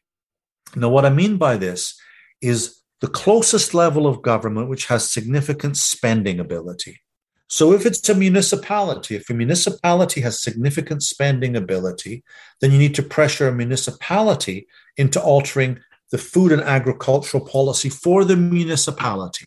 Now, 0.76 0.90
what 0.90 1.06
I 1.06 1.10
mean 1.10 1.38
by 1.38 1.58
this 1.58 2.00
is 2.42 2.82
the 3.06 3.12
closest 3.12 3.76
level 3.76 4.08
of 4.08 4.24
government 4.24 4.68
which 4.68 4.88
has 4.88 5.12
significant 5.12 5.78
spending 5.78 6.40
ability. 6.40 7.02
So, 7.48 7.72
if 7.72 7.86
it's 7.86 8.10
a 8.10 8.16
municipality, 8.16 9.16
if 9.16 9.30
a 9.30 9.36
municipality 9.36 10.22
has 10.22 10.42
significant 10.42 11.04
spending 11.04 11.56
ability, 11.56 12.24
then 12.62 12.72
you 12.72 12.80
need 12.80 12.96
to 12.96 13.04
pressure 13.04 13.48
a 13.48 13.54
municipality 13.54 14.66
into 14.98 15.22
altering 15.22 15.82
the 16.10 16.18
food 16.18 16.52
and 16.52 16.64
agricultural 16.64 17.46
policy 17.46 17.90
for 17.90 18.26
the 18.26 18.36
municipality. 18.36 19.46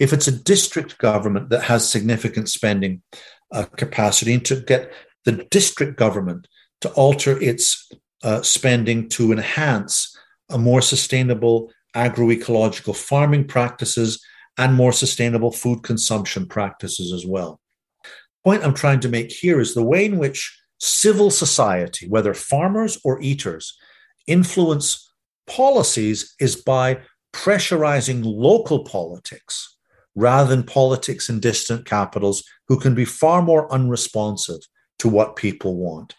If 0.00 0.12
it's 0.12 0.26
a 0.26 0.42
district 0.52 0.98
government 0.98 1.50
that 1.50 1.62
has 1.62 1.88
significant 1.88 2.48
spending 2.48 3.02
uh, 3.52 3.66
capacity, 3.76 4.40
to 4.40 4.56
get 4.56 4.92
the 5.24 5.46
district 5.52 5.96
government 5.96 6.48
to 6.80 6.88
alter 6.94 7.40
its 7.40 7.88
uh, 8.24 8.42
spending 8.42 9.08
to 9.10 9.30
enhance 9.30 10.16
a 10.48 10.58
more 10.58 10.82
sustainable 10.82 11.70
agroecological 11.94 12.96
farming 12.96 13.46
practices 13.46 14.24
and 14.58 14.74
more 14.74 14.92
sustainable 14.92 15.52
food 15.52 15.82
consumption 15.82 16.46
practices 16.46 17.12
as 17.12 17.26
well. 17.26 17.60
The 18.04 18.50
point 18.50 18.64
I'm 18.64 18.74
trying 18.74 19.00
to 19.00 19.08
make 19.08 19.32
here 19.32 19.60
is 19.60 19.74
the 19.74 19.82
way 19.82 20.04
in 20.04 20.18
which 20.18 20.56
civil 20.78 21.30
society, 21.30 22.08
whether 22.08 22.34
farmers 22.34 22.98
or 23.04 23.20
eaters, 23.20 23.76
influence 24.26 25.12
policies 25.46 26.34
is 26.40 26.56
by 26.56 27.00
pressurizing 27.32 28.22
local 28.24 28.84
politics 28.84 29.76
rather 30.14 30.50
than 30.50 30.64
politics 30.64 31.28
in 31.28 31.40
distant 31.40 31.84
capitals 31.84 32.44
who 32.68 32.78
can 32.78 32.94
be 32.94 33.04
far 33.04 33.42
more 33.42 33.72
unresponsive 33.72 34.60
to 34.98 35.08
what 35.08 35.36
people 35.36 35.76
want. 35.76 36.14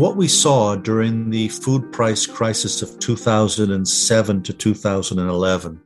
What 0.00 0.16
we 0.16 0.26
saw 0.26 0.74
during 0.76 1.28
the 1.28 1.46
food 1.48 1.92
price 1.92 2.26
crisis 2.26 2.80
of 2.80 2.98
2007 3.00 4.42
to 4.42 4.52
2011 4.54 5.82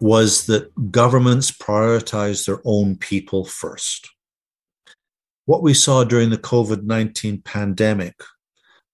was 0.00 0.46
that 0.46 0.90
governments 0.90 1.50
prioritized 1.50 2.46
their 2.46 2.62
own 2.64 2.96
people 2.96 3.44
first. 3.44 4.08
What 5.44 5.62
we 5.62 5.74
saw 5.74 6.04
during 6.04 6.30
the 6.30 6.38
COVID 6.38 6.84
19 6.84 7.42
pandemic 7.42 8.14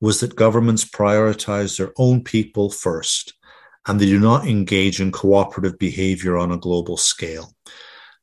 was 0.00 0.18
that 0.18 0.34
governments 0.34 0.84
prioritize 0.84 1.78
their 1.78 1.92
own 1.96 2.24
people 2.24 2.68
first 2.68 3.34
and 3.86 4.00
they 4.00 4.06
do 4.06 4.18
not 4.18 4.44
engage 4.44 5.00
in 5.00 5.12
cooperative 5.12 5.78
behavior 5.78 6.36
on 6.36 6.50
a 6.50 6.58
global 6.58 6.96
scale. 6.96 7.54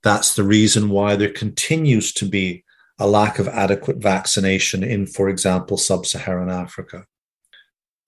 That's 0.04 0.36
the 0.36 0.44
reason 0.44 0.90
why 0.90 1.16
there 1.16 1.32
continues 1.32 2.12
to 2.16 2.26
be 2.26 2.66
a 3.00 3.08
lack 3.08 3.39
of 3.39 3.48
adequate 3.48 3.98
vaccination 3.98 4.84
in, 4.84 5.06
for 5.06 5.30
example, 5.30 5.78
sub 5.78 6.06
Saharan 6.06 6.50
Africa. 6.50 7.06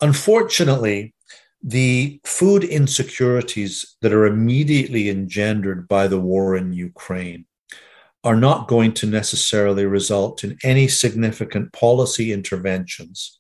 Unfortunately, 0.01 1.13
the 1.61 2.19
food 2.23 2.63
insecurities 2.63 3.97
that 4.01 4.13
are 4.13 4.25
immediately 4.25 5.09
engendered 5.09 5.87
by 5.87 6.07
the 6.07 6.19
war 6.19 6.55
in 6.55 6.73
Ukraine 6.73 7.45
are 8.23 8.35
not 8.35 8.67
going 8.67 8.93
to 8.93 9.05
necessarily 9.05 9.85
result 9.85 10.43
in 10.43 10.57
any 10.63 10.87
significant 10.87 11.71
policy 11.73 12.31
interventions 12.31 13.39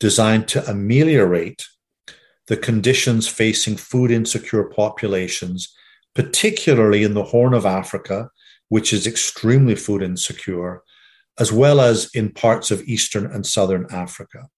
designed 0.00 0.48
to 0.48 0.68
ameliorate 0.68 1.64
the 2.08 2.12
the 2.52 2.56
conditions 2.58 3.26
facing 3.26 3.76
food 3.76 4.10
insecure 4.10 4.64
populations, 4.64 5.74
particularly 6.14 7.02
in 7.02 7.14
the 7.14 7.24
Horn 7.24 7.54
of 7.54 7.64
Africa, 7.64 8.28
which 8.72 8.94
is 8.94 9.06
extremely 9.06 9.74
food 9.74 10.02
insecure, 10.02 10.82
as 11.38 11.52
well 11.52 11.78
as 11.78 12.08
in 12.14 12.32
parts 12.32 12.70
of 12.70 12.82
Eastern 12.84 13.26
and 13.26 13.44
Southern 13.44 13.86
Africa. 13.90 14.48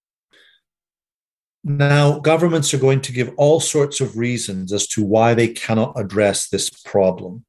Now, 1.64 2.20
governments 2.20 2.72
are 2.72 2.78
going 2.78 3.00
to 3.00 3.12
give 3.12 3.34
all 3.36 3.58
sorts 3.58 4.00
of 4.00 4.16
reasons 4.16 4.72
as 4.72 4.86
to 4.94 5.04
why 5.04 5.34
they 5.34 5.48
cannot 5.48 5.98
address 5.98 6.48
this 6.48 6.70
problem. 6.70 7.44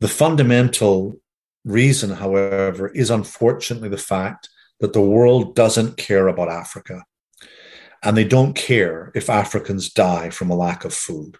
The 0.00 0.08
fundamental 0.08 1.20
reason, 1.66 2.12
however, 2.12 2.88
is 2.88 3.10
unfortunately 3.10 3.90
the 3.90 3.98
fact 3.98 4.48
that 4.80 4.94
the 4.94 5.02
world 5.02 5.54
doesn't 5.54 5.98
care 5.98 6.28
about 6.28 6.48
Africa. 6.48 7.04
And 8.02 8.16
they 8.16 8.24
don't 8.24 8.54
care 8.54 9.12
if 9.14 9.28
Africans 9.28 9.92
die 9.92 10.30
from 10.30 10.48
a 10.48 10.56
lack 10.56 10.86
of 10.86 10.94
food. 10.94 11.36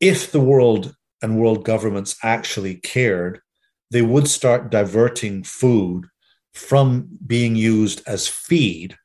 If 0.00 0.32
the 0.32 0.40
world 0.40 0.96
and 1.22 1.38
world 1.38 1.64
governments 1.64 2.16
actually 2.22 2.76
cared, 2.76 3.40
they 3.90 4.02
would 4.02 4.28
start 4.28 4.70
diverting 4.70 5.42
food 5.44 6.06
from 6.52 7.08
being 7.26 7.56
used 7.56 8.02
as 8.06 8.28
feed 8.28 8.96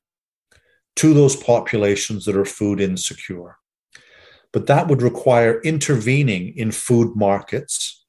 to 0.95 1.13
those 1.13 1.35
populations 1.35 2.25
that 2.25 2.35
are 2.35 2.45
food 2.45 2.79
insecure. 2.79 3.57
But 4.51 4.67
that 4.67 4.87
would 4.87 5.01
require 5.01 5.61
intervening 5.61 6.57
in 6.57 6.71
food 6.71 7.15
markets 7.15 8.05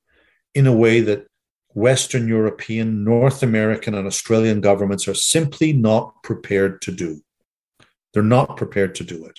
in 0.55 0.66
a 0.66 0.72
way 0.72 1.01
that 1.01 1.26
Western 1.74 2.26
European, 2.26 3.05
North 3.05 3.42
American, 3.42 3.94
and 3.94 4.07
Australian 4.07 4.61
governments 4.61 5.07
are 5.07 5.14
simply 5.14 5.72
not 5.72 6.14
prepared 6.24 6.82
to 6.82 6.92
do. 6.92 7.20
They're 8.12 8.22
not 8.22 8.57
prepared 8.57 8.96
to 8.96 9.05
do 9.05 9.24
it. 9.24 9.38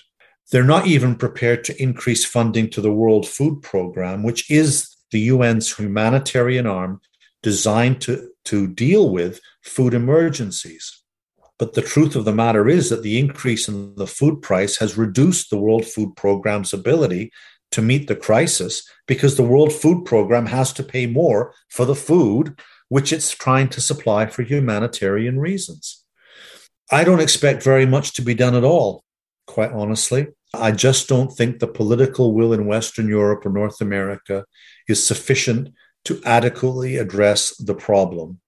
They're 0.52 0.62
not 0.62 0.86
even 0.86 1.16
prepared 1.16 1.64
to 1.64 1.82
increase 1.82 2.26
funding 2.26 2.68
to 2.70 2.82
the 2.82 2.92
World 2.92 3.26
Food 3.26 3.62
Program, 3.62 4.22
which 4.22 4.50
is 4.50 4.94
the 5.10 5.30
UN's 5.30 5.74
humanitarian 5.74 6.66
arm 6.66 7.00
designed 7.42 8.02
to, 8.02 8.28
to 8.44 8.68
deal 8.68 9.08
with 9.08 9.40
food 9.62 9.94
emergencies. 9.94 11.02
But 11.58 11.72
the 11.72 11.80
truth 11.80 12.16
of 12.16 12.26
the 12.26 12.34
matter 12.34 12.68
is 12.68 12.90
that 12.90 13.02
the 13.02 13.18
increase 13.18 13.66
in 13.66 13.94
the 13.94 14.06
food 14.06 14.42
price 14.42 14.76
has 14.76 14.98
reduced 14.98 15.48
the 15.48 15.58
World 15.58 15.86
Food 15.86 16.16
Programme's 16.16 16.74
ability 16.74 17.32
to 17.70 17.80
meet 17.80 18.06
the 18.06 18.16
crisis 18.16 18.86
because 19.06 19.36
the 19.36 19.42
World 19.42 19.72
Food 19.72 20.04
Programme 20.04 20.46
has 20.46 20.72
to 20.74 20.82
pay 20.82 21.06
more 21.06 21.54
for 21.70 21.86
the 21.86 21.94
food 21.94 22.60
which 22.90 23.10
it's 23.10 23.30
trying 23.30 23.68
to 23.70 23.80
supply 23.80 24.26
for 24.26 24.42
humanitarian 24.42 25.38
reasons. 25.38 26.04
I 26.90 27.04
don't 27.04 27.20
expect 27.20 27.62
very 27.62 27.86
much 27.86 28.12
to 28.14 28.22
be 28.22 28.34
done 28.34 28.54
at 28.54 28.64
all, 28.64 29.02
quite 29.46 29.72
honestly. 29.72 30.26
I 30.54 30.72
just 30.72 31.08
don't 31.08 31.32
think 31.32 31.58
the 31.58 31.66
political 31.66 32.34
will 32.34 32.52
in 32.52 32.66
Western 32.66 33.08
Europe 33.08 33.46
or 33.46 33.50
North 33.50 33.80
America 33.80 34.44
is 34.86 35.04
sufficient 35.04 35.74
to 36.04 36.20
adequately 36.24 36.96
address 36.96 37.56
the 37.56 37.74
problem. 37.74 38.40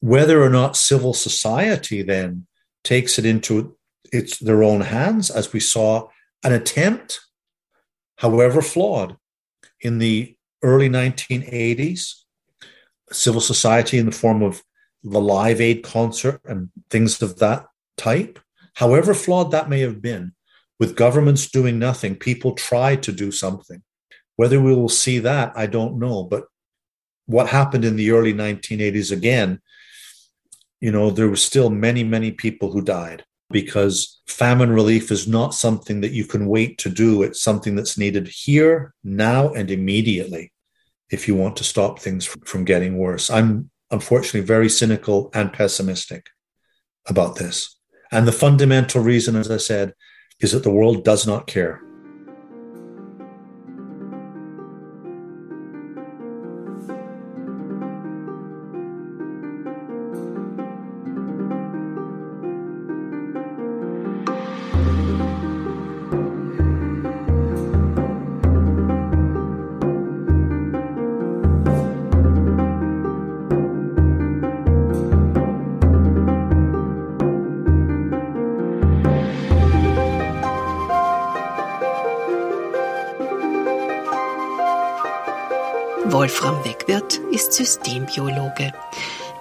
Whether 0.00 0.42
or 0.42 0.48
not 0.48 0.76
civil 0.76 1.12
society 1.12 2.02
then 2.02 2.46
takes 2.82 3.18
it 3.18 3.26
into 3.26 3.76
its 4.12 4.38
their 4.38 4.62
own 4.62 4.80
hands, 4.80 5.30
as 5.30 5.52
we 5.52 5.60
saw 5.60 6.08
an 6.42 6.52
attempt, 6.52 7.20
however 8.16 8.62
flawed, 8.62 9.16
in 9.80 9.98
the 9.98 10.36
early 10.62 10.88
1980s, 10.88 12.14
civil 13.12 13.40
society 13.40 13.98
in 13.98 14.06
the 14.06 14.12
form 14.12 14.42
of 14.42 14.62
the 15.02 15.20
Live 15.20 15.60
Aid 15.60 15.82
concert 15.82 16.40
and 16.44 16.70
things 16.88 17.20
of 17.22 17.38
that 17.38 17.66
type, 17.96 18.38
however 18.74 19.14
flawed 19.14 19.50
that 19.50 19.68
may 19.68 19.80
have 19.80 20.00
been, 20.00 20.32
with 20.80 20.96
governments 20.96 21.50
doing 21.50 21.78
nothing, 21.78 22.16
people 22.16 22.54
tried 22.54 23.04
to 23.04 23.12
do 23.12 23.30
something. 23.30 23.82
Whether 24.34 24.60
we 24.60 24.74
will 24.74 24.88
see 24.88 25.20
that, 25.20 25.52
I 25.54 25.66
don't 25.66 26.00
know. 26.00 26.24
But 26.24 26.46
what 27.26 27.48
happened 27.48 27.84
in 27.84 27.94
the 27.94 28.10
early 28.10 28.34
1980s 28.34 29.12
again 29.12 29.60
you 30.80 30.90
know, 30.90 31.10
there 31.10 31.28
were 31.28 31.36
still 31.36 31.70
many, 31.70 32.02
many 32.02 32.32
people 32.32 32.72
who 32.72 32.80
died 32.80 33.24
because 33.50 34.20
famine 34.26 34.70
relief 34.70 35.10
is 35.10 35.28
not 35.28 35.54
something 35.54 36.00
that 36.00 36.12
you 36.12 36.24
can 36.24 36.46
wait 36.46 36.78
to 36.78 36.88
do. 36.88 37.22
It's 37.22 37.42
something 37.42 37.76
that's 37.76 37.98
needed 37.98 38.28
here, 38.28 38.94
now, 39.04 39.52
and 39.52 39.70
immediately 39.70 40.52
if 41.10 41.26
you 41.26 41.34
want 41.34 41.56
to 41.56 41.64
stop 41.64 41.98
things 41.98 42.24
from 42.24 42.64
getting 42.64 42.96
worse. 42.96 43.30
I'm 43.30 43.70
unfortunately 43.90 44.42
very 44.42 44.68
cynical 44.68 45.30
and 45.34 45.52
pessimistic 45.52 46.30
about 47.08 47.36
this. 47.36 47.76
And 48.12 48.26
the 48.26 48.32
fundamental 48.32 49.02
reason, 49.02 49.36
as 49.36 49.50
I 49.50 49.56
said, 49.56 49.94
is 50.40 50.52
that 50.52 50.62
the 50.62 50.70
world 50.70 51.04
does 51.04 51.26
not 51.26 51.46
care. 51.46 51.82
Systembiologe. 87.60 88.72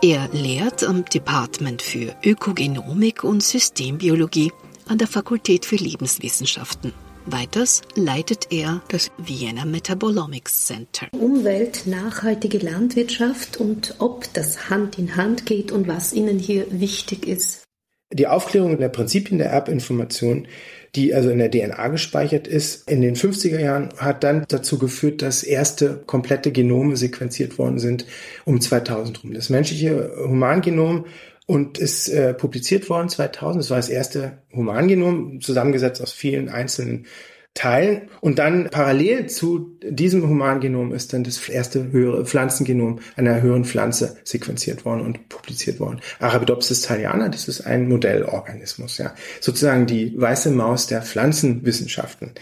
Er 0.01 0.28
lehrt 0.34 0.84
am 0.84 1.05
Department 1.05 1.82
für 1.82 2.13
Ökogenomik 2.22 3.24
und 3.24 3.41
Systembiologie 3.41 4.51
an 4.89 4.97
der 4.97 5.07
Fakultät 5.07 5.65
für 5.65 5.78
Lebenswissenschaften. 5.78 6.91
Weiters 7.26 7.82
leitet 7.95 8.51
er 8.51 8.82
das 8.89 9.09
Vienna 9.17 9.63
Metabolomics 9.63 10.65
Center. 10.65 11.07
Umwelt, 11.13 11.84
nachhaltige 11.86 12.57
Landwirtschaft 12.57 13.55
und 13.55 13.95
ob 13.99 14.26
das 14.34 14.70
Hand 14.70 14.99
in 14.99 15.15
Hand 15.15 15.45
geht 15.45 15.72
und 15.72 15.88
was 15.88 16.11
Ihnen 16.11 16.39
hier 16.39 16.65
wichtig 16.72 17.26
ist. 17.26 17.68
Die 18.12 18.28
Aufklärung 18.28 18.78
der 18.78 18.89
Prinzipien 18.89 19.38
der 19.38 19.51
Erbinformation 19.51 20.47
die 20.95 21.14
also 21.14 21.30
in 21.30 21.38
der 21.38 21.51
DNA 21.51 21.88
gespeichert 21.89 22.47
ist, 22.47 22.89
in 22.89 23.01
den 23.01 23.16
50er 23.16 23.60
Jahren 23.60 23.89
hat 23.97 24.24
dann 24.24 24.45
dazu 24.47 24.80
geführt, 24.80 25.22
dass 25.22 25.43
erste 25.43 26.01
komplette 26.05 26.51
Genome 26.51 26.97
sequenziert 26.97 27.57
worden 27.57 27.80
sind 27.80 28.05
um 28.45 28.60
2000 28.60 29.24
rum. 29.24 29.34
Das 29.34 29.49
menschliche 29.49 30.12
Humangenom 30.18 31.05
und 31.45 31.78
ist 31.78 32.10
äh, 32.10 32.34
publiziert 32.34 32.89
worden 32.89 33.10
2000. 33.10 33.64
Das 33.64 33.70
war 33.70 33.78
das 33.78 33.89
erste 33.89 34.39
Humangenom, 34.53 35.41
zusammengesetzt 35.41 36.01
aus 36.01 36.12
vielen 36.12 36.49
einzelnen 36.49 37.05
teilen. 37.54 38.10
Und 38.22 38.39
dann 38.39 38.70
parallel 38.70 39.28
zu 39.28 39.78
diesem 39.84 40.28
Humangenom 40.28 40.93
ist 40.93 41.14
dann 41.14 41.24
das 41.24 41.47
erste 41.50 41.91
höhere 41.91 42.26
Pflanzengenom 42.26 43.00
einer 43.16 43.41
höheren 43.41 43.66
Pflanze 43.66 44.18
sequenziert 44.24 44.86
worden 44.86 45.02
und 45.02 45.30
publiziert 45.30 45.80
worden. 45.80 46.00
Arabidopsis 46.20 46.82
thaliana, 46.82 47.30
das 47.30 47.47
ist 47.47 47.62
ein 47.62 47.88
Modellorganismus, 47.88 48.97
ja. 48.97 49.14
Sozusagen 49.41 49.86
die 49.86 50.20
weiße 50.20 50.52
Maus 50.52 50.88
der 50.88 51.02
Pflanzenwissenschaften. 51.02 52.34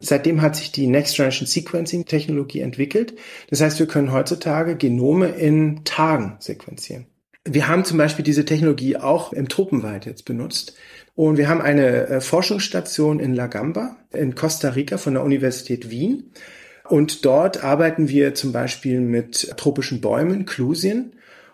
Seitdem 0.00 0.42
hat 0.42 0.56
sich 0.56 0.70
die 0.70 0.86
Next 0.86 1.16
Generation 1.16 1.46
Sequencing 1.46 2.04
Technologie 2.04 2.60
entwickelt. 2.60 3.14
Das 3.50 3.60
heißt, 3.60 3.80
wir 3.80 3.86
können 3.86 4.12
heutzutage 4.12 4.76
Genome 4.76 5.28
in 5.28 5.84
Tagen 5.84 6.36
sequenzieren. 6.38 7.06
Wir 7.50 7.66
haben 7.66 7.84
zum 7.84 7.96
Beispiel 7.96 8.24
diese 8.24 8.44
Technologie 8.44 8.96
auch 8.96 9.32
im 9.32 9.48
Tropenwald 9.48 10.04
jetzt 10.04 10.24
benutzt. 10.24 10.74
Und 11.14 11.38
wir 11.38 11.48
haben 11.48 11.60
eine 11.60 12.06
äh, 12.06 12.20
Forschungsstation 12.20 13.20
in 13.20 13.34
La 13.34 13.46
Gamba 13.46 13.96
in 14.12 14.34
Costa 14.34 14.70
Rica 14.70 14.98
von 14.98 15.14
der 15.14 15.24
Universität 15.24 15.90
Wien. 15.90 16.30
Und 16.88 17.24
dort 17.24 17.64
arbeiten 17.64 18.08
wir 18.08 18.34
zum 18.34 18.52
Beispiel 18.52 19.00
mit 19.00 19.54
tropischen 19.56 20.00
Bäumen, 20.00 20.44
Klusien. 20.44 21.12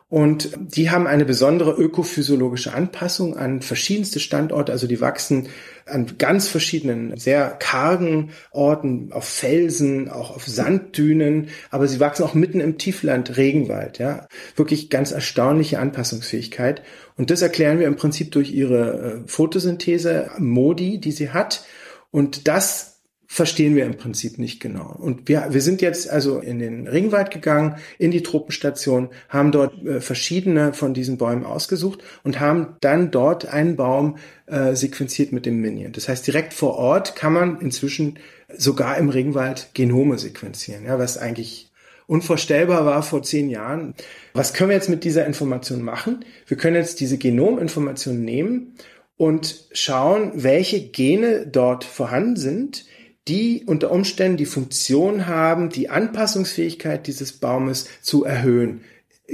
Und 0.08 0.50
die 0.58 0.90
haben 0.90 1.06
eine 1.06 1.24
besondere 1.24 1.72
ökophysiologische 1.72 2.72
Anpassung 2.72 3.36
an 3.36 3.62
verschiedenste 3.62 4.20
Standorte. 4.20 4.70
Also 4.70 4.86
die 4.86 5.00
wachsen 5.00 5.48
an 5.86 6.18
ganz 6.18 6.46
verschiedenen, 6.46 7.16
sehr 7.16 7.50
kargen 7.50 8.30
Orten, 8.52 9.12
auf 9.12 9.24
Felsen, 9.24 10.08
auch 10.08 10.36
auf 10.36 10.46
Sanddünen, 10.46 11.48
aber 11.70 11.88
sie 11.88 12.00
wachsen 12.00 12.22
auch 12.22 12.34
mitten 12.34 12.60
im 12.60 12.78
Tiefland, 12.78 13.36
Regenwald, 13.36 13.98
ja. 13.98 14.28
Wirklich 14.56 14.88
ganz 14.88 15.10
erstaunliche 15.10 15.78
Anpassungsfähigkeit. 15.78 16.82
Und 17.16 17.30
das 17.30 17.42
erklären 17.42 17.78
wir 17.78 17.86
im 17.86 17.96
Prinzip 17.96 18.30
durch 18.32 18.52
ihre 18.52 19.22
äh, 19.24 19.28
Photosynthese, 19.28 20.30
Modi, 20.38 20.98
die 20.98 21.12
sie 21.12 21.30
hat. 21.30 21.64
Und 22.10 22.46
das 22.46 22.93
verstehen 23.34 23.74
wir 23.74 23.84
im 23.84 23.96
Prinzip 23.96 24.38
nicht 24.38 24.60
genau. 24.60 24.94
Und 24.96 25.28
wir, 25.28 25.48
wir 25.50 25.60
sind 25.60 25.82
jetzt 25.82 26.08
also 26.08 26.38
in 26.38 26.60
den 26.60 26.86
Ringwald 26.86 27.32
gegangen, 27.32 27.74
in 27.98 28.12
die 28.12 28.22
Truppenstation, 28.22 29.08
haben 29.28 29.50
dort 29.50 29.84
äh, 29.84 30.00
verschiedene 30.00 30.72
von 30.72 30.94
diesen 30.94 31.18
Bäumen 31.18 31.44
ausgesucht 31.44 32.04
und 32.22 32.38
haben 32.38 32.76
dann 32.80 33.10
dort 33.10 33.46
einen 33.46 33.74
Baum 33.74 34.18
äh, 34.46 34.76
sequenziert 34.76 35.32
mit 35.32 35.46
dem 35.46 35.60
Minion. 35.60 35.90
Das 35.90 36.08
heißt, 36.08 36.24
direkt 36.24 36.54
vor 36.54 36.76
Ort 36.76 37.16
kann 37.16 37.32
man 37.32 37.60
inzwischen 37.60 38.20
sogar 38.56 38.98
im 38.98 39.08
Regenwald 39.08 39.70
Genome 39.74 40.16
sequenzieren, 40.16 40.84
ja, 40.84 41.00
was 41.00 41.18
eigentlich 41.18 41.72
unvorstellbar 42.06 42.86
war 42.86 43.02
vor 43.02 43.24
zehn 43.24 43.50
Jahren. 43.50 43.94
Was 44.32 44.54
können 44.54 44.70
wir 44.70 44.76
jetzt 44.76 44.90
mit 44.90 45.02
dieser 45.02 45.26
Information 45.26 45.82
machen? 45.82 46.24
Wir 46.46 46.56
können 46.56 46.76
jetzt 46.76 47.00
diese 47.00 47.18
Genominformation 47.18 48.24
nehmen 48.24 48.74
und 49.16 49.64
schauen, 49.72 50.30
welche 50.36 50.86
Gene 50.86 51.48
dort 51.48 51.82
vorhanden 51.82 52.36
sind, 52.36 52.84
die 53.28 53.64
unter 53.66 53.90
Umständen 53.90 54.36
die 54.36 54.46
Funktion 54.46 55.26
haben, 55.26 55.70
die 55.70 55.88
Anpassungsfähigkeit 55.88 57.06
dieses 57.06 57.32
Baumes 57.32 57.88
zu 58.02 58.24
erhöhen, 58.24 58.82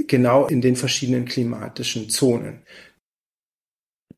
genau 0.07 0.47
in 0.47 0.61
den 0.61 0.75
verschiedenen 0.75 1.25
klimatischen 1.25 2.09
Zonen. 2.09 2.61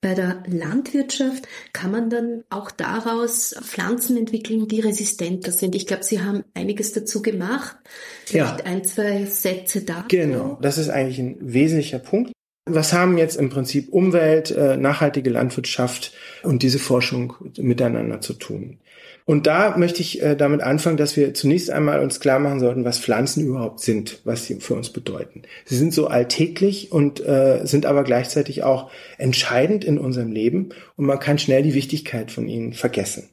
Bei 0.03 0.15
der 0.15 0.43
Landwirtschaft 0.47 1.47
kann 1.71 1.89
man 1.89 2.09
dann 2.09 2.43
auch 2.49 2.71
daraus 2.71 3.55
Pflanzen 3.61 4.17
entwickeln, 4.17 4.67
die 4.67 4.81
resistenter 4.81 5.53
sind. 5.53 5.75
Ich 5.75 5.87
glaube, 5.87 6.03
Sie 6.03 6.21
haben 6.21 6.43
einiges 6.53 6.91
dazu 6.91 7.21
gemacht. 7.21 7.77
Vielleicht 8.25 8.59
ja. 8.59 8.65
ein, 8.65 8.83
zwei 8.83 9.23
Sätze 9.25 9.83
da. 9.83 10.03
Genau, 10.09 10.59
das 10.61 10.77
ist 10.77 10.89
eigentlich 10.89 11.19
ein 11.19 11.37
wesentlicher 11.39 11.99
Punkt. 11.99 12.33
Was 12.65 12.91
haben 12.91 13.17
jetzt 13.17 13.37
im 13.37 13.49
Prinzip 13.49 13.93
Umwelt, 13.93 14.51
äh, 14.51 14.75
nachhaltige 14.75 15.29
Landwirtschaft 15.29 16.11
und 16.43 16.63
diese 16.63 16.79
Forschung 16.79 17.35
miteinander 17.57 18.19
zu 18.19 18.33
tun? 18.33 18.79
Und 19.25 19.47
da 19.47 19.77
möchte 19.77 20.01
ich 20.01 20.21
äh, 20.21 20.35
damit 20.35 20.61
anfangen, 20.61 20.97
dass 20.97 21.15
wir 21.15 21.33
zunächst 21.33 21.69
einmal 21.69 22.01
uns 22.01 22.19
klar 22.19 22.39
machen 22.39 22.59
sollten, 22.59 22.83
was 22.83 22.99
Pflanzen 22.99 23.45
überhaupt 23.45 23.79
sind, 23.79 24.19
was 24.25 24.45
sie 24.45 24.59
für 24.59 24.73
uns 24.73 24.89
bedeuten. 24.89 25.43
Sie 25.65 25.77
sind 25.77 25.93
so 25.93 26.07
alltäglich 26.07 26.91
und 26.91 27.25
äh, 27.25 27.61
sind 27.63 27.85
aber 27.85 28.03
gleichzeitig 28.03 28.63
auch 28.63 28.91
entscheidend 29.17 29.85
in 29.85 29.97
unserem 29.97 30.31
Leben 30.31 30.69
und 30.97 31.05
man 31.05 31.19
kann 31.19 31.39
schnell 31.39 31.63
die 31.63 31.73
Wichtigkeit 31.73 32.31
von 32.31 32.47
ihnen 32.47 32.73
vergessen. 32.73 33.29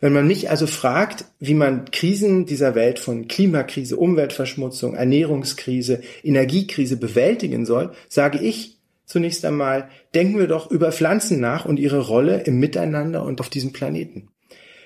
Wenn 0.00 0.12
man 0.12 0.26
mich 0.26 0.48
also 0.48 0.66
fragt, 0.66 1.26
wie 1.40 1.54
man 1.54 1.90
Krisen 1.90 2.46
dieser 2.46 2.74
Welt 2.74 2.98
von 2.98 3.28
Klimakrise, 3.28 3.96
Umweltverschmutzung, 3.96 4.94
Ernährungskrise, 4.94 6.00
Energiekrise 6.22 6.96
bewältigen 6.96 7.66
soll, 7.66 7.92
sage 8.08 8.38
ich 8.38 8.78
zunächst 9.04 9.44
einmal, 9.44 9.90
denken 10.14 10.38
wir 10.38 10.46
doch 10.46 10.70
über 10.70 10.90
Pflanzen 10.90 11.38
nach 11.38 11.66
und 11.66 11.78
ihre 11.78 12.00
Rolle 12.00 12.42
im 12.42 12.58
Miteinander 12.60 13.24
und 13.24 13.40
auf 13.40 13.50
diesem 13.50 13.72
Planeten 13.72 14.28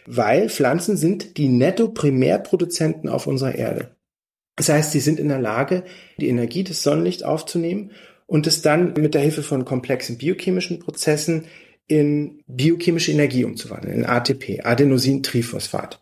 weil 0.08 0.48
Pflanzen 0.48 0.96
sind 0.96 1.36
die 1.36 1.48
Netto-Primärproduzenten 1.48 3.10
auf 3.10 3.26
unserer 3.26 3.54
Erde. 3.54 3.90
Das 4.56 4.70
heißt, 4.70 4.90
sie 4.90 5.00
sind 5.00 5.20
in 5.20 5.28
der 5.28 5.38
Lage, 5.38 5.84
die 6.18 6.28
Energie 6.28 6.64
des 6.64 6.82
Sonnenlichts 6.82 7.22
aufzunehmen 7.22 7.90
und 8.26 8.46
es 8.46 8.62
dann 8.62 8.94
mit 8.94 9.14
der 9.14 9.20
Hilfe 9.20 9.42
von 9.42 9.66
komplexen 9.66 10.16
biochemischen 10.16 10.78
Prozessen 10.78 11.44
in 11.86 12.42
biochemische 12.46 13.12
Energie 13.12 13.44
umzuwandeln, 13.44 13.94
in 13.94 14.06
ATP, 14.06 14.62
Adenosintriphosphat. 14.64 16.00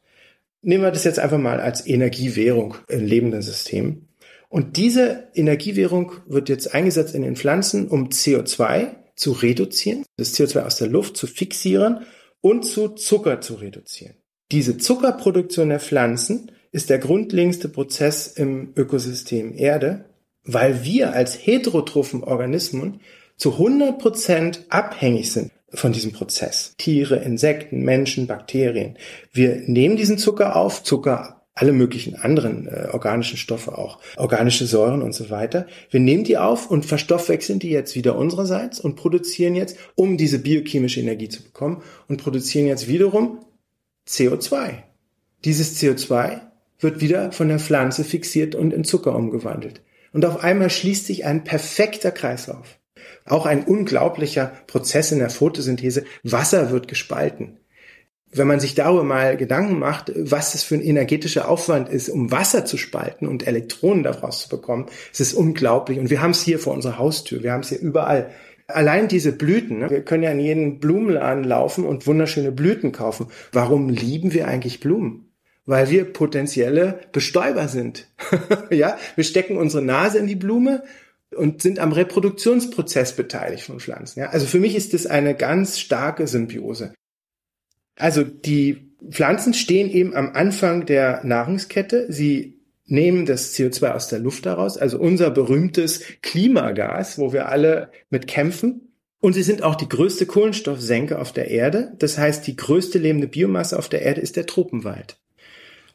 Nehmen 0.62 0.84
wir 0.84 0.92
das 0.92 1.04
jetzt 1.04 1.18
einfach 1.18 1.38
mal 1.38 1.60
als 1.60 1.86
Energiewährung 1.86 2.76
in 2.88 3.06
lebenden 3.06 3.42
Systemen. 3.42 4.08
Und 4.48 4.76
diese 4.76 5.28
Energiewährung 5.34 6.12
wird 6.26 6.48
jetzt 6.48 6.72
eingesetzt 6.74 7.14
in 7.14 7.22
den 7.22 7.36
Pflanzen, 7.36 7.88
um 7.88 8.08
CO2 8.08 8.94
zu 9.16 9.32
reduzieren, 9.32 10.04
das 10.16 10.34
CO2 10.34 10.60
aus 10.60 10.76
der 10.76 10.88
Luft 10.88 11.16
zu 11.16 11.26
fixieren 11.26 12.06
und 12.46 12.62
zu 12.62 12.90
Zucker 12.90 13.40
zu 13.40 13.54
reduzieren. 13.54 14.14
Diese 14.52 14.78
Zuckerproduktion 14.78 15.68
der 15.68 15.80
Pflanzen 15.80 16.52
ist 16.70 16.90
der 16.90 17.00
grundlegendste 17.00 17.68
Prozess 17.68 18.28
im 18.28 18.72
Ökosystem 18.76 19.52
Erde, 19.58 20.04
weil 20.44 20.84
wir 20.84 21.12
als 21.12 21.34
heterotrophen 21.34 22.22
Organismen 22.22 23.00
zu 23.36 23.54
100 23.54 23.98
Prozent 23.98 24.64
abhängig 24.68 25.32
sind 25.32 25.50
von 25.70 25.90
diesem 25.90 26.12
Prozess. 26.12 26.74
Tiere, 26.78 27.16
Insekten, 27.16 27.80
Menschen, 27.80 28.28
Bakterien. 28.28 28.96
Wir 29.32 29.56
nehmen 29.66 29.96
diesen 29.96 30.16
Zucker 30.16 30.54
auf, 30.54 30.84
Zucker, 30.84 31.35
alle 31.56 31.72
möglichen 31.72 32.14
anderen 32.14 32.68
äh, 32.68 32.88
organischen 32.92 33.38
Stoffe 33.38 33.76
auch, 33.76 33.98
organische 34.16 34.66
Säuren 34.66 35.02
und 35.02 35.14
so 35.14 35.30
weiter. 35.30 35.66
Wir 35.90 36.00
nehmen 36.00 36.22
die 36.22 36.36
auf 36.36 36.70
und 36.70 36.84
verstoffwechseln 36.84 37.58
die 37.58 37.70
jetzt 37.70 37.96
wieder 37.96 38.16
unsererseits 38.16 38.78
und 38.78 38.94
produzieren 38.94 39.56
jetzt, 39.56 39.78
um 39.94 40.18
diese 40.18 40.38
biochemische 40.38 41.00
Energie 41.00 41.30
zu 41.30 41.42
bekommen, 41.42 41.82
und 42.08 42.22
produzieren 42.22 42.66
jetzt 42.66 42.88
wiederum 42.88 43.40
CO2. 44.06 44.82
Dieses 45.44 45.80
CO2 45.80 46.40
wird 46.78 47.00
wieder 47.00 47.32
von 47.32 47.48
der 47.48 47.58
Pflanze 47.58 48.04
fixiert 48.04 48.54
und 48.54 48.74
in 48.74 48.84
Zucker 48.84 49.16
umgewandelt. 49.16 49.80
Und 50.12 50.26
auf 50.26 50.44
einmal 50.44 50.68
schließt 50.68 51.06
sich 51.06 51.24
ein 51.24 51.44
perfekter 51.44 52.10
Kreislauf. 52.10 52.78
Auch 53.24 53.46
ein 53.46 53.64
unglaublicher 53.64 54.52
Prozess 54.66 55.10
in 55.10 55.20
der 55.20 55.30
Photosynthese. 55.30 56.04
Wasser 56.22 56.70
wird 56.70 56.86
gespalten 56.86 57.56
wenn 58.32 58.46
man 58.46 58.60
sich 58.60 58.74
darüber 58.74 59.04
mal 59.04 59.36
Gedanken 59.36 59.78
macht, 59.78 60.12
was 60.14 60.52
das 60.52 60.62
für 60.62 60.74
ein 60.74 60.82
energetischer 60.82 61.48
Aufwand 61.48 61.88
ist, 61.88 62.08
um 62.08 62.30
Wasser 62.30 62.64
zu 62.64 62.76
spalten 62.76 63.26
und 63.26 63.46
Elektronen 63.46 64.02
daraus 64.02 64.42
zu 64.42 64.48
bekommen, 64.48 64.86
es 65.12 65.20
ist 65.20 65.34
unglaublich. 65.34 65.98
Und 65.98 66.10
wir 66.10 66.20
haben 66.22 66.32
es 66.32 66.42
hier 66.42 66.58
vor 66.58 66.74
unserer 66.74 66.98
Haustür, 66.98 67.42
wir 67.42 67.52
haben 67.52 67.60
es 67.60 67.68
hier 67.68 67.80
überall. 67.80 68.30
Allein 68.68 69.06
diese 69.06 69.30
Blüten, 69.30 69.78
ne? 69.78 69.90
wir 69.90 70.02
können 70.02 70.24
ja 70.24 70.32
in 70.32 70.40
jeden 70.40 70.80
Blumenladen 70.80 71.44
laufen 71.44 71.86
und 71.86 72.06
wunderschöne 72.06 72.50
Blüten 72.50 72.90
kaufen. 72.90 73.28
Warum 73.52 73.88
lieben 73.88 74.34
wir 74.34 74.48
eigentlich 74.48 74.80
Blumen? 74.80 75.30
Weil 75.66 75.88
wir 75.90 76.04
potenzielle 76.04 77.00
Bestäuber 77.12 77.68
sind. 77.68 78.08
ja, 78.70 78.98
wir 79.14 79.24
stecken 79.24 79.56
unsere 79.56 79.84
Nase 79.84 80.18
in 80.18 80.26
die 80.26 80.36
Blume 80.36 80.82
und 81.34 81.62
sind 81.62 81.78
am 81.78 81.92
Reproduktionsprozess 81.92 83.14
beteiligt 83.14 83.64
von 83.64 83.78
Pflanzen. 83.78 84.20
Ja? 84.20 84.30
Also 84.30 84.46
für 84.46 84.58
mich 84.58 84.74
ist 84.74 84.94
das 84.94 85.06
eine 85.06 85.34
ganz 85.36 85.78
starke 85.78 86.26
Symbiose. 86.26 86.92
Also 87.96 88.22
die 88.24 88.92
Pflanzen 89.10 89.54
stehen 89.54 89.90
eben 89.90 90.14
am 90.14 90.30
Anfang 90.34 90.86
der 90.86 91.24
Nahrungskette. 91.24 92.06
Sie 92.10 92.60
nehmen 92.86 93.26
das 93.26 93.54
CO2 93.54 93.92
aus 93.92 94.08
der 94.08 94.20
Luft 94.20 94.46
heraus, 94.46 94.78
also 94.78 94.98
unser 94.98 95.30
berühmtes 95.30 96.02
Klimagas, 96.22 97.18
wo 97.18 97.32
wir 97.32 97.48
alle 97.48 97.90
mit 98.10 98.26
kämpfen. 98.26 98.92
Und 99.18 99.32
sie 99.32 99.42
sind 99.42 99.62
auch 99.62 99.74
die 99.74 99.88
größte 99.88 100.26
Kohlenstoffsenke 100.26 101.18
auf 101.18 101.32
der 101.32 101.50
Erde. 101.50 101.94
Das 101.98 102.18
heißt, 102.18 102.46
die 102.46 102.54
größte 102.54 102.98
lebende 102.98 103.26
Biomasse 103.26 103.78
auf 103.78 103.88
der 103.88 104.02
Erde 104.02 104.20
ist 104.20 104.36
der 104.36 104.46
Tropenwald. 104.46 105.18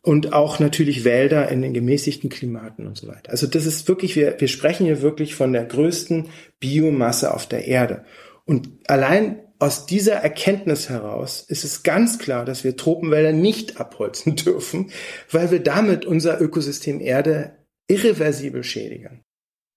Und 0.02 0.34
auch 0.34 0.60
natürlich 0.60 1.06
Wälder 1.06 1.48
in 1.50 1.62
den 1.62 1.74
gemäßigten 1.74 2.30
Klimaten 2.30 2.88
und 2.88 2.98
so 2.98 3.08
weiter. 3.08 3.30
Also 3.30 3.46
das 3.46 3.68
ist 3.68 3.88
wirklich, 3.88 4.16
wir, 4.16 4.36
wir 4.40 4.48
sprechen 4.48 4.88
hier 4.88 5.04
wirklich 5.04 5.36
von 5.36 5.54
der 5.54 5.64
größten 5.64 6.30
Biomasse 6.60 7.34
auf 7.34 7.46
der 7.46 7.68
Erde. 7.68 8.04
Und 8.46 8.70
allein 8.88 9.38
aus 9.62 9.86
dieser 9.86 10.16
Erkenntnis 10.16 10.90
heraus 10.90 11.46
ist 11.48 11.64
es 11.64 11.84
ganz 11.84 12.18
klar, 12.18 12.46
dass 12.46 12.64
wir 12.64 12.78
Tropenwälder 12.78 13.32
nicht 13.32 13.80
abholzen 13.80 14.36
dürfen, 14.36 14.92
weil 15.30 15.52
wir 15.52 15.60
damit 15.60 16.04
unser 16.04 16.42
Ökosystem 16.42 17.00
Erde 17.00 17.56
irreversibel 17.88 18.64
schädigen. 18.64 19.24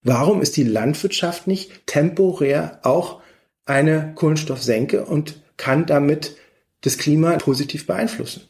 Warum 0.03 0.41
ist 0.41 0.57
die 0.57 0.65
Landwirtschaft 0.65 1.47
nicht 1.47 1.87
temporär 1.87 2.81
auch 2.83 3.21
eine 3.67 4.13
Kohlenstoffsenke 4.15 5.05
und 5.05 5.43
kann 5.59 5.85
damit 5.85 6.37
das 6.81 6.97
Klima 6.97 7.37
positiv 7.37 7.87
beeinflussen? 7.87 8.49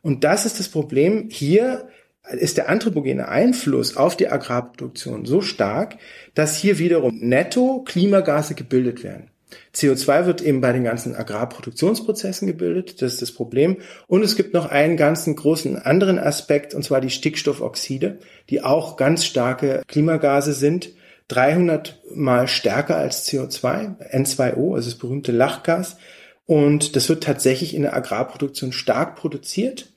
Und 0.00 0.24
das 0.24 0.46
ist 0.46 0.60
das 0.60 0.70
Problem. 0.70 1.28
Hier 1.30 1.90
ist 2.30 2.56
der 2.56 2.70
anthropogene 2.70 3.28
Einfluss 3.28 3.98
auf 3.98 4.16
die 4.16 4.28
Agrarproduktion 4.28 5.26
so 5.26 5.42
stark, 5.42 5.98
dass 6.34 6.56
hier 6.56 6.78
wiederum 6.78 7.18
netto 7.18 7.82
Klimagase 7.84 8.54
gebildet 8.54 9.04
werden. 9.04 9.29
CO2 9.74 10.26
wird 10.26 10.42
eben 10.42 10.60
bei 10.60 10.72
den 10.72 10.84
ganzen 10.84 11.14
Agrarproduktionsprozessen 11.14 12.46
gebildet, 12.46 13.02
das 13.02 13.14
ist 13.14 13.22
das 13.22 13.32
Problem. 13.32 13.78
Und 14.06 14.22
es 14.22 14.36
gibt 14.36 14.54
noch 14.54 14.66
einen 14.66 14.96
ganzen 14.96 15.36
großen 15.36 15.76
anderen 15.76 16.18
Aspekt, 16.18 16.74
und 16.74 16.82
zwar 16.82 17.00
die 17.00 17.10
Stickstoffoxide, 17.10 18.18
die 18.48 18.62
auch 18.62 18.96
ganz 18.96 19.24
starke 19.24 19.82
Klimagase 19.86 20.52
sind, 20.52 20.90
300 21.28 22.00
mal 22.12 22.48
stärker 22.48 22.96
als 22.96 23.28
CO2, 23.28 24.10
N2O, 24.12 24.74
also 24.74 24.90
das 24.90 24.98
berühmte 24.98 25.30
Lachgas. 25.30 25.96
Und 26.44 26.96
das 26.96 27.08
wird 27.08 27.22
tatsächlich 27.22 27.74
in 27.74 27.82
der 27.82 27.94
Agrarproduktion 27.94 28.72
stark 28.72 29.14
produziert 29.14 29.92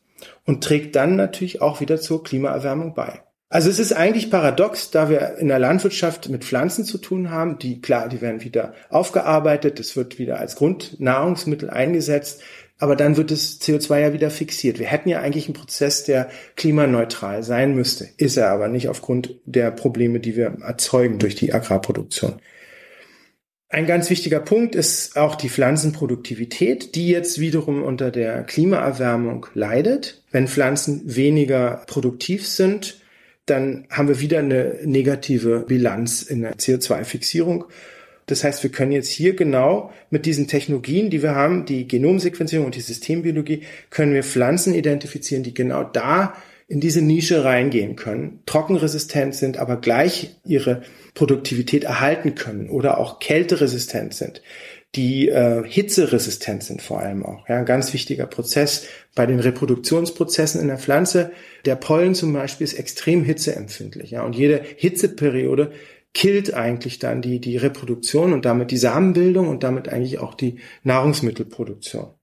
und 0.45 0.63
trägt 0.63 0.95
dann 0.95 1.15
natürlich 1.15 1.61
auch 1.61 1.81
wieder 1.81 1.99
zur 1.99 2.23
Klimaerwärmung 2.23 2.93
bei. 2.93 3.22
Also 3.53 3.69
es 3.69 3.77
ist 3.77 3.93
eigentlich 3.93 4.31
paradox, 4.31 4.89
da 4.89 5.11
wir 5.11 5.37
in 5.37 5.47
der 5.47 5.59
Landwirtschaft 5.59 6.27
mit 6.27 6.43
Pflanzen 6.43 6.85
zu 6.85 6.97
tun 6.97 7.29
haben, 7.29 7.59
die 7.59 7.81
klar, 7.81 8.09
die 8.09 8.19
werden 8.19 8.43
wieder 8.43 8.73
aufgearbeitet, 8.89 9.79
es 9.79 9.95
wird 9.95 10.17
wieder 10.17 10.39
als 10.39 10.55
Grundnahrungsmittel 10.55 11.69
eingesetzt, 11.69 12.41
aber 12.79 12.95
dann 12.95 13.15
wird 13.15 13.29
das 13.29 13.61
CO2 13.61 13.99
ja 13.99 14.11
wieder 14.11 14.31
fixiert. 14.31 14.79
Wir 14.79 14.87
hätten 14.87 15.07
ja 15.07 15.19
eigentlich 15.19 15.45
einen 15.45 15.53
Prozess, 15.53 16.03
der 16.03 16.31
klimaneutral 16.55 17.43
sein 17.43 17.75
müsste, 17.75 18.09
ist 18.17 18.37
er 18.37 18.49
aber 18.49 18.69
nicht 18.69 18.89
aufgrund 18.89 19.35
der 19.45 19.69
Probleme, 19.69 20.19
die 20.19 20.35
wir 20.35 20.57
erzeugen 20.63 21.19
durch 21.19 21.35
die 21.35 21.53
Agrarproduktion. 21.53 22.41
Ein 23.69 23.85
ganz 23.85 24.09
wichtiger 24.09 24.39
Punkt 24.39 24.73
ist 24.73 25.15
auch 25.15 25.35
die 25.35 25.49
Pflanzenproduktivität, 25.49 26.95
die 26.95 27.09
jetzt 27.09 27.39
wiederum 27.39 27.83
unter 27.83 28.09
der 28.09 28.41
Klimaerwärmung 28.45 29.45
leidet. 29.53 30.23
Wenn 30.31 30.47
Pflanzen 30.47 31.03
weniger 31.05 31.83
produktiv 31.85 32.47
sind, 32.47 33.02
dann 33.45 33.85
haben 33.89 34.07
wir 34.07 34.19
wieder 34.19 34.39
eine 34.39 34.79
negative 34.83 35.65
Bilanz 35.67 36.21
in 36.21 36.41
der 36.41 36.55
CO2-Fixierung. 36.55 37.65
Das 38.25 38.43
heißt, 38.43 38.63
wir 38.63 38.71
können 38.71 38.93
jetzt 38.93 39.09
hier 39.09 39.35
genau 39.35 39.91
mit 40.09 40.25
diesen 40.25 40.47
Technologien, 40.47 41.09
die 41.09 41.21
wir 41.21 41.35
haben, 41.35 41.65
die 41.65 41.87
Genomsequenzierung 41.87 42.65
und 42.65 42.75
die 42.75 42.81
Systembiologie, 42.81 43.63
können 43.89 44.13
wir 44.13 44.23
Pflanzen 44.23 44.73
identifizieren, 44.73 45.43
die 45.43 45.53
genau 45.53 45.83
da 45.83 46.33
in 46.69 46.79
diese 46.79 47.01
Nische 47.01 47.43
reingehen 47.43 47.97
können, 47.97 48.39
trockenresistent 48.45 49.35
sind, 49.35 49.57
aber 49.57 49.75
gleich 49.77 50.37
ihre 50.45 50.81
Produktivität 51.13 51.83
erhalten 51.83 52.35
können 52.35 52.69
oder 52.69 52.97
auch 52.97 53.19
kälteresistent 53.19 54.13
sind, 54.13 54.41
die 54.95 55.29
äh, 55.29 55.63
hitzeresistent 55.67 56.63
sind 56.63 56.81
vor 56.81 56.99
allem 56.99 57.25
auch. 57.25 57.47
Ja, 57.49 57.57
ein 57.57 57.65
ganz 57.65 57.93
wichtiger 57.93 58.27
Prozess 58.27 58.87
bei 59.15 59.25
den 59.25 59.39
Reproduktionsprozessen 59.39 60.61
in 60.61 60.67
der 60.67 60.77
Pflanze. 60.77 61.31
Der 61.65 61.75
Pollen 61.75 62.13
zum 62.13 62.31
Beispiel 62.33 62.65
ist 62.65 62.73
extrem 62.73 63.23
hitzeempfindlich. 63.23 64.11
Ja, 64.11 64.23
und 64.23 64.35
jede 64.35 64.61
Hitzeperiode 64.77 65.71
killt 66.13 66.53
eigentlich 66.53 66.99
dann 66.99 67.23
die, 67.23 67.39
die 67.39 67.57
Reproduktion 67.57 68.33
und 68.33 68.45
damit 68.45 68.69
die 68.69 68.77
Samenbildung 68.77 69.47
und 69.47 69.63
damit 69.63 69.89
eigentlich 69.89 70.19
auch 70.19 70.35
die 70.35 70.57
Nahrungsmittelproduktion. 70.83 72.13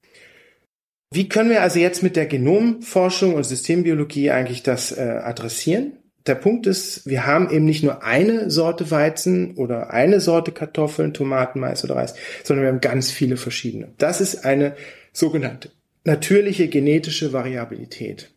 Wie 1.12 1.28
können 1.28 1.50
wir 1.50 1.62
also 1.62 1.80
jetzt 1.80 2.04
mit 2.04 2.14
der 2.14 2.26
Genomforschung 2.26 3.34
und 3.34 3.42
Systembiologie 3.42 4.30
eigentlich 4.30 4.62
das 4.62 4.92
äh, 4.92 5.00
adressieren? 5.00 5.99
Der 6.26 6.34
Punkt 6.34 6.66
ist, 6.66 7.06
wir 7.06 7.26
haben 7.26 7.50
eben 7.50 7.64
nicht 7.64 7.82
nur 7.82 8.02
eine 8.02 8.50
Sorte 8.50 8.90
Weizen 8.90 9.56
oder 9.56 9.90
eine 9.90 10.20
Sorte 10.20 10.52
Kartoffeln, 10.52 11.14
Tomaten, 11.14 11.60
Mais 11.60 11.82
oder 11.84 11.96
Reis, 11.96 12.14
sondern 12.44 12.64
wir 12.64 12.72
haben 12.72 12.80
ganz 12.80 13.10
viele 13.10 13.36
verschiedene. 13.36 13.92
Das 13.98 14.20
ist 14.20 14.44
eine 14.44 14.76
sogenannte 15.12 15.70
natürliche 16.04 16.68
genetische 16.68 17.32
Variabilität. 17.32 18.30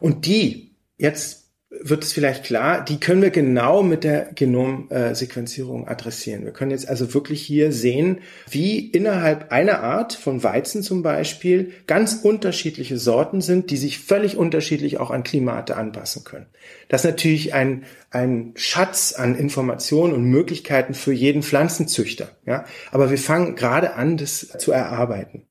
Und 0.00 0.26
die, 0.26 0.74
jetzt 0.96 1.41
wird 1.80 2.04
es 2.04 2.12
vielleicht 2.12 2.44
klar, 2.44 2.84
die 2.84 3.00
können 3.00 3.22
wir 3.22 3.30
genau 3.30 3.82
mit 3.82 4.04
der 4.04 4.30
Genomsequenzierung 4.34 5.88
adressieren. 5.88 6.44
Wir 6.44 6.52
können 6.52 6.70
jetzt 6.70 6.88
also 6.88 7.14
wirklich 7.14 7.40
hier 7.42 7.72
sehen, 7.72 8.18
wie 8.50 8.86
innerhalb 8.86 9.50
einer 9.52 9.80
Art 9.80 10.12
von 10.12 10.42
Weizen 10.42 10.82
zum 10.82 11.02
Beispiel 11.02 11.72
ganz 11.86 12.20
unterschiedliche 12.22 12.98
Sorten 12.98 13.40
sind, 13.40 13.70
die 13.70 13.78
sich 13.78 13.98
völlig 13.98 14.36
unterschiedlich 14.36 15.00
auch 15.00 15.10
an 15.10 15.22
Klimate 15.24 15.76
anpassen 15.76 16.24
können. 16.24 16.46
Das 16.88 17.02
ist 17.02 17.10
natürlich 17.10 17.54
ein, 17.54 17.84
ein 18.10 18.52
Schatz 18.54 19.14
an 19.14 19.34
Informationen 19.34 20.12
und 20.12 20.24
Möglichkeiten 20.24 20.92
für 20.92 21.12
jeden 21.12 21.42
Pflanzenzüchter. 21.42 22.36
Ja? 22.44 22.66
Aber 22.90 23.10
wir 23.10 23.18
fangen 23.18 23.56
gerade 23.56 23.94
an, 23.94 24.18
das 24.18 24.48
zu 24.58 24.72
erarbeiten. 24.72 25.46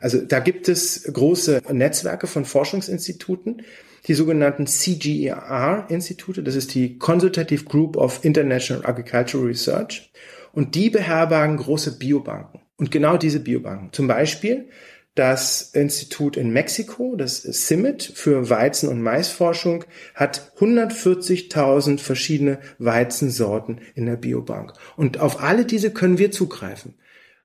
Also 0.00 0.20
da 0.20 0.40
gibt 0.40 0.68
es 0.68 1.04
große 1.04 1.62
Netzwerke 1.70 2.26
von 2.26 2.44
Forschungsinstituten, 2.44 3.62
die 4.06 4.14
sogenannten 4.14 4.66
CGER-Institute, 4.66 6.42
das 6.42 6.56
ist 6.56 6.74
die 6.74 6.98
Consultative 6.98 7.64
Group 7.64 7.96
of 7.96 8.24
International 8.24 8.84
Agricultural 8.84 9.46
Research, 9.46 10.10
und 10.52 10.74
die 10.74 10.90
beherbergen 10.90 11.56
große 11.56 11.98
Biobanken. 11.98 12.60
Und 12.76 12.90
genau 12.90 13.16
diese 13.16 13.40
Biobanken, 13.40 13.92
zum 13.92 14.06
Beispiel 14.06 14.68
das 15.14 15.70
Institut 15.74 16.36
in 16.36 16.52
Mexiko, 16.52 17.16
das 17.16 17.42
CIMMIT 17.42 18.02
für 18.14 18.48
Weizen- 18.48 18.88
und 18.88 19.02
Maisforschung, 19.02 19.84
hat 20.14 20.52
140.000 20.58 21.98
verschiedene 21.98 22.58
Weizensorten 22.78 23.80
in 23.94 24.06
der 24.06 24.16
Biobank. 24.16 24.72
Und 24.96 25.20
auf 25.20 25.42
alle 25.42 25.64
diese 25.64 25.90
können 25.90 26.18
wir 26.18 26.30
zugreifen 26.30 26.94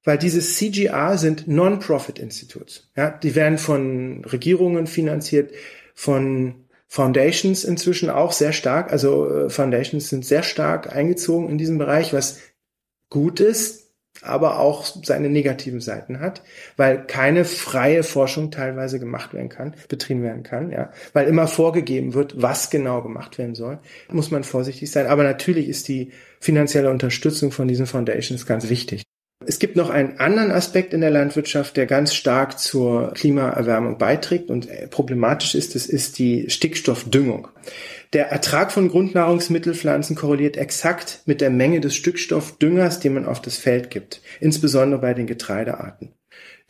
weil 0.07 0.17
diese 0.17 0.39
CGR 0.39 1.17
sind 1.17 1.49
Non-Profit-Institutes. 1.49 2.89
Ja, 2.95 3.09
die 3.11 3.35
werden 3.35 3.57
von 3.57 4.23
Regierungen 4.23 4.87
finanziert, 4.87 5.51
von 5.97 6.67
Foundations 6.87 7.63
inzwischen 7.63 8.11
auch 8.11 8.31
sehr 8.31 8.53
stark. 8.53 8.91
Also 8.91 9.29
äh, 9.29 9.49
Foundations 9.49 10.09
sind 10.09 10.23
sehr 10.23 10.43
stark 10.43 10.95
eingezogen 10.95 11.49
in 11.49 11.57
diesem 11.57 11.79
Bereich, 11.79 12.13
was 12.13 12.39
gut 13.09 13.39
ist, 13.39 13.91
aber 14.21 14.59
auch 14.59 14.85
seine 14.85 15.29
negativen 15.29 15.79
Seiten 15.79 16.19
hat, 16.19 16.43
weil 16.75 17.05
keine 17.07 17.45
freie 17.45 18.03
Forschung 18.03 18.51
teilweise 18.51 18.99
gemacht 18.99 19.33
werden 19.33 19.49
kann, 19.49 19.73
betrieben 19.89 20.21
werden 20.21 20.43
kann, 20.43 20.69
ja, 20.69 20.91
weil 21.13 21.27
immer 21.27 21.47
vorgegeben 21.47 22.13
wird, 22.13 22.39
was 22.39 22.69
genau 22.69 23.01
gemacht 23.01 23.39
werden 23.39 23.55
soll, 23.55 23.79
muss 24.11 24.29
man 24.29 24.43
vorsichtig 24.43 24.91
sein. 24.91 25.07
Aber 25.07 25.23
natürlich 25.23 25.67
ist 25.67 25.87
die 25.87 26.11
finanzielle 26.39 26.91
Unterstützung 26.91 27.51
von 27.51 27.67
diesen 27.67 27.87
Foundations 27.87 28.45
ganz 28.45 28.69
wichtig. 28.69 29.06
Es 29.47 29.59
gibt 29.59 29.77
noch 29.77 29.89
einen 29.89 30.19
anderen 30.19 30.51
Aspekt 30.51 30.93
in 30.93 30.99
der 30.99 31.09
Landwirtschaft, 31.09 31.77
der 31.77 31.85
ganz 31.85 32.13
stark 32.13 32.59
zur 32.59 33.13
Klimaerwärmung 33.13 33.97
beiträgt 33.97 34.49
und 34.49 34.69
äh, 34.69 34.87
problematisch 34.87 35.55
ist, 35.55 35.73
das 35.73 35.85
ist 35.85 36.19
die 36.19 36.49
Stickstoffdüngung. 36.49 37.47
Der 38.11 38.27
Ertrag 38.27 38.73
von 38.73 38.89
Grundnahrungsmittelpflanzen 38.89 40.17
korreliert 40.17 40.57
exakt 40.57 41.21
mit 41.25 41.39
der 41.39 41.49
Menge 41.49 41.79
des 41.79 41.95
Stickstoffdüngers, 41.95 42.99
den 42.99 43.13
man 43.13 43.25
auf 43.25 43.41
das 43.41 43.55
Feld 43.55 43.89
gibt, 43.89 44.21
insbesondere 44.41 44.99
bei 44.99 45.13
den 45.13 45.27
Getreidearten. 45.27 46.11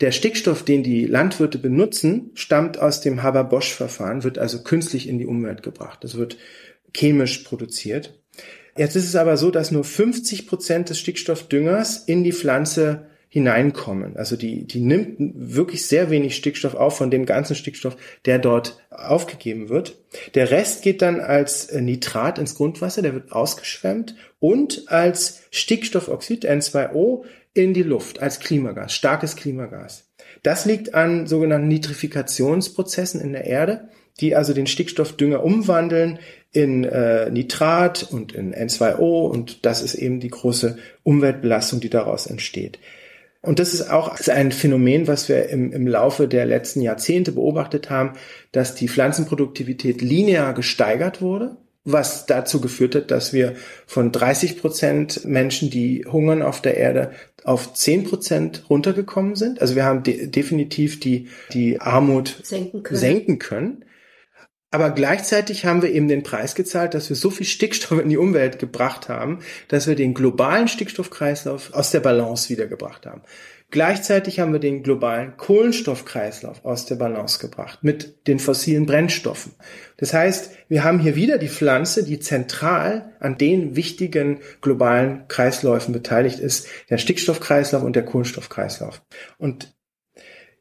Der 0.00 0.12
Stickstoff, 0.12 0.62
den 0.62 0.84
die 0.84 1.04
Landwirte 1.04 1.58
benutzen, 1.58 2.30
stammt 2.34 2.78
aus 2.78 3.00
dem 3.00 3.24
Haber-Bosch-Verfahren, 3.24 4.22
wird 4.22 4.38
also 4.38 4.62
künstlich 4.62 5.08
in 5.08 5.18
die 5.18 5.26
Umwelt 5.26 5.64
gebracht. 5.64 6.04
Das 6.04 6.16
wird 6.16 6.36
chemisch 6.96 7.38
produziert. 7.38 8.17
Jetzt 8.78 8.96
ist 8.96 9.08
es 9.08 9.16
aber 9.16 9.36
so, 9.36 9.50
dass 9.50 9.70
nur 9.70 9.84
50 9.84 10.46
Prozent 10.46 10.88
des 10.88 10.98
Stickstoffdüngers 10.98 12.04
in 12.06 12.22
die 12.22 12.32
Pflanze 12.32 13.06
hineinkommen. 13.28 14.16
Also 14.16 14.36
die, 14.36 14.66
die 14.66 14.80
nimmt 14.80 15.16
wirklich 15.18 15.86
sehr 15.86 16.10
wenig 16.10 16.34
Stickstoff 16.34 16.74
auf 16.74 16.96
von 16.96 17.10
dem 17.10 17.26
ganzen 17.26 17.56
Stickstoff, 17.56 17.96
der 18.24 18.38
dort 18.38 18.78
aufgegeben 18.90 19.68
wird. 19.68 19.98
Der 20.34 20.50
Rest 20.50 20.82
geht 20.82 21.02
dann 21.02 21.20
als 21.20 21.70
Nitrat 21.72 22.38
ins 22.38 22.54
Grundwasser, 22.54 23.02
der 23.02 23.14
wird 23.14 23.32
ausgeschwemmt 23.32 24.14
und 24.38 24.84
als 24.86 25.42
Stickstoffoxid 25.50 26.46
N2O 26.46 27.24
in 27.52 27.74
die 27.74 27.82
Luft, 27.82 28.22
als 28.22 28.40
Klimagas, 28.40 28.94
starkes 28.94 29.36
Klimagas. 29.36 30.08
Das 30.42 30.64
liegt 30.64 30.94
an 30.94 31.26
sogenannten 31.26 31.68
Nitrifikationsprozessen 31.68 33.20
in 33.20 33.32
der 33.32 33.44
Erde, 33.44 33.88
die 34.20 34.34
also 34.34 34.52
den 34.52 34.66
Stickstoffdünger 34.66 35.44
umwandeln 35.44 36.18
in 36.52 36.84
äh, 36.84 37.30
Nitrat 37.30 38.06
und 38.10 38.32
in 38.32 38.54
N2O 38.54 39.28
und 39.28 39.66
das 39.66 39.82
ist 39.82 39.94
eben 39.94 40.20
die 40.20 40.30
große 40.30 40.78
Umweltbelastung, 41.02 41.80
die 41.80 41.90
daraus 41.90 42.26
entsteht. 42.26 42.78
Und 43.40 43.60
das 43.60 43.72
ist 43.72 43.90
auch 43.90 44.18
ein 44.28 44.50
Phänomen, 44.50 45.06
was 45.06 45.28
wir 45.28 45.48
im, 45.48 45.72
im 45.72 45.86
Laufe 45.86 46.26
der 46.26 46.44
letzten 46.44 46.80
Jahrzehnte 46.80 47.32
beobachtet 47.32 47.88
haben, 47.88 48.14
dass 48.50 48.74
die 48.74 48.88
Pflanzenproduktivität 48.88 50.02
linear 50.02 50.54
gesteigert 50.54 51.22
wurde, 51.22 51.56
was 51.84 52.26
dazu 52.26 52.60
geführt 52.60 52.94
hat, 52.96 53.10
dass 53.10 53.32
wir 53.32 53.54
von 53.86 54.10
30 54.10 54.60
Prozent 54.60 55.24
Menschen, 55.24 55.70
die 55.70 56.04
hungern 56.04 56.42
auf 56.42 56.60
der 56.60 56.76
Erde, 56.76 57.12
auf 57.44 57.72
10 57.72 58.04
Prozent 58.04 58.64
runtergekommen 58.68 59.36
sind. 59.36 59.60
Also 59.60 59.76
wir 59.76 59.84
haben 59.84 60.02
de 60.02 60.26
definitiv 60.26 60.98
die, 60.98 61.28
die 61.52 61.80
Armut 61.80 62.40
senken 62.42 62.82
können. 62.82 63.00
senken 63.00 63.38
können. 63.38 63.84
Aber 64.70 64.90
gleichzeitig 64.90 65.64
haben 65.64 65.80
wir 65.80 65.90
eben 65.90 66.08
den 66.08 66.22
Preis 66.22 66.54
gezahlt, 66.54 66.92
dass 66.92 67.08
wir 67.08 67.16
so 67.16 67.30
viel 67.30 67.46
Stickstoff 67.46 68.00
in 68.00 68.10
die 68.10 68.18
Umwelt 68.18 68.58
gebracht 68.58 69.08
haben, 69.08 69.38
dass 69.68 69.86
wir 69.86 69.94
den 69.94 70.12
globalen 70.12 70.68
Stickstoffkreislauf 70.68 71.72
aus 71.72 71.90
der 71.90 72.00
Balance 72.00 72.50
wiedergebracht 72.50 73.06
haben. 73.06 73.22
Gleichzeitig 73.70 74.40
haben 74.40 74.52
wir 74.52 74.60
den 74.60 74.82
globalen 74.82 75.36
Kohlenstoffkreislauf 75.36 76.64
aus 76.64 76.86
der 76.86 76.96
Balance 76.96 77.38
gebracht 77.38 77.80
mit 77.82 78.26
den 78.26 78.38
fossilen 78.38 78.86
Brennstoffen. 78.86 79.52
Das 79.98 80.14
heißt, 80.14 80.52
wir 80.68 80.84
haben 80.84 81.00
hier 81.00 81.16
wieder 81.16 81.36
die 81.36 81.50
Pflanze, 81.50 82.02
die 82.02 82.18
zentral 82.18 83.12
an 83.20 83.36
den 83.36 83.76
wichtigen 83.76 84.40
globalen 84.62 85.28
Kreisläufen 85.28 85.92
beteiligt 85.92 86.38
ist, 86.38 86.66
der 86.88 86.96
Stickstoffkreislauf 86.96 87.82
und 87.82 87.94
der 87.94 88.06
Kohlenstoffkreislauf. 88.06 89.02
Und 89.36 89.77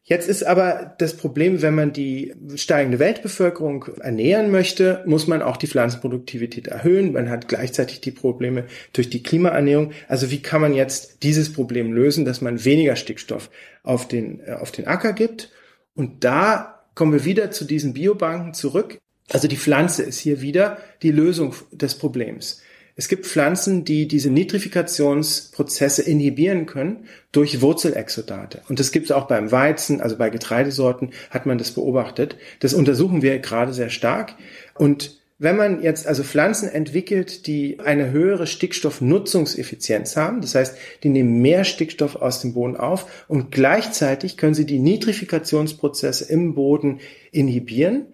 Jetzt 0.09 0.29
ist 0.29 0.43
aber 0.43 0.95
das 0.99 1.17
Problem, 1.17 1.61
wenn 1.61 1.75
man 1.75 1.91
die 1.91 2.33
steigende 2.55 2.97
Weltbevölkerung 2.97 3.87
ernähren 3.99 4.51
möchte, 4.51 5.03
muss 5.05 5.27
man 5.27 5.41
auch 5.41 5.57
die 5.57 5.67
Pflanzenproduktivität 5.67 6.67
erhöhen. 6.67 7.11
Man 7.11 7.29
hat 7.29 7.49
gleichzeitig 7.49 7.99
die 7.99 8.11
Probleme 8.11 8.67
durch 8.93 9.09
die 9.09 9.21
Klimaernährung. 9.21 9.91
Also 10.07 10.31
wie 10.31 10.41
kann 10.41 10.61
man 10.61 10.73
jetzt 10.73 11.23
dieses 11.23 11.51
Problem 11.51 11.91
lösen, 11.91 12.23
dass 12.23 12.39
man 12.39 12.63
weniger 12.63 12.95
Stickstoff 12.95 13.49
auf 13.83 14.07
den, 14.07 14.39
äh, 14.47 14.53
auf 14.53 14.71
den 14.71 14.87
Acker 14.87 15.11
gibt? 15.11 15.51
Und 15.93 16.23
da 16.23 16.85
kommen 16.95 17.11
wir 17.11 17.25
wieder 17.25 17.51
zu 17.51 17.65
diesen 17.65 17.93
Biobanken 17.93 18.53
zurück. 18.53 18.99
Also 19.29 19.49
die 19.49 19.57
Pflanze 19.57 20.03
ist 20.03 20.19
hier 20.19 20.39
wieder 20.39 20.77
die 21.01 21.11
Lösung 21.11 21.53
des 21.73 21.95
Problems. 21.95 22.61
Es 22.99 23.07
gibt 23.07 23.27
Pflanzen, 23.27 23.85
die 23.85 24.07
diese 24.07 24.31
Nitrifikationsprozesse 24.31 26.01
inhibieren 26.01 26.65
können 26.65 27.05
durch 27.31 27.61
Wurzelexodate. 27.61 28.63
Und 28.69 28.79
das 28.79 28.91
gibt 28.91 29.05
es 29.05 29.11
auch 29.11 29.27
beim 29.27 29.51
Weizen, 29.51 30.01
also 30.01 30.17
bei 30.17 30.31
Getreidesorten 30.31 31.11
hat 31.29 31.45
man 31.45 31.59
das 31.59 31.71
beobachtet. 31.71 32.37
Das 32.59 32.73
untersuchen 32.73 33.21
wir 33.21 33.37
gerade 33.37 33.71
sehr 33.71 33.91
stark. 33.91 34.33
Und 34.73 35.21
wenn 35.37 35.55
man 35.55 35.83
jetzt 35.83 36.07
also 36.07 36.23
Pflanzen 36.23 36.67
entwickelt, 36.67 37.45
die 37.45 37.79
eine 37.79 38.09
höhere 38.09 38.47
Stickstoffnutzungseffizienz 38.47 40.17
haben, 40.17 40.41
das 40.41 40.55
heißt, 40.55 40.75
die 41.03 41.09
nehmen 41.09 41.39
mehr 41.39 41.65
Stickstoff 41.65 42.15
aus 42.15 42.41
dem 42.41 42.55
Boden 42.55 42.75
auf 42.75 43.25
und 43.27 43.51
gleichzeitig 43.51 44.37
können 44.37 44.55
sie 44.55 44.65
die 44.65 44.79
Nitrifikationsprozesse 44.79 46.25
im 46.33 46.55
Boden 46.55 46.99
inhibieren, 47.31 48.07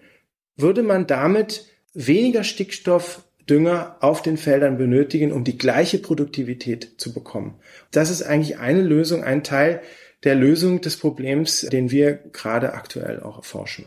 würde 0.58 0.84
man 0.84 1.08
damit 1.08 1.68
weniger 1.94 2.44
Stickstoffdünger 3.44 3.98
auf 4.00 4.22
den 4.22 4.38
Feldern 4.38 4.78
benötigen, 4.78 5.32
um 5.32 5.44
die 5.44 5.58
gleiche 5.58 6.00
Produktivität 6.00 6.94
zu 6.98 7.14
bekommen. 7.14 7.56
Das 7.92 8.10
ist 8.10 8.24
eigentlich 8.24 8.58
eine 8.60 8.82
Lösung, 8.82 9.24
ein 9.24 9.44
Teil 9.44 9.82
der 10.24 10.36
Lösung 10.36 10.82
des 10.82 10.98
Problems, 10.98 11.62
den 11.62 11.92
wir 11.92 12.14
gerade 12.32 12.74
aktuell 12.74 13.22
auch 13.22 13.38
erforschen. 13.38 13.86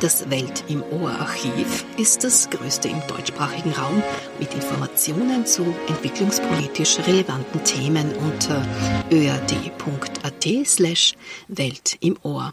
Das 0.00 0.28
Welt 0.30 0.64
im 0.68 0.82
Ohr 0.82 1.10
Archiv 1.10 1.84
ist 1.96 2.24
das 2.24 2.50
größte 2.50 2.88
im 2.88 3.00
deutschsprachigen 3.06 3.70
Raum 3.70 4.02
mit 4.40 4.52
Informationen 4.52 5.46
zu 5.46 5.64
entwicklungspolitisch 5.88 6.98
relevanten 7.06 7.62
Themen 7.62 8.12
unter 8.16 8.66
öad.at 9.12 10.66
slash 10.66 11.14
Welt 11.46 11.98
im 12.00 12.16
Ohr. 12.24 12.52